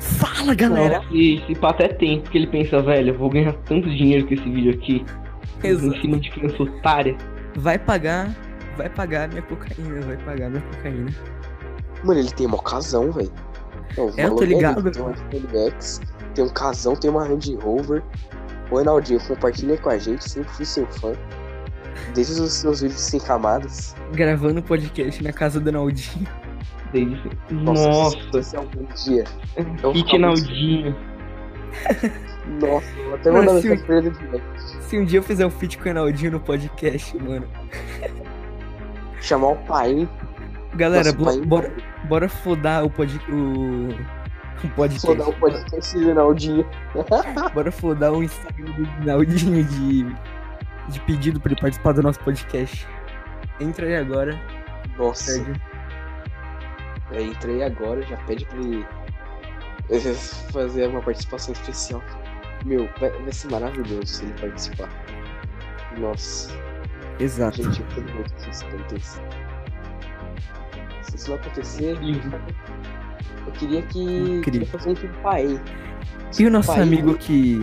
Fala, 0.00 0.54
galera! 0.54 0.98
Nossa, 0.98 1.14
E 1.14 1.36
esse 1.36 1.54
pato 1.54 1.82
é 1.82 1.88
tempo 1.88 2.28
que 2.28 2.36
ele 2.36 2.48
pensa, 2.48 2.82
velho, 2.82 3.10
eu 3.10 3.18
vou 3.18 3.30
ganhar 3.30 3.52
tanto 3.64 3.88
dinheiro 3.88 4.26
com 4.26 4.34
esse 4.34 4.50
vídeo 4.50 4.72
aqui. 4.72 5.04
Exato. 5.62 5.94
Em 5.94 6.00
cima 6.00 6.18
de 6.18 6.30
criança 6.30 6.62
otária. 6.62 7.16
Vai 7.56 7.78
pagar. 7.78 8.34
Vai 8.76 8.88
pagar 8.88 9.28
minha 9.28 9.42
cocaína. 9.42 10.00
Vai 10.02 10.16
pagar 10.18 10.50
minha 10.50 10.62
cocaína. 10.62 11.14
Mano, 12.04 12.20
ele 12.20 12.30
tem 12.32 12.46
uma 12.46 12.62
casão, 12.62 13.12
velho. 13.12 13.32
Não, 13.96 14.10
É, 14.16 14.26
eu 14.26 14.34
tô 14.36 14.44
ligado. 14.44 14.80
ele 14.80 14.90
Tem 14.90 15.02
um 15.02 15.70
tem 16.34 16.44
um 16.44 16.48
casão, 16.48 16.96
tem 16.96 17.10
uma 17.10 17.24
Range 17.26 17.54
Rover. 17.56 18.02
Ô, 18.70 18.80
Enaldinho, 18.80 19.20
compartilha 19.20 19.76
com 19.76 19.90
a 19.90 19.98
gente, 19.98 20.26
sempre 20.28 20.50
fui 20.50 20.64
seu 20.64 20.86
fã. 20.86 21.12
Desde 22.14 22.40
os 22.40 22.52
seus 22.54 22.80
vídeos 22.80 23.00
sem 23.00 23.20
camadas. 23.20 23.94
Gravando 24.14 24.62
podcast 24.62 25.22
na 25.22 25.32
casa 25.32 25.60
do 25.60 25.70
Naldinho. 25.70 26.26
Desde... 26.90 27.30
Nossa, 27.50 27.88
Nossa, 27.88 28.42
se 28.42 28.56
algum 28.56 28.84
dia. 29.04 29.24
Kit 29.24 29.64
ficar 29.76 29.92
muito- 29.92 30.18
Naldinho. 30.18 30.96
Nossa, 32.60 32.86
vou 33.04 33.14
até 33.14 33.30
mandar 33.30 33.60
se 33.60 33.68
mensagem 33.68 33.84
pra 33.84 33.96
ele 33.98 34.10
direto. 34.10 34.58
Se 34.82 34.98
um 34.98 35.04
dia 35.04 35.18
eu 35.18 35.22
fizer 35.22 35.46
um 35.46 35.50
feat 35.50 35.78
com 35.78 35.88
o 35.90 35.94
Naldinho 35.94 36.32
no 36.32 36.40
podcast, 36.40 37.16
mano. 37.18 37.46
Chamar 39.22 39.48
o 39.52 39.56
pai. 39.56 40.08
Galera, 40.74 41.04
Nossa, 41.12 41.16
bo- 41.16 41.24
pai- 41.24 41.40
bora, 41.46 41.72
bora 42.04 42.28
fodar 42.28 42.84
o, 42.84 42.90
pod, 42.90 43.18
o, 43.28 43.88
o 44.64 44.68
podcast. 44.74 45.06
Vou 45.06 45.16
dar 45.16 45.28
um 45.28 45.32
podcast 45.32 45.98
do 45.98 46.10
Enaldinho. 46.10 46.66
Bora 47.54 47.70
fodar 47.72 48.12
o 48.12 48.22
Instagram 48.22 48.72
do 48.72 49.04
Naldinho 49.06 49.64
de, 49.64 50.04
de 50.88 51.00
pedido 51.00 51.38
pra 51.40 51.52
ele 51.52 51.60
participar 51.60 51.92
do 51.92 52.02
nosso 52.02 52.18
podcast. 52.20 52.86
Entra 53.60 53.86
aí 53.86 53.96
agora, 53.96 54.40
Nossa, 54.98 55.32
Sérgio. 55.32 55.54
eu 57.12 57.26
entrei 57.26 57.62
agora, 57.62 58.02
já 58.02 58.16
pede 58.18 58.44
pra 58.46 58.58
ele 58.58 58.84
fazer 60.52 60.88
uma 60.88 61.02
participação 61.02 61.52
especial. 61.52 62.02
Meu, 62.64 62.88
vai, 62.98 63.10
vai 63.10 63.32
ser 63.32 63.50
maravilhoso 63.50 64.06
se 64.06 64.24
ele 64.24 64.32
participar. 64.40 64.88
Nossa, 65.98 66.50
Exato. 67.18 67.62
gente, 67.62 67.80
eu 67.80 67.86
tô 67.88 68.00
muito 68.00 68.88
tem 68.88 68.98
isso. 68.98 69.20
se 71.02 71.16
isso 71.16 71.30
não 71.30 71.36
acontecer, 71.36 71.96
eu 73.46 73.52
queria 73.52 73.82
que. 73.82 74.00
Incrível. 74.00 74.42
queria 74.42 74.66
fazer 74.66 74.90
um 74.90 75.22
pai. 75.22 75.60
E 76.38 76.46
o 76.46 76.50
nosso 76.50 76.72
Pai, 76.72 76.82
amigo 76.82 77.14
que. 77.14 77.60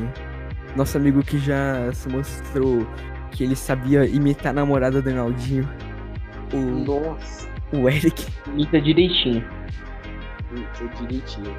Nosso 0.75 0.97
amigo 0.97 1.23
que 1.23 1.39
já 1.39 1.91
se 1.93 2.07
mostrou 2.09 2.87
que 3.31 3.43
ele 3.43 3.55
sabia 3.55 4.05
imitar 4.05 4.51
a 4.51 4.53
namorada 4.53 5.01
do 5.01 5.09
Ronaldinho. 5.09 5.67
O, 6.53 6.57
Nossa, 6.57 7.49
o 7.73 7.89
Eric. 7.89 8.27
Imita 8.47 8.79
direitinho. 8.79 9.43
foi 10.73 10.89
direitinho. 11.07 11.55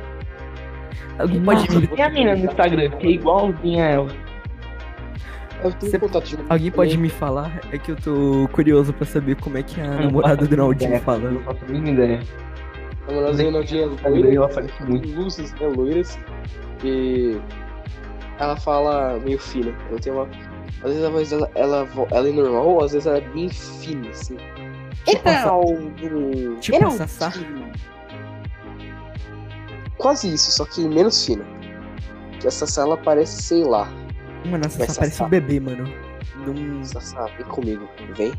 Alguém 1.19 1.43
pode 1.43 1.61
Nossa, 1.67 1.81
me, 1.81 1.87
tem 1.89 2.05
a 2.05 2.11
mina 2.11 2.37
no 2.37 2.45
Instagram, 2.45 2.91
que 2.93 3.07
é 3.07 3.11
igualzinha 3.11 3.85
a 3.85 3.89
ela. 3.89 4.30
Eu 5.63 5.73
tenho 5.73 6.01
contato 6.01 6.25
de 6.25 6.39
alguém 6.49 6.71
pode 6.71 6.97
me 6.97 7.09
falar? 7.09 7.61
É 7.73 7.79
que 7.79 7.93
eu 7.93 7.97
tô 7.97 8.49
curioso 8.53 8.93
pra 8.93 9.05
saber 9.07 9.37
como 9.37 9.59
é 9.59 9.63
que 9.63 9.81
a 9.81 9.87
namorada 9.87 10.47
do 10.47 10.51
Ronaldinho 10.57 10.95
É, 10.95 10.99
fala. 11.01 11.31
Não 11.31 11.41
faço 11.43 11.59
a 11.65 11.69
mínima 11.71 11.91
ideia. 11.91 12.21
A 13.07 13.11
namorada 13.13 13.37
do 13.37 13.45
Ronaldinho 13.45 13.99
é 14.05 14.09
loira, 14.09 14.35
ela 14.35 14.47
aparece 14.47 14.83
muito. 14.83 15.09
luzes, 15.11 15.53
né, 15.55 15.67
loiras. 15.77 16.19
E 16.85 17.39
ela 18.39 18.57
fala 18.57 19.19
meio 19.25 19.39
fina. 19.39 19.75
Ela 19.91 19.99
tem 20.01 20.13
uma. 20.13 20.29
Às 20.83 20.89
vezes 20.93 21.05
a 21.05 21.11
voz 21.11 21.29
dela 21.31 21.51
ela, 21.55 21.89
ela 22.11 22.29
é 22.29 22.33
normal, 22.33 22.83
às 22.83 22.93
vezes 22.93 23.07
ela 23.07 23.19
é 23.19 23.21
bem 23.21 23.49
fina, 23.51 24.09
assim. 24.09 24.37
Tipo 25.05 25.29
a 25.29 25.43
Sa- 25.43 25.57
um- 25.57 26.57
tipo 26.61 26.87
um 26.87 26.91
Sassá? 26.91 27.31
fino. 27.31 27.71
Quase 29.99 30.33
isso, 30.33 30.51
só 30.53 30.65
que 30.65 30.89
menos 30.89 31.25
fina. 31.27 31.45
Que 32.41 32.47
essa 32.47 32.67
sala 32.67 32.97
parece, 32.97 33.43
sei 33.43 33.63
lá. 33.63 33.87
Mano, 34.47 34.65
essa 34.67 34.87
só 34.87 35.01
parece 35.01 35.23
um 35.23 35.29
bebê, 35.29 35.61
mano. 35.61 35.85
Não... 36.47 36.85
Sassá, 36.85 37.27
vem 37.27 37.47
comigo, 37.47 37.89
vem. 38.17 38.33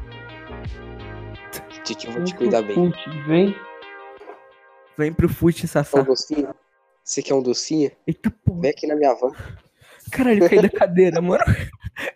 Titi, 1.83 2.07
eu 2.07 2.13
vou 2.13 2.23
te 2.23 2.35
cuidar 2.35 2.61
bem. 2.61 2.75
Putz, 2.75 3.25
vem. 3.27 3.55
Vem 4.97 5.13
pro 5.13 5.29
fute, 5.29 5.61
Quer 5.61 5.65
um 5.65 5.69
Sassá. 5.69 6.01
docinho? 6.01 6.49
Você 7.03 7.21
quer 7.21 7.33
um 7.33 7.41
docinho? 7.41 7.91
Eita 8.05 8.31
porra. 8.45 8.61
Vem 8.61 8.71
aqui 8.71 8.87
na 8.87 8.95
minha 8.95 9.13
van. 9.13 9.31
Caralho, 10.11 10.43
eu 10.43 10.49
caí 10.49 10.61
da 10.61 10.69
cadeira, 10.77 11.21
mano. 11.21 11.43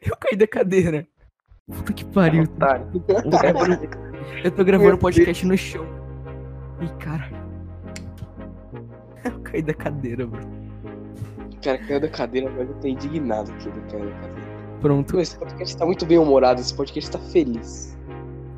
Eu 0.02 0.16
caí 0.18 0.36
da 0.38 0.48
cadeira. 0.48 1.08
Puta 1.68 1.94
que 1.94 2.06
pariu. 2.06 2.44
Otário. 2.44 2.88
Eu 2.94 3.24
tô 3.24 3.38
gravando, 3.38 3.90
eu 4.44 4.52
tô 4.52 4.64
gravando 4.64 4.98
podcast 4.98 5.46
no 5.46 5.58
chão. 5.58 5.86
Ih, 6.82 6.90
cara. 7.00 7.30
Eu 9.24 9.40
caí 9.42 9.62
da 9.64 9.74
cadeira, 9.74 10.28
mano. 10.28 10.64
Cara 11.66 11.78
caiu 11.80 11.99
da 11.99 12.07
cadeira, 12.07 12.49
mas 12.55 12.70
eu 12.70 12.76
tô 12.76 12.88
indignado 12.88 13.51
que 13.53 13.68
ele 13.68 13.82
caiu 13.91 14.05
da 14.05 14.11
cadeira. 14.11 14.55
Pronto. 14.82 15.20
Esse 15.20 15.38
podcast 15.39 15.76
tá 15.78 15.86
muito 15.86 16.05
bem 16.05 16.18
humorado, 16.20 16.61
esse 16.61 16.74
podcast 16.74 17.09
tá 17.11 17.18
feliz. 17.20 17.97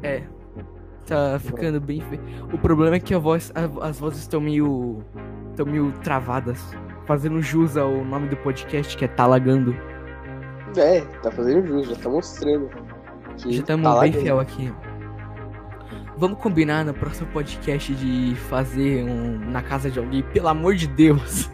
É. 0.04 0.24
Tá 1.06 1.40
ficando 1.40 1.80
bem. 1.80 2.04
O 2.52 2.58
problema 2.58 2.98
é 2.98 3.00
que 3.00 3.14
a 3.16 3.20
voz, 3.20 3.50
a- 3.56 3.88
as 3.88 3.98
vozes 4.00 4.20
estão 4.20 4.42
meio. 4.42 5.02
estão 5.52 5.66
meio 5.66 5.94
travadas. 6.04 6.62
Fazendo 7.06 7.42
jus 7.42 7.78
ao 7.78 8.04
nome 8.04 8.28
do 8.28 8.36
podcast, 8.36 8.98
que 8.98 9.06
é 9.06 9.08
Tá 9.08 9.26
Lagando. 9.26 9.74
É, 10.76 11.00
tá 11.24 11.32
fazendo 11.32 11.66
jus, 11.66 11.88
já 11.88 11.96
tá 11.96 12.10
mostrando. 12.10 12.68
Que 13.38 13.54
Já 13.54 13.64
tá 13.64 13.74
estamos 13.76 14.00
bem 14.02 14.12
fiel 14.12 14.40
aqui. 14.42 14.74
Vamos 16.18 16.40
combinar 16.40 16.84
no 16.84 16.94
próximo 16.94 17.30
podcast 17.32 17.94
de 17.96 18.36
fazer 18.36 19.06
um 19.06 19.38
na 19.50 19.62
casa 19.62 19.90
de 19.90 19.98
alguém, 20.00 20.24
pelo 20.24 20.50
amor 20.50 20.76
de 20.76 20.88
Deus. 20.88 21.50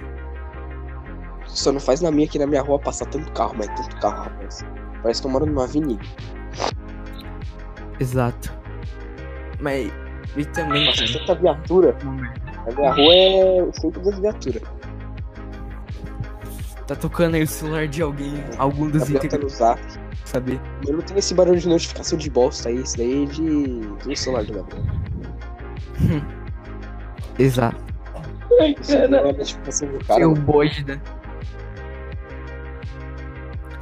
Só 1.54 1.72
não 1.72 1.80
faz 1.80 2.01
na 2.01 2.12
minha 2.12 2.26
aqui 2.26 2.39
na 2.39 2.47
minha 2.47 2.62
rua 2.62 2.80
passar 2.80 3.06
tanto 3.06 3.32
carro, 3.32 3.54
mas 3.56 3.68
tanto 3.68 3.95
carro, 3.97 4.24
rapaz. 4.24 4.66
Parece 5.01 5.22
que 5.22 5.28
eu 5.28 5.32
moro 5.32 5.45
numa 5.45 5.66
avenida. 5.66 6.04
Exato. 7.99 8.51
Mas. 9.60 9.91
E 10.36 10.45
também, 10.45 10.86
Nossa, 10.86 11.06
cara. 11.06 11.20
tanta 11.20 11.36
viatura. 11.36 11.95
A 12.68 12.72
minha 12.72 12.91
rua 12.91 13.14
é 13.14 13.62
o 13.62 13.72
centro 13.72 14.01
das 14.01 14.20
viaturas. 14.20 14.64
Tá 16.88 16.95
tocando 16.95 17.36
aí 17.36 17.43
o 17.43 17.47
celular 17.47 17.88
de 17.88 18.01
alguém, 18.01 18.34
algum 18.58 18.89
dos 18.89 19.04
tá 19.04 19.12
integrantes, 19.12 19.62
saber. 20.26 20.60
Eu 20.86 20.93
não 20.95 21.01
tem 21.01 21.18
esse 21.18 21.34
barulho 21.34 21.60
de 21.60 21.70
notificação 21.70 22.18
de 22.18 22.30
bosta 22.30 22.70
aí, 22.70 22.82
isso 22.82 22.97
daí 22.97 23.24
é 23.24 23.26
de. 23.28 23.80
do 24.04 24.16
celular 24.16 24.43
do 24.43 24.54
Gabriel. 24.54 24.84
Exato. 27.39 27.82
Isso 28.82 28.97
não 29.08 29.20
é 29.20 29.34
notificação 29.34 29.88
do 29.89 30.04
cara. 30.04 30.28
Bode, 30.30 30.84
né? 30.86 31.01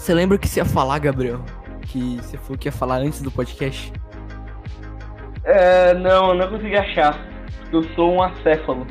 Você 0.01 0.15
lembra 0.15 0.35
o 0.35 0.39
que 0.39 0.47
você 0.47 0.59
ia 0.59 0.65
falar, 0.65 0.97
Gabriel? 0.97 1.41
Que 1.83 2.15
você 2.15 2.35
falou 2.35 2.57
que 2.57 2.67
ia 2.67 2.71
falar 2.71 2.95
antes 2.95 3.21
do 3.21 3.29
podcast? 3.29 3.93
É, 5.43 5.93
não, 5.93 6.33
não 6.33 6.49
consegui 6.49 6.75
achar. 6.75 7.23
Eu 7.71 7.83
sou 7.93 8.15
um 8.15 8.23
acéfalo. 8.23 8.87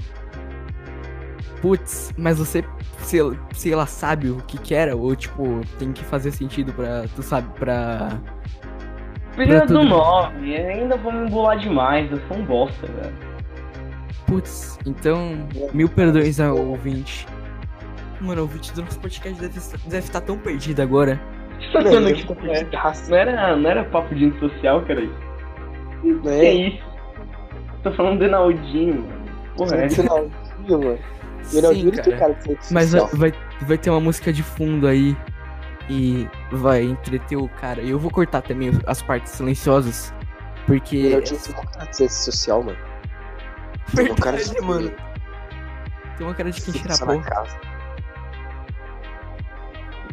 Putz, 1.61 2.15
mas 2.17 2.39
você, 2.39 2.65
sei, 3.01 3.21
sei 3.53 3.75
lá, 3.75 3.87
sabe 3.87 4.31
o 4.31 4.37
que 4.37 4.57
que 4.57 4.73
era? 4.73 4.95
Ou, 4.95 5.17
tipo, 5.17 5.63
tem 5.81 5.93
que 5.93 6.05
fazer 6.05 6.31
sentido 6.31 6.73
pra, 6.73 7.03
tu 7.17 7.25
sabe, 7.25 7.49
pra... 7.59 8.11
Precisa 9.35 9.67
do 9.67 9.83
nome, 9.83 10.57
ainda 10.57 10.97
vou 10.97 11.13
me 11.13 11.27
embolar 11.27 11.59
demais, 11.59 12.09
eu 12.13 12.21
sou 12.29 12.37
um 12.37 12.45
bosta, 12.45 12.87
velho. 12.87 13.17
Putz, 14.29 14.79
então, 14.87 15.45
mil 15.75 15.89
perdões 15.89 16.39
ao 16.39 16.57
ouvinte. 16.57 17.27
Mano, 18.21 18.41
o 18.43 18.45
ouvinte 18.45 18.73
do 18.73 18.83
nosso 18.83 18.99
podcast 19.01 19.41
deve, 19.41 19.59
estar- 19.59 19.79
deve 19.85 19.99
estar 20.07 20.21
tão 20.21 20.39
perdido 20.39 20.81
agora. 20.81 21.21
Você 21.59 21.73
tá 21.73 21.81
Não, 21.83 21.91
vendo 21.91 22.09
eu 22.11 22.15
que 22.17 22.47
regaço. 22.47 23.11
não 23.11 23.17
era, 23.17 23.57
não 23.57 23.71
era 23.71 23.85
papo 23.85 24.15
de 24.15 24.27
antissocial, 24.27 24.83
cara? 24.87 25.01
Que 25.01 26.13
Não 26.13 26.31
é 26.31 26.47
é? 26.47 26.55
isso? 26.55 26.83
Tô 27.83 27.93
falando 27.93 28.19
do 28.19 28.25
Enaldinho, 28.25 29.03
mano. 29.03 29.25
Porra, 29.57 29.77
é. 29.77 29.89
Finalzinho, 29.91 30.31
mano. 30.69 30.99
Ronaldinho 31.55 31.95
Sim, 31.95 32.03
cara. 32.03 32.17
cara 32.19 32.35
de 32.35 32.43
ser 32.45 32.59
Mas 32.75 32.93
vai, 32.93 33.01
social. 33.01 33.19
vai, 33.21 33.33
vai 33.63 33.79
ter 33.79 33.91
uma 33.91 34.01
música 34.01 34.33
de 34.33 34.43
fundo 34.43 34.87
aí 34.87 35.17
e 35.89 36.29
vai 36.53 36.83
entreter 36.83 37.37
o 37.39 37.49
cara. 37.49 37.81
E 37.81 37.91
eu 37.91 37.99
vou 37.99 38.11
cortar 38.11 38.43
também 38.43 38.71
as 38.87 39.03
partes 39.03 39.33
silenciosas, 39.33 40.15
porque... 40.67 41.09
Ronaldinho 41.09 41.41
tem 41.41 41.55
uma 41.55 41.65
cara 41.71 41.87
de 41.91 41.97
ser 41.97 42.09
social, 42.11 42.63
mano. 42.63 42.79
Tem 43.97 44.07
uma 44.07 44.15
cara 44.17 44.37
de 44.37 44.45
Verdade, 44.45 44.67
mano. 44.67 44.93
Tem 46.17 46.27
uma 46.27 46.35
cara 46.35 46.51
de 46.53 46.61
quem 46.63 46.75
Só 46.93 47.07
na 47.07 47.13
porra. 47.15 47.47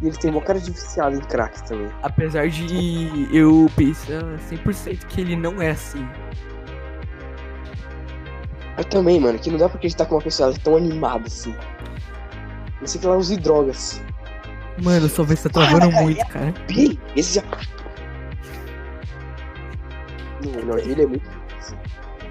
E 0.01 0.07
ele 0.07 0.17
tem 0.17 0.29
uma 0.29 0.41
cara 0.41 0.59
de 0.59 0.71
viciado 0.71 1.15
em 1.15 1.19
crack 1.19 1.67
também. 1.67 1.89
Apesar 2.03 2.47
de 2.47 3.27
eu 3.35 3.69
pensar 3.75 4.23
100% 4.49 5.05
que 5.07 5.21
ele 5.21 5.35
não 5.35 5.61
é 5.61 5.71
assim. 5.71 6.07
Eu 8.77 8.83
também, 8.85 9.19
mano, 9.19 9.39
que 9.39 9.49
não 9.49 9.57
dá 9.57 9.67
pra 9.67 9.77
acreditar 9.77 10.05
que 10.05 10.13
uma 10.13 10.21
pessoa 10.21 10.53
é 10.53 10.57
tão 10.59 10.77
animada 10.77 11.25
assim. 11.25 11.55
Não 12.79 12.87
sei 12.87 13.01
que 13.01 13.07
ela 13.07 13.17
use 13.17 13.35
drogas. 13.37 14.01
Mano, 14.83 15.09
sua 15.09 15.25
voz 15.25 15.41
tá 15.41 15.49
travando 15.49 15.91
muito, 15.91 16.23
cara. 16.27 16.53
Ih, 16.69 16.99
esse 17.15 17.35
já. 17.35 17.43
Não, 20.63 20.77
ele 20.77 21.01
é 21.01 21.07
muito. 21.07 21.37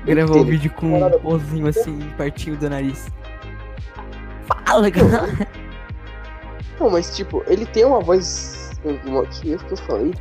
Gravar 0.05 0.37
o 0.37 0.45
vídeo 0.45 0.71
com 0.71 1.05
um 1.05 1.19
pozinho 1.19 1.67
assim, 1.67 1.99
pertinho 2.17 2.57
do 2.57 2.71
nariz. 2.71 3.09
Fala, 4.47 4.89
cara. 4.89 5.49
Não, 6.81 6.91
mas 6.91 7.17
tipo, 7.17 7.43
ele 7.47 7.65
tem 7.67 7.85
uma 7.85 8.01
voz. 8.01 8.71
Uma, 9.05 9.25
que 9.27 9.51
eu 9.51 9.59
que 9.59 9.73
eu 9.73 9.77
falei. 9.79 10.15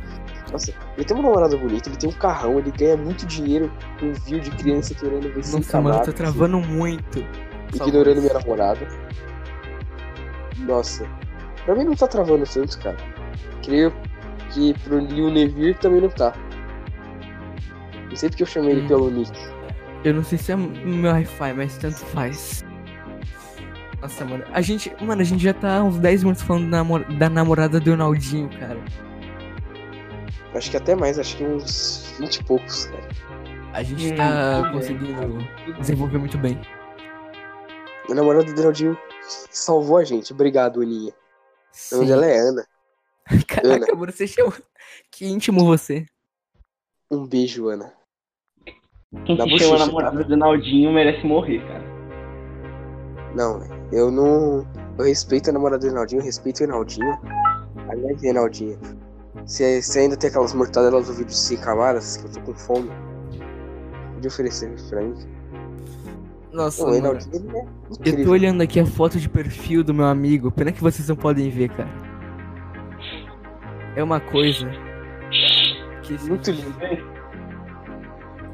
Nossa, 0.50 0.72
ele 0.96 1.04
tem 1.04 1.16
uma 1.16 1.24
namorada 1.28 1.56
bonita, 1.56 1.88
ele 1.88 1.96
tem 1.96 2.08
um 2.08 2.12
carrão, 2.12 2.58
ele 2.58 2.70
ganha 2.70 2.96
muito 2.96 3.26
dinheiro 3.26 3.70
com 3.98 4.12
view 4.12 4.38
de 4.40 4.50
criança 4.52 4.94
querendo 4.94 5.32
ver 5.34 5.44
se 5.44 5.56
Nossa, 5.56 5.80
mano, 5.80 6.02
tá 6.04 6.12
travando 6.12 6.58
muito. 6.60 7.24
ignorando 7.74 8.20
minha 8.22 8.32
namorada. 8.34 8.86
Nossa, 10.58 11.06
pra 11.64 11.74
mim 11.74 11.84
não 11.84 11.94
tá 11.94 12.06
travando 12.06 12.44
tanto, 12.44 12.78
cara. 12.78 12.96
Creio 13.62 13.92
que 14.50 14.72
pro 14.84 14.98
Lil 14.98 15.30
Nevir 15.30 15.76
também 15.78 16.00
não 16.00 16.08
tá. 16.08 16.32
Não 18.08 18.16
sei 18.16 18.28
porque 18.30 18.42
eu 18.44 18.46
chamei 18.46 18.70
ele 18.70 18.82
Hum. 18.82 18.88
pelo 18.88 19.10
nick. 19.10 19.32
Eu 20.04 20.14
não 20.14 20.22
sei 20.24 20.38
se 20.38 20.52
é 20.52 20.56
meu 20.56 21.10
Wi-Fi, 21.10 21.52
mas 21.54 21.76
tanto 21.78 21.96
faz. 22.06 22.64
Nossa, 24.00 24.24
mano. 24.24 24.44
A 24.52 24.60
gente. 24.60 24.92
Mano, 25.02 25.22
a 25.22 25.24
gente 25.24 25.42
já 25.42 25.54
tá 25.54 25.82
uns 25.82 25.98
10 25.98 26.22
minutos 26.24 26.42
falando 26.42 26.70
da, 26.70 26.78
namor- 26.78 27.18
da 27.18 27.28
namorada 27.30 27.80
do 27.80 27.90
Ronaldinho, 27.90 28.48
cara. 28.58 28.78
Acho 30.54 30.70
que 30.70 30.76
até 30.76 30.94
mais, 30.94 31.18
acho 31.18 31.36
que 31.36 31.44
uns 31.44 32.14
20 32.18 32.36
e 32.36 32.44
poucos, 32.44 32.86
cara. 32.86 33.08
A 33.72 33.82
gente 33.82 34.12
Hum, 34.12 34.16
tá 34.16 34.70
conseguindo 34.72 35.38
desenvolver 35.78 36.18
muito 36.18 36.38
bem. 36.38 36.58
A 38.10 38.14
namorada 38.14 38.44
do 38.50 38.56
Ronaldinho 38.56 38.96
salvou 39.50 39.98
a 39.98 40.04
gente. 40.04 40.32
Obrigado, 40.32 40.80
Aninha. 40.80 41.12
O 41.92 41.94
nome 41.96 42.06
Sim. 42.06 42.06
dela 42.06 42.26
é 42.26 42.38
Ana. 42.38 42.66
Caraca, 43.48 43.94
mano, 43.94 44.12
você 44.12 44.26
chama. 44.26 44.52
Que 45.10 45.26
íntimo 45.26 45.64
você. 45.64 46.06
Um 47.10 47.26
beijo, 47.26 47.68
Ana. 47.68 47.92
Quem 49.24 49.36
Na 49.36 49.44
se 49.44 49.50
bochecha, 49.50 49.78
chama 49.78 50.02
tá? 50.02 50.10
do 50.10 50.32
Enaldinho 50.32 50.92
merece 50.92 51.26
morrer, 51.26 51.60
cara. 51.66 51.84
Não, 53.34 53.58
eu 53.92 54.10
não. 54.10 54.66
Eu 54.98 55.04
respeito 55.04 55.50
a 55.50 55.52
namorada 55.52 55.80
do 55.80 55.86
Reinaldinho, 55.86 56.20
eu 56.20 56.24
respeito 56.24 56.58
o 56.58 56.66
Reinaldinho. 56.66 57.18
Aliás, 57.88 58.22
Reinaldinho, 58.22 58.78
se 59.44 59.82
você 59.82 60.00
ainda 60.00 60.16
tem 60.16 60.30
aquelas 60.30 60.54
mortadelas 60.54 61.06
do 61.06 61.12
vídeo 61.12 61.26
de 61.26 61.36
100 61.36 61.58
camadas, 61.58 62.16
que 62.16 62.24
eu 62.26 62.30
tô 62.32 62.40
com 62.40 62.54
fome, 62.54 62.90
pode 64.14 64.26
oferecer 64.26 64.74
pra 64.88 65.02
mim. 65.02 65.14
Nossa, 66.52 66.84
O. 66.84 66.90
Reinaldinho, 66.90 67.56
é 67.58 68.08
Eu 68.08 68.24
tô 68.24 68.30
olhando 68.30 68.62
aqui 68.62 68.80
a 68.80 68.86
foto 68.86 69.18
de 69.18 69.28
perfil 69.28 69.84
do 69.84 69.92
meu 69.92 70.06
amigo. 70.06 70.50
Pena 70.50 70.72
que 70.72 70.80
vocês 70.82 71.08
não 71.08 71.16
podem 71.16 71.50
ver, 71.50 71.68
cara. 71.68 71.90
É 73.94 74.02
uma 74.02 74.20
coisa. 74.20 74.68
Que 76.02 76.18
Muito 76.28 76.50
lindo. 76.50 76.74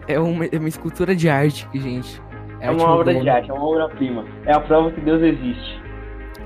é, 0.08 0.18
uma, 0.18 0.46
é 0.46 0.58
uma 0.58 0.68
escultura 0.68 1.14
de 1.14 1.28
arte, 1.28 1.68
gente. 1.74 2.20
É 2.62 2.70
uma 2.70 2.88
obra 2.90 3.12
de 3.14 3.28
arte, 3.28 3.50
é 3.50 3.54
uma 3.54 3.64
obra-prima. 3.64 4.24
É 4.46 4.52
a 4.52 4.60
prova 4.60 4.90
que 4.92 5.00
Deus 5.00 5.20
existe. 5.22 5.82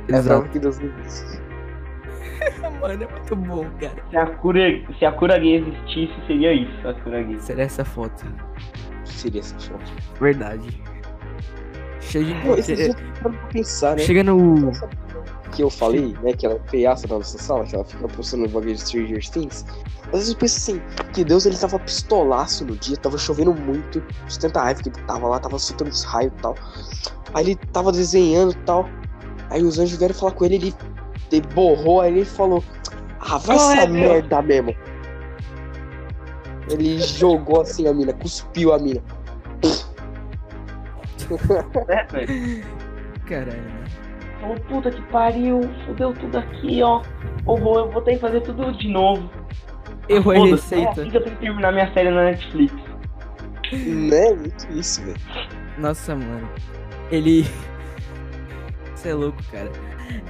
É 0.08 0.14
a 0.14 0.18
Exato. 0.18 0.28
prova 0.40 0.48
que 0.52 0.58
Deus 0.58 0.80
existe. 0.80 1.40
Mano, 2.80 3.02
é 3.04 3.08
muito 3.08 3.36
bom, 3.36 3.66
cara. 3.80 3.94
Se 4.10 4.16
a 4.16 4.26
cura, 4.26 4.60
se 4.98 5.04
a 5.04 5.12
cura 5.12 5.38
gay 5.38 5.56
existisse, 5.56 6.14
seria 6.26 6.52
isso, 6.52 6.88
a 6.88 6.94
cura 6.94 7.22
gay. 7.22 7.38
Será 7.38 7.62
essa 7.62 7.84
foto? 7.84 8.24
Seria 9.04 9.40
essa 9.40 9.58
foto. 9.58 9.92
Verdade. 10.20 10.68
Chega, 12.00 12.34
Pô, 12.44 12.54
esse 12.54 12.76
che- 12.76 12.84
dia 12.84 12.94
pra 13.20 13.30
pensar, 13.52 13.96
né? 13.96 13.98
chega 14.02 14.22
no. 14.22 14.70
Que 15.57 15.62
eu 15.62 15.70
falei, 15.70 16.14
né? 16.22 16.34
Que 16.34 16.44
ela 16.44 16.57
é 16.57 16.68
feiaça 16.68 17.09
na 17.09 17.14
nossa 17.16 17.38
sala, 17.38 17.64
que 17.64 17.74
ela 17.74 17.84
fica 17.84 18.07
postando 18.09 18.46
bagulho 18.46 18.74
de 18.74 18.80
Stranger 18.82 19.30
Things. 19.30 19.64
Às 20.09 20.12
vezes 20.12 20.28
eu 20.28 20.36
penso 20.36 20.57
assim, 20.59 20.82
que 21.14 21.24
Deus 21.24 21.46
ele 21.46 21.57
tava 21.57 21.78
pistolaço 21.78 22.62
no 22.66 22.76
dia, 22.76 22.94
tava 22.98 23.16
chovendo 23.16 23.54
muito, 23.54 24.02
de 24.28 24.38
tanta 24.38 24.61
raiva 24.61 24.82
que 24.82 24.90
ele 24.90 25.00
tava 25.07 25.26
lá, 25.26 25.38
tava 25.38 25.59
soltando 25.59 25.88
os 25.88 26.04
raios 26.04 26.30
e 26.36 26.42
tal. 26.42 26.54
Aí 27.32 27.46
ele 27.46 27.57
tava 27.72 27.90
desenhando 27.90 28.52
e 28.52 28.57
tal. 28.64 28.86
Aí 29.48 29.62
os 29.62 29.78
anjos 29.78 29.96
vieram 29.96 30.14
falar 30.14 30.32
com 30.32 30.44
ele, 30.44 30.57
ele, 30.57 30.74
ele 31.32 31.46
borrou, 31.54 32.02
aí 32.02 32.12
ele 32.12 32.26
falou, 32.26 32.62
ah, 33.20 33.38
vai 33.38 33.57
é, 33.57 33.61
essa 33.61 33.86
Deus? 33.86 33.88
merda 33.88 34.42
mesmo. 34.42 34.76
Ele 36.68 37.00
jogou 37.00 37.62
assim 37.62 37.88
a 37.88 37.94
mina, 37.94 38.12
cuspiu 38.12 38.74
a 38.74 38.78
mina. 38.78 39.02
É, 41.88 42.04
velho. 42.04 42.64
Caralho. 43.26 43.86
Falou, 44.47 44.61
puta 44.68 44.90
que 44.90 45.03
pariu, 45.11 45.61
fudeu 45.86 46.12
tudo 46.12 46.38
aqui, 46.38 46.82
ó. 46.82 47.03
Eu 47.47 47.57
vou, 47.57 47.78
eu 47.78 47.90
vou 47.90 48.03
ter 48.03 48.14
que 48.14 48.20
fazer 48.20 48.40
tudo 48.42 48.72
de 48.72 48.88
novo. 48.88 49.28
Errou 50.09 50.32
a 50.32 50.36
Foda-se, 50.36 50.74
é 50.74 50.78
receita. 50.78 51.01
assim 51.03 51.11
que 51.11 51.16
eu 51.16 51.22
tenho 51.24 51.36
que 51.36 51.42
terminar 51.42 51.72
minha 51.72 51.92
série 51.92 52.11
na 52.11 52.24
Netflix. 52.24 52.72
né? 53.72 54.30
Muito 54.34 54.66
isso, 54.72 55.03
velho. 55.05 55.16
Nossa, 55.78 56.14
mano. 56.14 56.49
Ele. 57.11 57.44
Você 58.94 59.09
é 59.11 59.14
louco, 59.14 59.42
cara. 59.51 59.70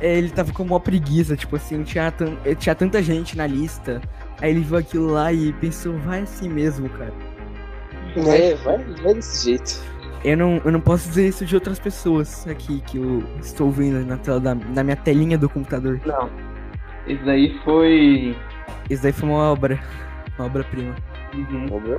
É, 0.01 0.17
Ele 0.17 0.31
tava 0.31 0.53
com 0.53 0.63
uma 0.63 0.81
preguiça, 0.81 1.37
tipo 1.37 1.57
assim, 1.57 1.83
tinha, 1.83 2.11
tan- 2.11 2.37
tinha 2.59 2.75
tanta 2.75 3.03
gente 3.03 3.37
na 3.37 3.47
lista. 3.47 4.01
Aí 4.41 4.51
ele 4.51 4.61
viu 4.61 4.77
aquilo 4.79 5.07
lá 5.13 5.33
e 5.33 5.53
pensou, 5.55 5.97
vai 5.99 6.21
assim 6.23 6.49
mesmo, 6.49 6.89
cara. 6.91 7.13
É, 8.17 8.55
vai, 8.57 8.79
vai 8.79 9.15
desse 9.15 9.45
jeito. 9.51 9.83
Eu 10.27 10.37
não, 10.37 10.61
eu 10.65 10.73
não 10.73 10.81
posso 10.81 11.09
dizer 11.09 11.29
isso 11.29 11.47
de 11.47 11.55
outras 11.55 11.79
pessoas 11.79 12.49
aqui 12.49 12.81
que 12.81 12.99
eu 12.99 13.23
estou 13.39 13.71
vendo 13.71 14.05
na 14.05 14.17
tela 14.17 14.41
da, 14.41 14.57
na 14.57 14.83
minha 14.83 14.97
telinha 14.97 15.39
do 15.39 15.49
computador. 15.49 16.01
Não. 16.05 16.29
Esse 17.07 17.23
daí 17.25 17.57
foi. 17.65 18.37
Isso 18.91 19.05
daí 19.05 19.13
foi 19.13 19.29
uma 19.29 19.53
obra. 19.53 19.79
Uma 20.37 20.47
obra-prima. 20.47 20.97
Uhum. 21.33 21.97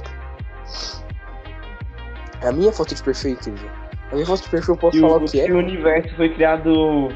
É 2.42 2.50
a 2.50 2.52
minha 2.52 2.74
foto 2.74 2.94
de 2.94 3.02
perfil, 3.02 3.32
incrível. 3.32 3.70
A 4.12 4.16
minha 4.16 4.26
foto 4.26 4.44
de 4.44 4.50
perfil 4.50 4.74
eu 4.74 4.78
posso 4.78 4.98
E 4.98 5.00
falar 5.00 5.14
o, 5.22 5.24
o 5.24 5.26
que 5.26 5.40
é? 5.40 5.50
o 5.50 5.58
universo 5.60 6.14
foi 6.18 6.28
criado 6.34 7.08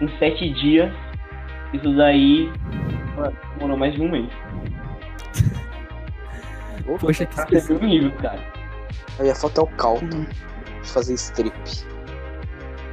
em 0.00 0.08
sete 0.20 0.50
dias. 0.54 0.92
Isso 1.72 1.96
daí. 1.96 2.48
mano, 3.16 3.36
Demorou 3.54 3.76
mais 3.76 3.92
de 3.94 4.02
um 4.02 4.08
mês. 4.08 4.28
Poxa, 7.00 7.26
que 7.26 7.34
você 7.34 7.42
específico. 7.42 7.84
nível, 7.84 8.12
cara. 8.22 8.53
A 9.18 9.22
minha 9.22 9.34
foto 9.34 9.60
é 9.60 9.64
o 9.64 9.66
caldo 9.66 10.26
de 10.82 10.88
fazer 10.90 11.14
strip. 11.14 11.54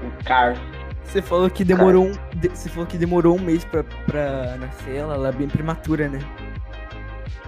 O 0.04 0.24
Car. 0.24 0.56
Você 1.04 1.22
falou 1.22 1.50
que 1.50 1.64
demorou 1.66 2.08
um. 2.08 2.12
de- 2.38 2.50
Você 2.50 2.70
falou 2.70 2.86
que 2.88 2.98
demorou 2.98 3.38
um 3.38 3.42
mês 3.42 3.66
pra, 3.66 3.84
pra 3.84 4.56
nascer 4.58 4.96
ela, 4.96 5.16
ela 5.16 5.30
é 5.30 5.32
bem 5.32 5.48
prematura, 5.48 6.08
né? 6.08 6.20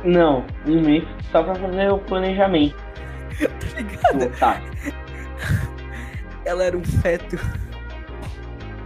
Não, 0.03 0.45
um 0.65 0.81
mês 0.81 1.03
só 1.31 1.41
pra 1.43 1.55
fazer 1.55 1.89
o 1.91 1.97
planejamento. 1.99 2.75
Tá 3.73 3.79
ligado? 3.79 4.37
Tá. 4.37 4.61
Ela 6.45 6.65
era 6.65 6.77
um 6.77 6.83
feto. 6.83 7.37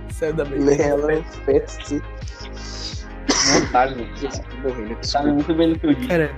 Saiu 0.09 0.33
da 0.33 0.45
beleza. 0.45 0.81
Ela 0.83 1.13
é 1.13 1.17
um 1.17 1.23
feto, 1.23 1.69
sim. 1.85 2.01
Não 3.59 3.67
tá, 3.71 3.87
gente. 3.87 4.19
Sabe 5.01 5.01
desculpa. 5.01 5.23
muito 5.33 5.53
bem 5.55 5.73
do 5.73 5.79
que 5.79 5.85
eu 5.87 5.93
disse. 5.95 6.07
Cara, 6.07 6.31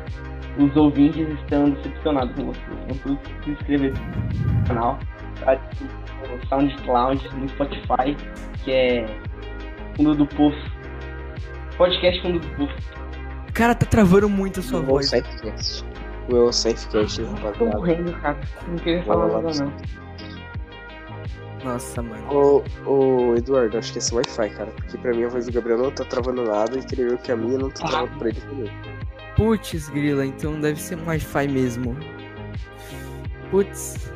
Os 0.57 0.75
ouvintes 0.75 1.27
estão 1.41 1.69
decepcionados 1.69 2.35
com 2.35 2.47
você. 2.47 2.59
Todos 3.03 3.19
se 3.43 3.49
inscrever 3.51 3.93
no 3.93 4.67
canal. 4.67 4.99
Tá? 5.45 5.57
No 6.29 6.47
SoundCloud, 6.47 7.29
no 7.37 7.47
Spotify, 7.49 8.15
que 8.63 8.71
é 8.71 9.05
Fundo 9.95 10.15
do 10.15 10.25
Poço. 10.27 10.71
Podcast 11.77 12.21
Fundo 12.21 12.39
do 12.39 12.47
Poço. 12.55 12.75
cara, 13.53 13.73
tá 13.73 13.85
travando 13.85 14.27
muito 14.27 14.59
a 14.59 14.63
sua 14.63 14.79
O 14.81 14.83
voz. 14.83 15.09
Safecast. 15.09 15.85
O 16.29 16.33
meu 16.33 16.51
Safecast, 16.51 17.21
Tô 17.21 17.27
rapaziada. 17.31 17.77
morrendo, 17.77 18.11
cara. 18.21 18.37
Não 18.67 18.75
queria 18.75 19.03
falar 19.03 19.27
nada, 19.41 19.63
não. 19.63 19.73
Nossa, 21.63 22.01
mano. 22.01 22.23
Ô, 22.31 22.63
ô, 22.85 23.35
Eduardo, 23.35 23.77
acho 23.77 23.91
que 23.91 23.99
esse 23.99 24.13
Wi-Fi, 24.15 24.49
cara. 24.51 24.71
Porque 24.71 24.97
pra 24.97 25.11
mim 25.11 25.23
a 25.25 25.27
voz 25.27 25.45
do 25.45 25.51
Gabriel 25.53 25.77
não 25.79 25.91
tá 25.91 26.05
travando 26.05 26.43
nada 26.43 26.77
e 26.77 26.81
creio 26.83 27.09
eu 27.11 27.17
que 27.17 27.31
a 27.31 27.35
minha 27.35 27.57
não 27.57 27.69
tá 27.69 27.85
travando 27.87 28.17
pra 28.17 28.29
ele 28.29 28.39
também. 28.41 28.71
Putz, 29.35 29.89
grila, 29.89 30.25
então 30.25 30.59
deve 30.59 30.79
ser 30.81 30.97
um 30.97 31.05
Wi-Fi 31.07 31.47
mesmo. 31.47 31.95
Putz, 33.49 34.11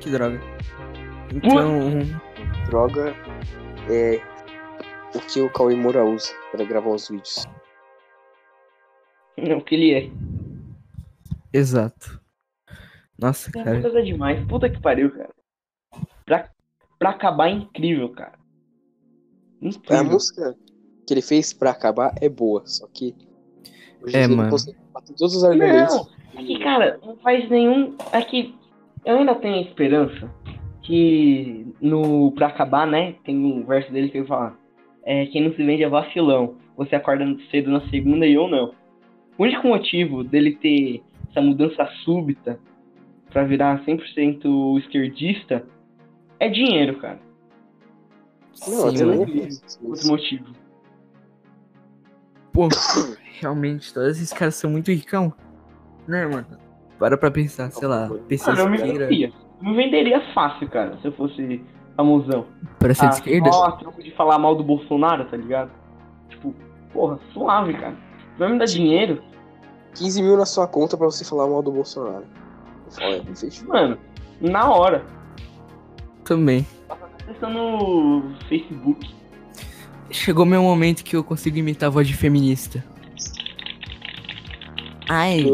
que 0.00 0.10
droga. 0.10 0.40
Então, 1.34 2.00
Droga 2.66 3.14
é 3.90 4.20
o 5.14 5.20
que 5.20 5.40
o 5.40 5.50
Cauê 5.50 5.74
Moura 5.74 6.04
usa 6.04 6.32
pra 6.52 6.64
gravar 6.64 6.90
os 6.90 7.08
vídeos. 7.08 7.44
Não, 9.36 9.58
o 9.58 9.64
que 9.64 9.74
ele 9.74 9.94
é. 9.94 10.10
exato. 11.52 12.20
Nossa, 13.18 13.50
É 13.50 13.64
cara. 13.64 13.80
coisa 13.80 14.02
demais. 14.02 14.44
Puta 14.46 14.68
que 14.68 14.80
pariu, 14.80 15.10
cara. 15.10 15.30
Pra, 16.24 16.50
pra 16.98 17.10
acabar 17.10 17.48
é 17.48 17.52
incrível, 17.52 18.10
cara. 18.10 18.38
A 19.62 19.66
Incrível. 19.66 20.04
música 20.04 20.54
que 21.06 21.14
ele 21.14 21.22
fez 21.22 21.52
pra 21.52 21.70
acabar 21.70 22.14
é 22.20 22.28
boa, 22.28 22.66
só 22.66 22.86
que. 22.88 23.14
Hoje 24.02 24.16
É, 24.16 24.26
mano. 24.26 24.50
Todos 25.16 25.36
os 25.36 25.44
argumentos. 25.44 25.94
Não, 25.94 26.40
é 26.40 26.44
que, 26.44 26.58
cara, 26.58 26.98
não 27.04 27.16
faz 27.16 27.48
nenhum. 27.48 27.96
É 28.12 28.20
que 28.22 28.54
eu 29.04 29.18
ainda 29.18 29.34
tenho 29.34 29.56
a 29.56 29.62
esperança 29.62 30.30
que 30.82 31.66
no. 31.80 32.32
Pra 32.32 32.48
acabar, 32.48 32.86
né? 32.86 33.14
Tem 33.24 33.36
um 33.36 33.64
verso 33.64 33.92
dele 33.92 34.08
que 34.08 34.18
ele 34.18 34.26
fala. 34.26 34.56
É, 35.04 35.26
quem 35.26 35.42
não 35.42 35.54
se 35.54 35.64
vende 35.64 35.82
é 35.82 35.88
vacilão. 35.88 36.56
Você 36.76 36.94
acorda 36.94 37.24
cedo 37.50 37.70
na 37.70 37.80
segunda 37.88 38.26
e 38.26 38.34
eu 38.34 38.48
não. 38.48 38.72
O 39.36 39.42
único 39.42 39.66
motivo 39.66 40.22
dele 40.22 40.56
ter 40.56 41.02
essa 41.30 41.40
mudança 41.40 41.86
súbita 42.04 42.58
pra 43.30 43.44
virar 43.44 43.84
100% 43.84 44.78
esquerdista 44.78 45.64
é 46.38 46.48
dinheiro, 46.48 46.96
cara. 46.98 47.20
Não, 48.68 48.86
eu 48.86 48.96
Sim, 48.96 49.04
mano. 49.04 49.26
penso 49.26 49.78
Outro 49.82 50.08
motivo. 50.08 50.61
Pô, 52.52 52.68
realmente, 53.40 53.92
todos 53.94 54.16
esses 54.16 54.32
caras 54.32 54.54
são 54.56 54.70
muito 54.70 54.90
ricão. 54.90 55.32
Né, 56.06 56.26
mano? 56.26 56.46
Para 56.98 57.16
pra 57.16 57.30
pensar, 57.30 57.70
sei 57.70 57.88
lá, 57.88 58.10
PC 58.28 58.50
Mano, 58.50 58.62
eu 58.62 58.68
me 58.70 58.76
esquerda. 58.76 58.98
venderia. 59.06 59.32
Eu 59.60 59.68
me 59.70 59.76
venderia 59.76 60.20
fácil, 60.34 60.68
cara, 60.68 60.96
se 61.00 61.06
eu 61.08 61.12
fosse 61.12 61.64
famosão. 61.96 62.46
Para 62.78 62.94
ser 62.94 63.06
Ah, 63.06 63.08
de 63.08 63.14
esquerda? 63.16 63.52
Só 63.52 63.64
a 63.66 63.72
troco 63.72 64.02
de 64.02 64.10
falar 64.12 64.38
mal 64.38 64.54
do 64.54 64.62
Bolsonaro, 64.64 65.24
tá 65.24 65.36
ligado? 65.36 65.70
Tipo, 66.28 66.54
porra, 66.92 67.18
suave, 67.32 67.74
cara. 67.74 67.96
Vai 68.38 68.52
me 68.52 68.58
dar 68.58 68.64
dinheiro? 68.66 69.22
15 69.94 70.22
mil 70.22 70.36
na 70.36 70.46
sua 70.46 70.66
conta 70.66 70.96
pra 70.96 71.06
você 71.06 71.24
falar 71.24 71.46
mal 71.48 71.62
do 71.62 71.70
Bolsonaro. 71.72 72.24
Olha. 73.00 73.22
Mano, 73.66 73.98
na 74.40 74.70
hora. 74.70 75.04
Também. 76.24 76.66
Acessa 76.88 77.48
no 77.48 78.22
Facebook. 78.48 79.14
Chegou 80.10 80.44
meu 80.44 80.62
momento 80.62 81.02
que 81.04 81.16
eu 81.16 81.24
consigo 81.24 81.56
imitar 81.58 81.86
a 81.86 81.90
voz 81.90 82.06
de 82.06 82.14
feminista. 82.14 82.84
Ai, 85.08 85.44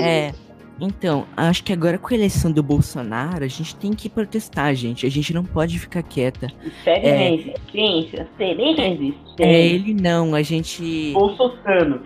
é. 0.00 0.32
Então, 0.80 1.26
acho 1.36 1.62
que 1.62 1.72
agora 1.72 1.96
com 1.98 2.12
a 2.12 2.16
eleição 2.16 2.50
do 2.50 2.62
Bolsonaro, 2.62 3.44
a 3.44 3.48
gente 3.48 3.76
tem 3.76 3.92
que 3.92 4.08
protestar, 4.08 4.74
gente. 4.74 5.06
A 5.06 5.10
gente 5.10 5.32
não 5.32 5.44
pode 5.44 5.78
ficar 5.78 6.02
quieta. 6.02 6.48
Segue 6.82 7.06
É. 7.06 7.30
resistência, 7.30 8.28
serei 8.36 8.74
resistente. 8.74 9.42
É 9.42 9.66
ele 9.66 9.94
não, 9.94 10.34
a 10.34 10.42
gente. 10.42 11.12
Bolsotano. 11.12 12.00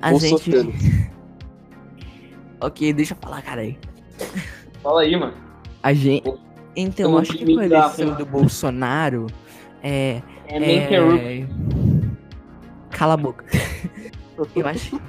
A 0.00 0.14
gente. 0.14 0.50
Ok, 2.62 2.92
deixa 2.92 3.14
eu 3.14 3.18
falar, 3.22 3.40
caralho. 3.40 3.74
Fala 4.82 5.00
aí, 5.00 5.16
mano. 5.18 5.32
A 5.82 5.94
gente. 5.94 6.30
Então, 6.76 7.12
Eu 7.12 7.18
acho 7.18 7.32
que 7.32 7.54
com 7.54 7.58
a 7.58 7.64
eleição 7.64 8.06
mano. 8.08 8.18
do 8.18 8.26
Bolsonaro. 8.26 9.26
É. 9.82 10.20
É 10.50 10.84
interrupt. 10.84 11.48
Cala 12.90 13.14
a 13.14 13.16
boca. 13.16 13.44
eu 14.56 14.66
acho. 14.66 15.00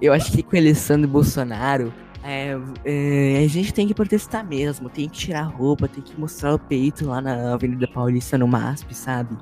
Eu 0.00 0.12
acho 0.12 0.32
que 0.32 0.42
com 0.42 0.56
a 0.56 0.58
eleição 0.58 1.00
do 1.00 1.08
Bolsonaro, 1.08 1.92
É, 2.24 2.56
é, 2.84 3.44
a 3.44 3.48
gente 3.48 3.72
tem 3.72 3.86
que 3.86 3.94
protestar 3.94 4.44
mesmo, 4.44 4.90
tem 4.90 5.08
que 5.08 5.16
tirar 5.16 5.40
a 5.40 5.44
roupa, 5.44 5.88
tem 5.88 6.02
que 6.02 6.18
mostrar 6.18 6.54
o 6.54 6.58
peito 6.58 7.06
lá 7.06 7.20
na 7.20 7.54
Avenida 7.54 7.86
Paulista, 7.86 8.36
no 8.36 8.46
MASP, 8.46 8.92
sabe? 8.92 9.36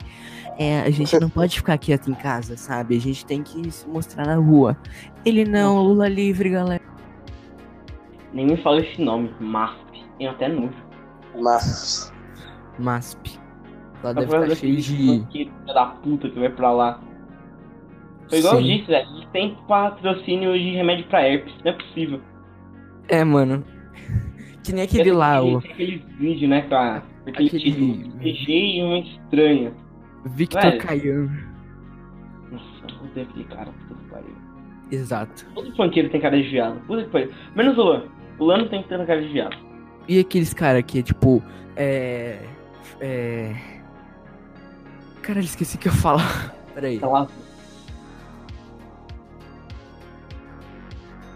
É, 0.58 0.80
a 0.80 0.90
gente 0.90 1.18
não 1.18 1.28
pode 1.28 1.56
ficar 1.56 1.78
quieto 1.78 2.10
em 2.10 2.14
casa, 2.14 2.56
sabe? 2.56 2.96
A 2.96 3.00
gente 3.00 3.24
tem 3.24 3.42
que 3.42 3.70
se 3.70 3.88
mostrar 3.88 4.26
na 4.26 4.36
rua. 4.36 4.76
Ele 5.24 5.44
não, 5.44 5.82
Lula 5.82 6.08
livre, 6.08 6.50
galera. 6.50 6.82
Nem 8.32 8.46
me 8.46 8.56
fala 8.58 8.80
esse 8.80 9.00
nome, 9.00 9.34
MASP. 9.40 10.04
Tem 10.18 10.28
até 10.28 10.48
nojo. 10.48 10.74
Mas. 11.40 12.12
MASP. 12.78 13.38
Lá 14.02 14.12
Tá 14.14 14.20
deve 14.20 14.26
estar 14.26 14.36
falando 14.38 14.56
cheio 14.56 14.76
de. 14.76 15.50
da 15.72 15.86
puta 15.86 16.28
que 16.28 16.38
vai 16.38 16.48
pra 16.50 16.70
lá. 16.72 17.00
Foi 18.28 18.38
igual 18.38 18.54
eu 18.56 18.60
Sim. 18.62 18.66
disse, 18.76 18.86
velho. 18.88 19.08
Tem 19.32 19.56
patrocínio 19.68 20.52
de 20.58 20.70
remédio 20.72 21.06
pra 21.06 21.26
herpes. 21.28 21.54
Não 21.64 21.72
é 21.72 21.74
possível. 21.74 22.20
É, 23.08 23.22
mano. 23.24 23.64
Que 24.64 24.72
nem 24.72 24.82
aquele 24.82 25.12
lá, 25.12 25.40
o 25.42 25.60
Tem 25.60 25.70
aqueles 25.72 26.02
vídeos, 26.18 26.50
né, 26.50 26.62
cara? 26.62 27.02
Aquele 27.26 27.46
Aquele- 27.48 27.62
título. 27.72 28.08
Beijei 28.18 28.82
uma 28.82 28.98
estranha. 28.98 29.72
Victor. 30.26 30.76
Kayan. 30.78 31.28
Nossa, 32.50 32.64
eu 32.88 33.04
odeio 33.10 33.26
aquele 33.28 33.44
cara. 33.44 33.66
Puta 33.88 33.94
que 34.00 34.10
pariu. 34.10 34.36
Exato. 34.90 35.46
Todo 35.54 35.76
funkeiro 35.76 36.08
tem 36.10 36.20
cara 36.20 36.36
de 36.40 36.48
viado. 36.48 36.80
Puta 36.86 37.04
que 37.04 37.10
pariu. 37.10 37.30
Menos 37.54 37.78
o 37.78 37.82
Luan. 37.82 38.02
O 38.38 38.44
Luan 38.44 38.58
não 38.58 38.68
tem 38.68 38.82
tanta 38.82 39.06
cara 39.06 39.22
de 39.22 39.28
viado. 39.28 39.56
E 40.08 40.18
aqueles 40.18 40.52
cara 40.52 40.82
que 40.82 40.98
é 40.98 41.02
tipo. 41.02 41.40
É. 41.76 42.40
É. 43.00 43.54
Caralho, 45.26 45.44
esqueci 45.44 45.74
o 45.74 45.80
que 45.80 45.88
eu 45.88 45.92
ia 45.92 45.98
falar. 45.98 46.54
Pera 46.72 46.86
aí. 46.86 47.00
Tá 47.00 47.08
lá. 47.08 47.26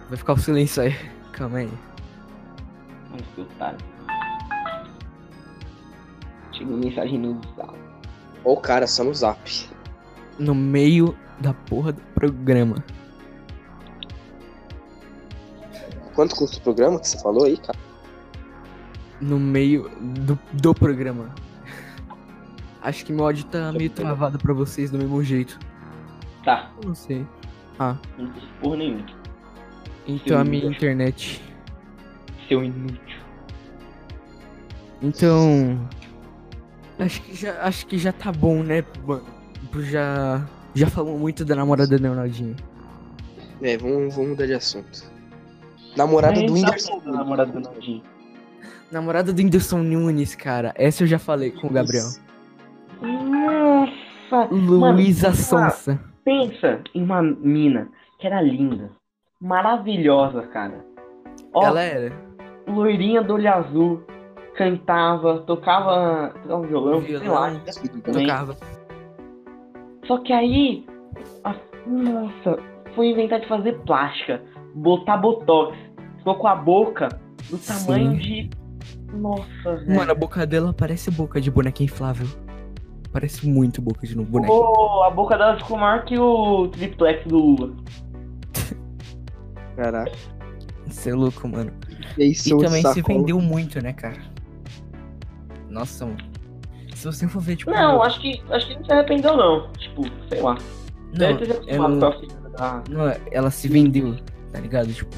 Vai 0.09 0.17
ficar 0.17 0.35
o 0.35 0.39
silêncio 0.39 0.85
aí. 0.85 0.95
Calma 1.33 1.59
aí. 1.59 1.71
Que 3.35 3.41
otário. 3.41 3.79
Chegou 6.53 6.77
mensagem 6.77 7.19
no 7.19 7.41
zap. 7.57 7.75
Ô, 8.45 8.57
cara, 8.57 8.87
só 8.87 9.03
no 9.03 9.13
zap. 9.13 9.69
No 10.39 10.55
meio 10.55 11.17
da 11.41 11.53
porra 11.53 11.91
do 11.91 12.01
programa. 12.15 12.85
Quanto 16.15 16.37
custa 16.37 16.59
o 16.59 16.61
programa 16.61 17.01
que 17.01 17.09
você 17.09 17.19
falou 17.19 17.45
aí, 17.45 17.57
cara? 17.57 17.79
No 19.21 19.37
meio 19.41 19.91
do, 20.01 20.39
do 20.53 20.73
programa. 20.73 21.35
Acho 22.83 23.05
que 23.05 23.13
meu 23.13 23.25
áudio 23.25 23.45
tá 23.45 23.73
meio 23.73 23.91
travado 23.91 24.39
pra 24.39 24.55
vocês 24.55 24.91
do 24.91 24.99
mesmo 24.99 25.23
jeito. 25.23 25.59
Tá, 26.45 26.71
Eu 26.83 26.89
não 26.89 26.95
sei. 26.95 27.27
não 27.79 28.27
custa 28.33 28.49
porra 28.61 28.77
nenhuma. 28.77 29.07
Então 30.07 30.39
a 30.39 30.45
minha 30.45 30.67
internet. 30.67 31.43
Seu 32.49 32.65
inútil. 32.65 33.21
Então. 35.03 35.79
Acho 36.99 37.23
que 37.23 37.35
já, 37.35 37.63
acho 37.63 37.87
que 37.87 37.99
já 37.99 38.13
tá 38.13 38.31
bom, 38.33 38.63
né, 38.63 38.85
mano? 39.07 39.25
Já. 39.83 40.47
Já 40.75 40.87
falamos 40.87 41.21
muito 41.21 41.45
da 41.45 41.55
namorada 41.57 41.99
do 41.99 42.09
Ronaldinho. 42.09 42.55
É, 43.63 43.77
vamos, 43.77 44.15
vamos 44.15 44.31
mudar 44.31 44.47
de 44.47 44.55
assunto. 44.55 45.05
Namorada 45.97 46.41
do 46.41 46.47
tá 46.47 46.53
Whindersson. 46.53 47.03
namorada 47.05 47.53
do 47.53 47.61
Naldinho. 47.61 48.03
Namorada 48.91 49.33
do 49.33 49.39
Whindersson 49.39 49.79
Nunes, 49.83 50.35
cara. 50.35 50.73
Essa 50.77 51.03
eu 51.03 51.07
já 51.09 51.19
falei 51.19 51.51
com 51.51 51.67
o 51.67 51.71
Gabriel. 51.71 52.07
Nossa! 53.03 54.49
Luísa 54.51 55.29
Mano, 55.29 55.37
Sonsa. 55.37 56.01
Pensa 56.25 56.81
em 56.95 57.03
uma 57.03 57.23
mina 57.23 57.89
que 58.19 58.27
era 58.27 58.41
linda, 58.41 58.91
maravilhosa, 59.41 60.43
cara. 60.49 60.85
Ó, 61.55 61.65
Ela 61.67 61.83
era. 61.83 62.13
loirinha 62.69 63.23
do 63.23 63.35
olho 63.35 63.53
azul, 63.53 64.03
cantava, 64.57 65.39
tocava, 65.41 66.35
tocava 66.43 66.67
violão, 66.67 67.03
sei 67.03 67.15
lá. 67.19 67.21
Violão, 67.51 67.61
também. 68.05 68.27
tocava. 68.27 68.57
Só 70.07 70.19
que 70.19 70.33
aí, 70.33 70.85
a- 71.45 71.55
nossa, 71.87 72.59
foi 72.95 73.09
inventar 73.09 73.41
de 73.41 73.49
fazer 73.49 73.79
plástica, 73.81 74.43
botar 74.75 75.17
botox, 75.17 75.77
ficou 76.19 76.35
com 76.37 76.47
a 76.47 76.55
boca 76.55 77.09
do 77.49 77.59
tamanho 77.59 78.13
Sim. 78.13 78.19
de. 78.19 78.51
Nossa, 79.15 79.77
velho. 79.77 79.97
Mano, 79.97 80.13
a 80.13 80.15
boca 80.15 80.47
dela 80.47 80.73
parece 80.73 81.11
boca 81.11 81.41
de 81.41 81.51
boneca 81.51 81.83
inflável. 81.83 82.27
Parece 83.13 83.47
muito 83.49 83.83
boca 83.83 84.07
de 84.07 84.15
boneca. 84.15 84.53
Ficou- 84.53 85.03
a 85.03 85.11
boca 85.11 85.37
dela 85.37 85.57
ficou 85.59 85.77
maior 85.77 86.05
que 86.05 86.19
o 86.19 86.69
triplex 86.69 87.27
do 87.27 87.39
Lula. 87.39 87.75
Caraca. 89.77 90.13
Você 90.87 91.11
é 91.11 91.15
louco, 91.15 91.49
mano. 91.49 91.73
E 92.19 92.31
E 92.33 92.35
também 92.51 92.83
se 92.83 92.95
sacola? 92.95 93.19
vendeu 93.19 93.41
muito, 93.41 93.81
né, 93.83 93.93
cara? 93.93 94.19
Nossa, 95.69 96.07
mano. 96.07 96.19
Se 96.95 97.07
você 97.07 97.27
for 97.29 97.41
ver, 97.41 97.57
tipo. 97.57 97.71
Não, 97.71 98.03
acho 98.03 98.21
que, 98.21 98.43
acho 98.51 98.67
que 98.69 98.75
não 98.77 98.85
se 98.85 98.93
arrependeu, 98.93 99.37
não. 99.37 99.73
Tipo, 99.73 100.03
sei 100.29 100.41
lá. 100.43 100.59
não, 101.15 101.39
se 101.39 101.71
ela- 101.71 101.89
com 101.99 102.05
a 102.07 102.13
filha 102.13 102.35
da- 102.57 102.83
não, 102.91 103.15
ela 103.31 103.51
se 103.51 103.69
vendeu, 103.69 104.17
tá 104.53 104.61
ligado? 104.61 104.93
Tipo. 104.93 105.17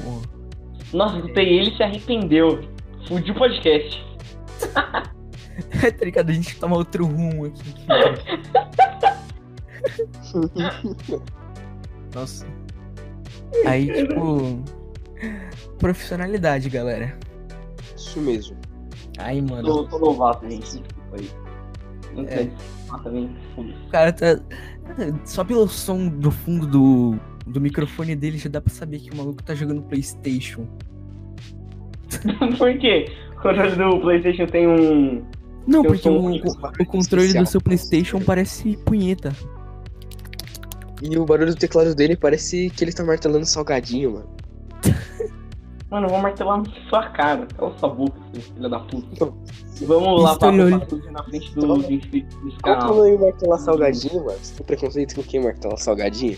Nossa, 0.93 1.17
escutei 1.17 1.59
ele 1.59 1.75
se 1.75 1.83
arrependeu. 1.83 2.61
Fudiu 3.07 3.33
o 3.33 3.37
podcast. 3.37 4.01
tá 5.97 6.05
ligado? 6.05 6.29
A 6.29 6.33
gente 6.33 6.59
toma 6.59 6.75
outro 6.75 7.05
rumo 7.05 7.45
aqui. 7.45 7.63
Nossa. 12.13 12.45
Aí, 13.65 13.91
tipo. 13.91 14.63
Profissionalidade, 15.79 16.69
galera. 16.69 17.17
Isso 17.95 18.19
mesmo. 18.21 18.57
Aí, 19.17 19.41
mano. 19.41 19.67
Tô, 19.67 19.83
tô 19.85 19.99
novato, 19.99 20.49
gente. 20.49 20.81
Desculpa 20.81 21.15
aí. 21.17 21.29
Não 22.15 22.23
É. 22.25 22.37
sei. 22.37 22.51
Também. 23.03 23.35
foda-se. 23.55 23.73
O 23.73 23.89
cara 23.89 24.13
tá. 24.13 24.39
Só 25.25 25.43
pelo 25.43 25.67
som 25.67 26.07
do 26.07 26.29
fundo 26.29 26.67
do, 26.67 27.15
do 27.47 27.59
microfone 27.59 28.15
dele 28.15 28.37
já 28.37 28.49
dá 28.49 28.61
pra 28.61 28.71
saber 28.71 28.99
que 28.99 29.09
o 29.11 29.15
maluco 29.15 29.41
tá 29.41 29.55
jogando 29.55 29.81
PlayStation. 29.83 30.67
Por 32.57 32.77
quê? 32.77 33.11
O 33.31 33.35
controle 33.41 33.75
do 33.75 33.99
PlayStation 34.01 34.45
tem 34.45 34.67
um. 34.67 35.25
Não, 35.65 35.81
porque 35.83 36.09
o, 36.09 36.19
único, 36.21 36.47
o- 36.49 36.81
o 36.81 36.85
controle 36.85 37.33
do 37.33 37.45
seu 37.45 37.61
PlayStation 37.61 38.19
parece 38.19 38.75
punheta. 38.77 39.33
E 41.01 41.17
o 41.17 41.25
barulho 41.25 41.53
do 41.53 41.57
teclado 41.59 41.93
dele 41.95 42.15
parece 42.15 42.69
que 42.69 42.83
ele 42.83 42.93
tá 42.93 43.03
martelando 43.03 43.45
salgadinho, 43.45 44.13
mano. 44.13 44.29
Mano, 45.91 46.07
eu 46.07 46.09
vou 46.09 46.19
martelar 46.21 46.57
na 46.57 46.65
sua 46.89 47.07
cara. 47.11 47.45
Cala 47.55 47.77
sua 47.77 47.89
boca, 47.89 48.17
seu 48.33 48.41
filho 48.41 48.67
da 48.69 48.79
puta. 48.79 49.07
Então, 49.11 49.37
Vamos 49.85 50.23
lá 50.23 50.35
pra 50.37 50.51
na 50.51 51.23
frente 51.25 51.53
do, 51.53 51.67
do 51.77 51.93
inscrito 51.93 52.35
desse 52.43 52.57
Qual 52.61 52.63
que 52.63 52.69
é 52.69 52.71
o 52.71 52.79
canal. 52.79 52.95
nome 52.95 53.11
de 53.17 53.23
martelar 53.23 53.59
salgadinho, 53.59 54.25
mano? 54.25 54.37
Você 54.41 54.53
tem 54.55 54.65
preconceito 54.65 55.15
com 55.15 55.23
quem 55.23 55.43
martela 55.43 55.77
salgadinho? 55.77 56.37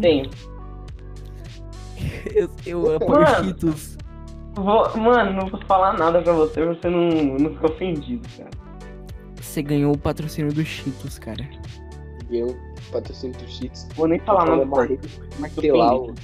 Tem. 0.00 0.28
Eu, 2.34 2.50
eu 2.66 2.96
apoio. 2.96 3.26
Cheetos. 3.44 3.96
Vou- 4.54 4.96
mano, 4.96 5.32
não 5.32 5.48
vou 5.48 5.60
falar 5.66 5.98
nada 5.98 6.22
pra 6.22 6.32
você, 6.32 6.64
você 6.64 6.88
não, 6.88 7.08
não 7.38 7.50
fica 7.54 7.66
ofendido, 7.66 8.28
cara. 8.36 8.50
Você 9.40 9.62
ganhou 9.62 9.92
o 9.94 9.98
patrocínio 9.98 10.52
do 10.52 10.64
Cheetos, 10.64 11.18
cara. 11.18 11.48
Eu, 12.30 12.56
patrocínio 12.90 13.36
do 13.38 13.48
Cheats. 13.48 13.86
Vou 13.94 14.08
nem 14.08 14.18
falar 14.20 14.46
nada 14.46 14.66
pra. 14.66 14.88
Martelar 15.38 15.96
o... 15.96 16.14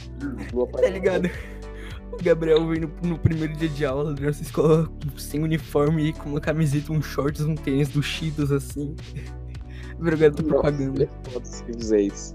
o 0.54 0.66
Tá 0.66 0.88
ligado? 0.88 1.30
O 2.12 2.22
Gabriel 2.22 2.66
veio 2.66 2.90
no, 3.02 3.10
no 3.10 3.18
primeiro 3.18 3.54
dia 3.54 3.68
de 3.68 3.84
aula 3.84 4.14
da 4.14 4.26
nossa 4.26 4.42
escola 4.42 4.90
sem 5.16 5.42
uniforme, 5.42 6.12
com 6.12 6.30
uma 6.30 6.40
camiseta, 6.40 6.92
um 6.92 7.00
shorts, 7.00 7.42
um 7.42 7.54
tênis 7.54 7.88
do 7.88 8.02
Cheetos, 8.02 8.50
assim. 8.50 8.96
Virou 10.00 10.18
garoto 10.18 10.42
propaganda. 10.42 11.04
É 11.04 11.30
foda 11.30 11.44
se 11.44 11.62
ele 11.64 11.74
fizer 11.74 12.00
isso. 12.00 12.34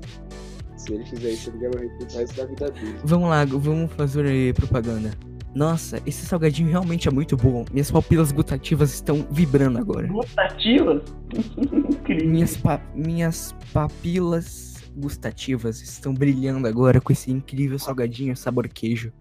Se 0.77 0.93
ele 0.93 1.05
fizer 1.05 1.29
isso, 1.31 1.49
ele 1.49 1.67
vai 1.67 2.23
isso 2.23 2.35
da 2.37 2.45
vida 2.45 2.71
dele. 2.71 2.95
Vamos 3.03 3.29
lá, 3.29 3.43
vamos 3.43 3.91
fazer 3.93 4.53
propaganda. 4.53 5.11
Nossa, 5.55 6.01
esse 6.05 6.25
salgadinho 6.25 6.69
realmente 6.69 7.07
é 7.07 7.11
muito 7.11 7.37
bom. 7.37 7.63
Minhas 7.71 7.89
papilas 7.89 8.31
gustativas 8.33 8.93
estão 8.93 9.25
vibrando 9.31 9.79
agora. 9.79 10.05
Gustativas? 10.07 11.01
Incrível. 11.57 12.29
Minhas, 12.29 12.57
pa- 12.57 12.81
minhas 12.93 13.55
papilas 13.71 14.73
gustativas 14.97 15.81
estão 15.81 16.13
brilhando 16.13 16.67
agora 16.67 16.99
com 16.99 17.13
esse 17.13 17.31
incrível 17.31 17.79
salgadinho 17.79 18.35
sabor 18.35 18.67
queijo. 18.67 19.13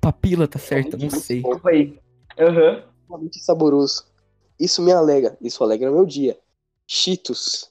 Papila, 0.00 0.48
tá 0.48 0.58
certo? 0.58 0.96
Não 0.96 1.10
sei. 1.10 1.42
Aí. 1.64 1.98
Aham. 2.38 2.82
Realmente 3.08 3.38
saboroso. 3.38 4.04
Isso 4.58 4.82
me 4.82 4.90
alegra. 4.92 5.36
Isso 5.40 5.62
alegra 5.62 5.90
meu 5.90 6.04
dia. 6.04 6.36
Cheetos. 6.86 7.70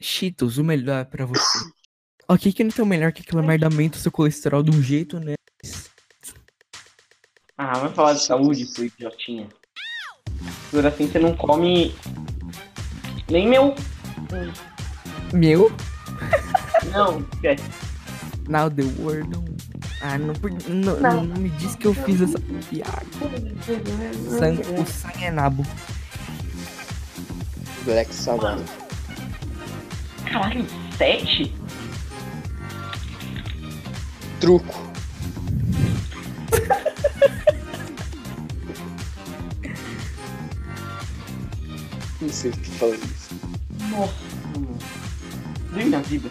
Cheetos, 0.00 0.58
o 0.58 0.64
melhor 0.64 1.04
pra 1.06 1.24
você. 1.24 1.58
Ok, 2.28 2.52
que 2.52 2.64
não 2.64 2.70
tem 2.70 2.84
o 2.84 2.88
melhor 2.88 3.12
que 3.12 3.22
aquilo 3.22 3.42
merda 3.44 3.66
aumenta 3.66 3.96
o 3.96 4.00
seu 4.00 4.10
colesterol 4.10 4.62
de 4.62 4.70
um 4.76 4.82
jeito, 4.82 5.20
né? 5.20 5.34
Ah, 7.56 7.78
vai 7.78 7.90
falar 7.90 8.14
de 8.14 8.20
saúde, 8.24 8.66
seu 8.66 8.84
idiotinha. 8.86 9.46
Por 10.70 10.84
assim 10.86 11.06
você 11.08 11.18
não 11.18 11.34
come. 11.36 11.94
Nem 13.30 13.48
meu. 13.48 13.74
Meu? 15.32 15.70
Não, 16.92 17.20
esquece. 17.32 17.62
Now 18.48 18.68
the 18.70 18.82
world. 19.00 19.28
don't- 19.30 19.54
Ah, 20.02 20.18
não, 20.18 20.34
por- 20.34 20.50
não, 20.68 21.00
não. 21.00 21.24
não 21.24 21.36
me 21.40 21.48
diz 21.50 21.74
que 21.76 21.86
eu 21.86 21.94
fiz 21.94 22.20
essa 22.20 22.38
piada. 22.68 23.06
Sang, 24.38 24.60
o 24.80 24.84
sangue 24.86 25.24
é 25.24 25.30
nabo. 25.30 25.64
Black 27.84 28.12
Sabbath. 28.14 28.60
Caralho, 30.26 30.66
sete? 30.98 31.54
Truco. 34.40 34.93
Não 42.20 42.28
sei 42.28 42.50
o 42.50 42.54
que 42.54 42.70
fala 42.70 42.94
isso. 42.94 43.34
Nossa, 43.90 44.14
mano. 44.54 44.78
Deus 45.72 45.90
na 45.90 45.98
vida. 46.00 46.28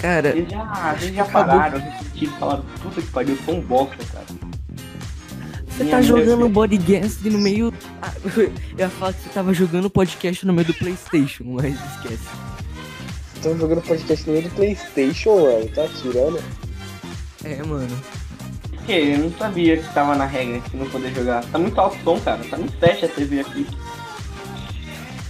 Cara, 0.00 0.28
Eles 0.28 0.50
já, 0.50 0.96
eles 1.00 1.14
já 1.14 1.24
pararam, 1.24 1.78
refletiram 1.78 2.32
e 2.32 2.38
falaram, 2.38 2.64
puta 2.82 3.00
que 3.00 3.08
pariu, 3.08 3.36
foi 3.36 3.54
um 3.54 3.60
bosta, 3.62 4.04
cara. 4.12 4.26
você 5.68 5.84
Minha 5.84 5.96
tá 5.96 6.02
jogando 6.02 6.48
Bodyguest 6.48 7.22
no 7.24 7.38
meio. 7.38 7.72
Ah, 8.02 8.12
eu 8.36 8.52
ia 8.78 8.90
falar 8.90 9.14
que 9.14 9.22
você 9.22 9.28
tava 9.30 9.54
jogando 9.54 9.88
podcast 9.88 10.46
no 10.46 10.52
meio 10.52 10.66
do 10.66 10.74
PlayStation, 10.74 11.44
mas 11.44 11.74
esquece. 11.74 12.46
Tava 13.42 13.58
jogando 13.58 13.82
podcast 13.82 14.26
no 14.26 14.32
meio 14.32 14.48
do 14.48 14.54
Playstation, 14.54 15.40
mano. 15.40 15.68
Tá 15.68 15.88
tirando? 15.88 16.42
É, 17.44 17.62
mano. 17.62 18.02
Por 18.70 18.82
quê? 18.84 19.14
Eu 19.14 19.18
não 19.18 19.32
sabia 19.38 19.76
que 19.76 19.94
tava 19.94 20.14
na 20.16 20.26
regra 20.26 20.60
de 20.60 20.76
não 20.76 20.86
poder 20.86 21.14
jogar. 21.14 21.44
Tá 21.44 21.58
muito 21.58 21.80
alto 21.80 21.96
o 21.96 22.04
som, 22.04 22.20
cara. 22.20 22.42
Tá 22.50 22.56
muito 22.56 22.78
sete 22.80 23.04
a 23.04 23.08
TV 23.08 23.40
aqui. 23.40 23.66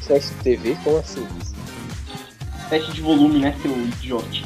Sete 0.07 0.31
TV? 0.43 0.77
Como 0.85 0.99
assim? 0.99 1.27
Sete 2.69 2.93
de 2.93 3.01
volume, 3.01 3.41
né, 3.41 3.57
seu 3.61 3.73
idiote? 3.73 4.45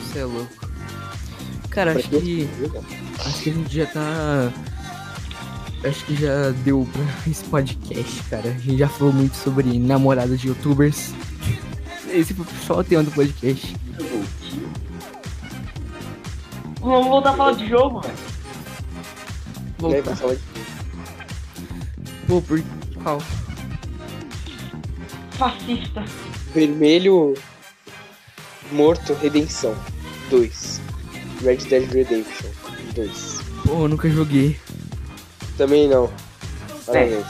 Você 0.00 0.20
é 0.20 0.24
louco. 0.24 0.68
Cara, 1.68 1.92
Pra 1.92 2.00
acho 2.00 2.08
que? 2.08 2.48
Acho 3.20 3.42
que 3.42 3.50
a 3.50 3.52
gente 3.52 3.76
já 3.76 3.86
tá. 3.86 4.52
Acho 5.86 6.04
que 6.06 6.16
já 6.16 6.50
deu 6.64 6.88
pra 6.90 7.02
esse 7.30 7.44
podcast, 7.44 8.22
cara. 8.30 8.48
A 8.48 8.52
gente 8.52 8.78
já 8.78 8.88
falou 8.88 9.12
muito 9.12 9.36
sobre 9.36 9.78
namorada 9.78 10.36
de 10.36 10.48
youtubers. 10.48 11.12
Esse 12.08 12.32
foi 12.32 12.46
só 12.64 12.78
o 12.78 12.84
tema 12.84 13.02
do 13.02 13.10
podcast. 13.10 13.76
Vamos 16.80 17.08
voltar 17.08 17.30
a 17.30 17.36
falar 17.36 17.52
de 17.52 17.68
jogo, 17.68 18.00
velho. 18.00 18.14
Voltar. 19.78 20.16
Pô, 22.26 22.40
por 22.40 22.62
qual? 23.02 23.20
Fascista. 25.44 26.02
Vermelho 26.54 27.34
Morto 28.72 29.12
Redenção 29.12 29.76
2. 30.30 30.80
Red 31.42 31.56
Dead 31.56 31.92
Redemption 31.92 32.48
2. 32.94 33.40
Pô, 33.66 33.82
eu 33.82 33.88
nunca 33.88 34.08
joguei. 34.08 34.58
Também 35.58 35.86
não. 35.86 36.10
Parabéns. 36.86 37.26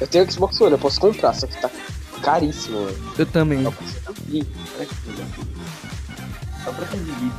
Eu 0.00 0.06
tenho 0.06 0.30
Xbox 0.30 0.60
One, 0.60 0.72
eu 0.72 0.78
posso 0.78 1.00
comprar, 1.00 1.34
só 1.34 1.48
que 1.48 1.60
tá 1.60 1.68
caríssimo, 2.22 2.78
mano. 2.82 3.14
Eu 3.18 3.26
também. 3.26 3.64
Só 3.64 3.72
pra 3.72 4.14
que 4.14 4.46
legal. 5.08 5.26
Só 6.62 6.72
pra 6.72 6.86
ser 6.86 6.98
vivido. 6.98 7.34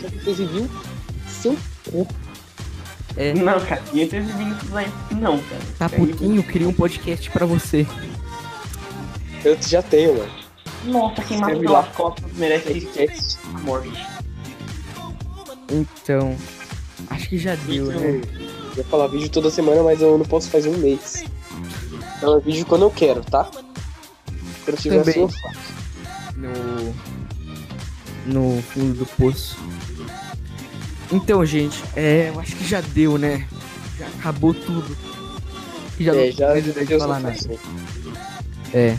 Só 0.00 0.08
que 0.08 0.18
você 0.24 0.46
viu 0.46 0.70
seu 1.28 1.58
cu. 1.90 2.08
É. 3.18 3.34
Não, 3.34 3.60
cara, 3.60 3.82
ninguém 3.88 4.08
tá 4.08 4.16
exibindo 4.16 4.56
isso 4.62 4.76
aí. 4.76 4.86
Não, 5.10 5.38
cara. 5.38 5.62
Tá 5.76 5.88
putinho, 5.88 6.40
cria 6.44 6.68
um 6.68 6.72
podcast 6.72 7.28
pra 7.30 7.44
você. 7.44 7.84
Eu 9.44 9.60
já 9.60 9.82
tenho, 9.82 10.16
mano. 10.16 10.30
Nossa, 10.84 11.22
quem 11.24 11.40
pelas 11.40 11.62
lá. 11.64 11.82
costas 11.82 12.32
merece 12.34 12.72
Podcast. 12.72 13.38
morte. 13.62 14.06
Então. 15.68 16.36
Acho 17.10 17.28
que 17.28 17.38
já 17.38 17.56
deu, 17.56 17.86
né? 17.86 18.20
Eu 18.20 18.76
ia 18.76 18.84
falar 18.84 19.08
vídeo 19.08 19.28
toda 19.28 19.50
semana, 19.50 19.82
mas 19.82 20.00
eu 20.00 20.16
não 20.16 20.24
posso 20.24 20.48
fazer 20.48 20.68
um 20.68 20.78
mês. 20.78 21.24
Então 22.16 22.36
é 22.36 22.40
vídeo 22.40 22.64
quando 22.66 22.82
eu 22.82 22.90
quero, 22.90 23.22
tá? 23.24 23.44
Quando 23.44 24.68
eu 24.68 24.76
tiver 24.76 25.00
assim, 25.00 25.20
eu 25.20 25.28
faço. 25.28 25.74
no 26.36 26.94
no 28.28 28.62
fundo 28.62 28.94
do 28.98 29.06
poço. 29.06 29.56
Então, 31.10 31.44
gente, 31.44 31.82
é, 31.96 32.28
eu 32.34 32.38
acho 32.40 32.54
que 32.56 32.66
já 32.66 32.80
deu, 32.80 33.16
né? 33.16 33.46
Já 33.98 34.06
acabou 34.06 34.52
tudo. 34.52 34.96
Já 35.98 36.14
É, 36.14 36.26
não 36.26 36.32
já 36.32 36.48
mais 36.48 36.66
ideia 36.66 36.86
de 36.86 36.98
falar 36.98 37.20
nada. 37.20 37.34
faz. 37.34 37.48
É. 38.74 38.96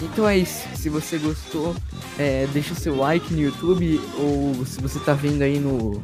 Então 0.00 0.28
é 0.28 0.38
isso. 0.38 0.66
Se 0.74 0.88
você 0.88 1.18
gostou, 1.18 1.74
é, 2.18 2.46
deixa 2.52 2.72
o 2.72 2.76
seu 2.76 2.96
like 2.96 3.32
no 3.34 3.40
YouTube 3.40 4.00
ou 4.18 4.64
se 4.64 4.80
você 4.80 4.98
tá 5.00 5.12
vendo 5.14 5.42
aí 5.42 5.58
no 5.58 6.00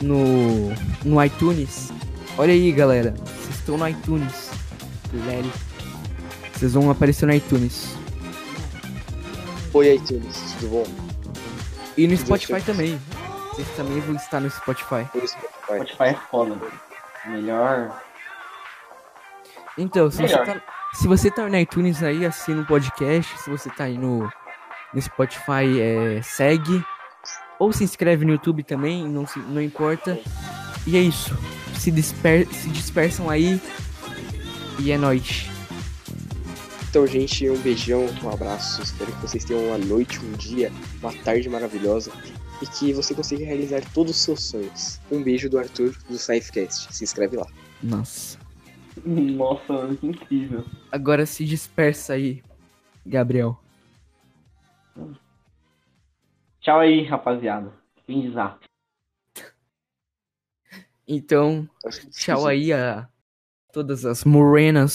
no 0.00 0.72
no 1.04 1.22
iTunes. 1.24 1.90
Olha 2.38 2.52
aí, 2.52 2.72
galera. 2.72 3.14
Vocês 3.42 3.56
estão 3.56 3.76
no 3.76 3.88
iTunes. 3.88 4.50
Lely. 5.12 5.50
Vocês 6.54 6.72
vão 6.72 6.90
aparecer 6.90 7.26
no 7.26 7.34
iTunes. 7.34 7.88
Oi, 9.74 9.94
iTunes, 9.94 10.54
tudo 10.60 10.70
bom? 10.70 10.86
E 11.96 12.06
no 12.06 12.16
Spotify 12.16 12.60
também. 12.64 12.98
Vocês 13.52 13.68
também 13.76 14.00
vão 14.00 14.14
estar 14.16 14.40
no 14.40 14.50
Spotify. 14.50 15.04
Spotify. 15.06 15.36
Spotify 15.64 16.02
é 16.04 16.14
foda. 16.30 16.56
Melhor. 17.26 18.02
Então, 19.78 20.10
se 20.10 20.16
você, 20.22 20.36
Melhor. 20.38 20.46
tá, 20.46 20.62
se 20.94 21.08
você 21.08 21.30
tá 21.30 21.48
no 21.48 21.56
iTunes 21.58 22.02
aí, 22.02 22.24
assina 22.26 22.62
o 22.62 22.66
podcast. 22.66 23.38
Se 23.40 23.50
você 23.50 23.70
tá 23.70 23.84
aí 23.84 23.96
no, 23.98 24.30
no 24.92 25.02
Spotify, 25.02 25.80
é, 25.80 26.22
segue. 26.22 26.84
Ou 27.58 27.72
se 27.72 27.84
inscreve 27.84 28.24
no 28.24 28.32
YouTube 28.32 28.62
também, 28.64 29.06
não, 29.06 29.26
se- 29.26 29.38
não 29.38 29.60
importa. 29.62 30.18
E 30.86 30.96
é 30.96 31.00
isso. 31.00 31.36
Se, 31.74 31.90
disper, 31.90 32.46
se 32.52 32.68
dispersam 32.70 33.30
aí. 33.30 33.60
E 34.78 34.90
é 34.90 34.98
nóis. 34.98 35.48
Então, 36.90 37.06
gente, 37.06 37.48
um 37.48 37.56
beijão, 37.58 38.06
um 38.22 38.30
abraço. 38.30 38.82
Espero 38.82 39.12
que 39.12 39.20
vocês 39.22 39.44
tenham 39.44 39.64
uma 39.68 39.78
noite, 39.78 40.18
um 40.18 40.32
dia, 40.32 40.70
uma 41.02 41.12
tarde 41.12 41.48
maravilhosa. 41.48 42.10
E 42.62 42.66
que 42.66 42.92
você 42.92 43.12
consiga 43.12 43.44
realizar 43.44 43.82
todos 43.92 44.12
os 44.12 44.22
seus 44.22 44.44
sonhos. 44.44 45.00
Um 45.10 45.20
beijo 45.20 45.50
do 45.50 45.58
Arthur 45.58 45.96
do 46.08 46.16
Safecast. 46.16 46.94
Se 46.94 47.02
inscreve 47.02 47.36
lá. 47.36 47.46
Nossa. 47.82 48.38
Nossa, 49.04 49.72
mano, 49.72 49.96
que 49.96 50.06
incrível. 50.06 50.64
Agora 50.92 51.26
se 51.26 51.44
dispersa 51.44 52.12
aí, 52.12 52.42
Gabriel. 53.04 53.58
Tchau 56.60 56.78
aí, 56.78 57.04
rapaziada. 57.04 57.72
Fim 58.06 58.20
de 58.20 58.32
zap. 58.32 58.64
Então, 61.08 61.68
tchau 62.12 62.46
aí 62.46 62.72
a 62.72 63.08
todas 63.72 64.04
as 64.04 64.24
morenas 64.24 64.90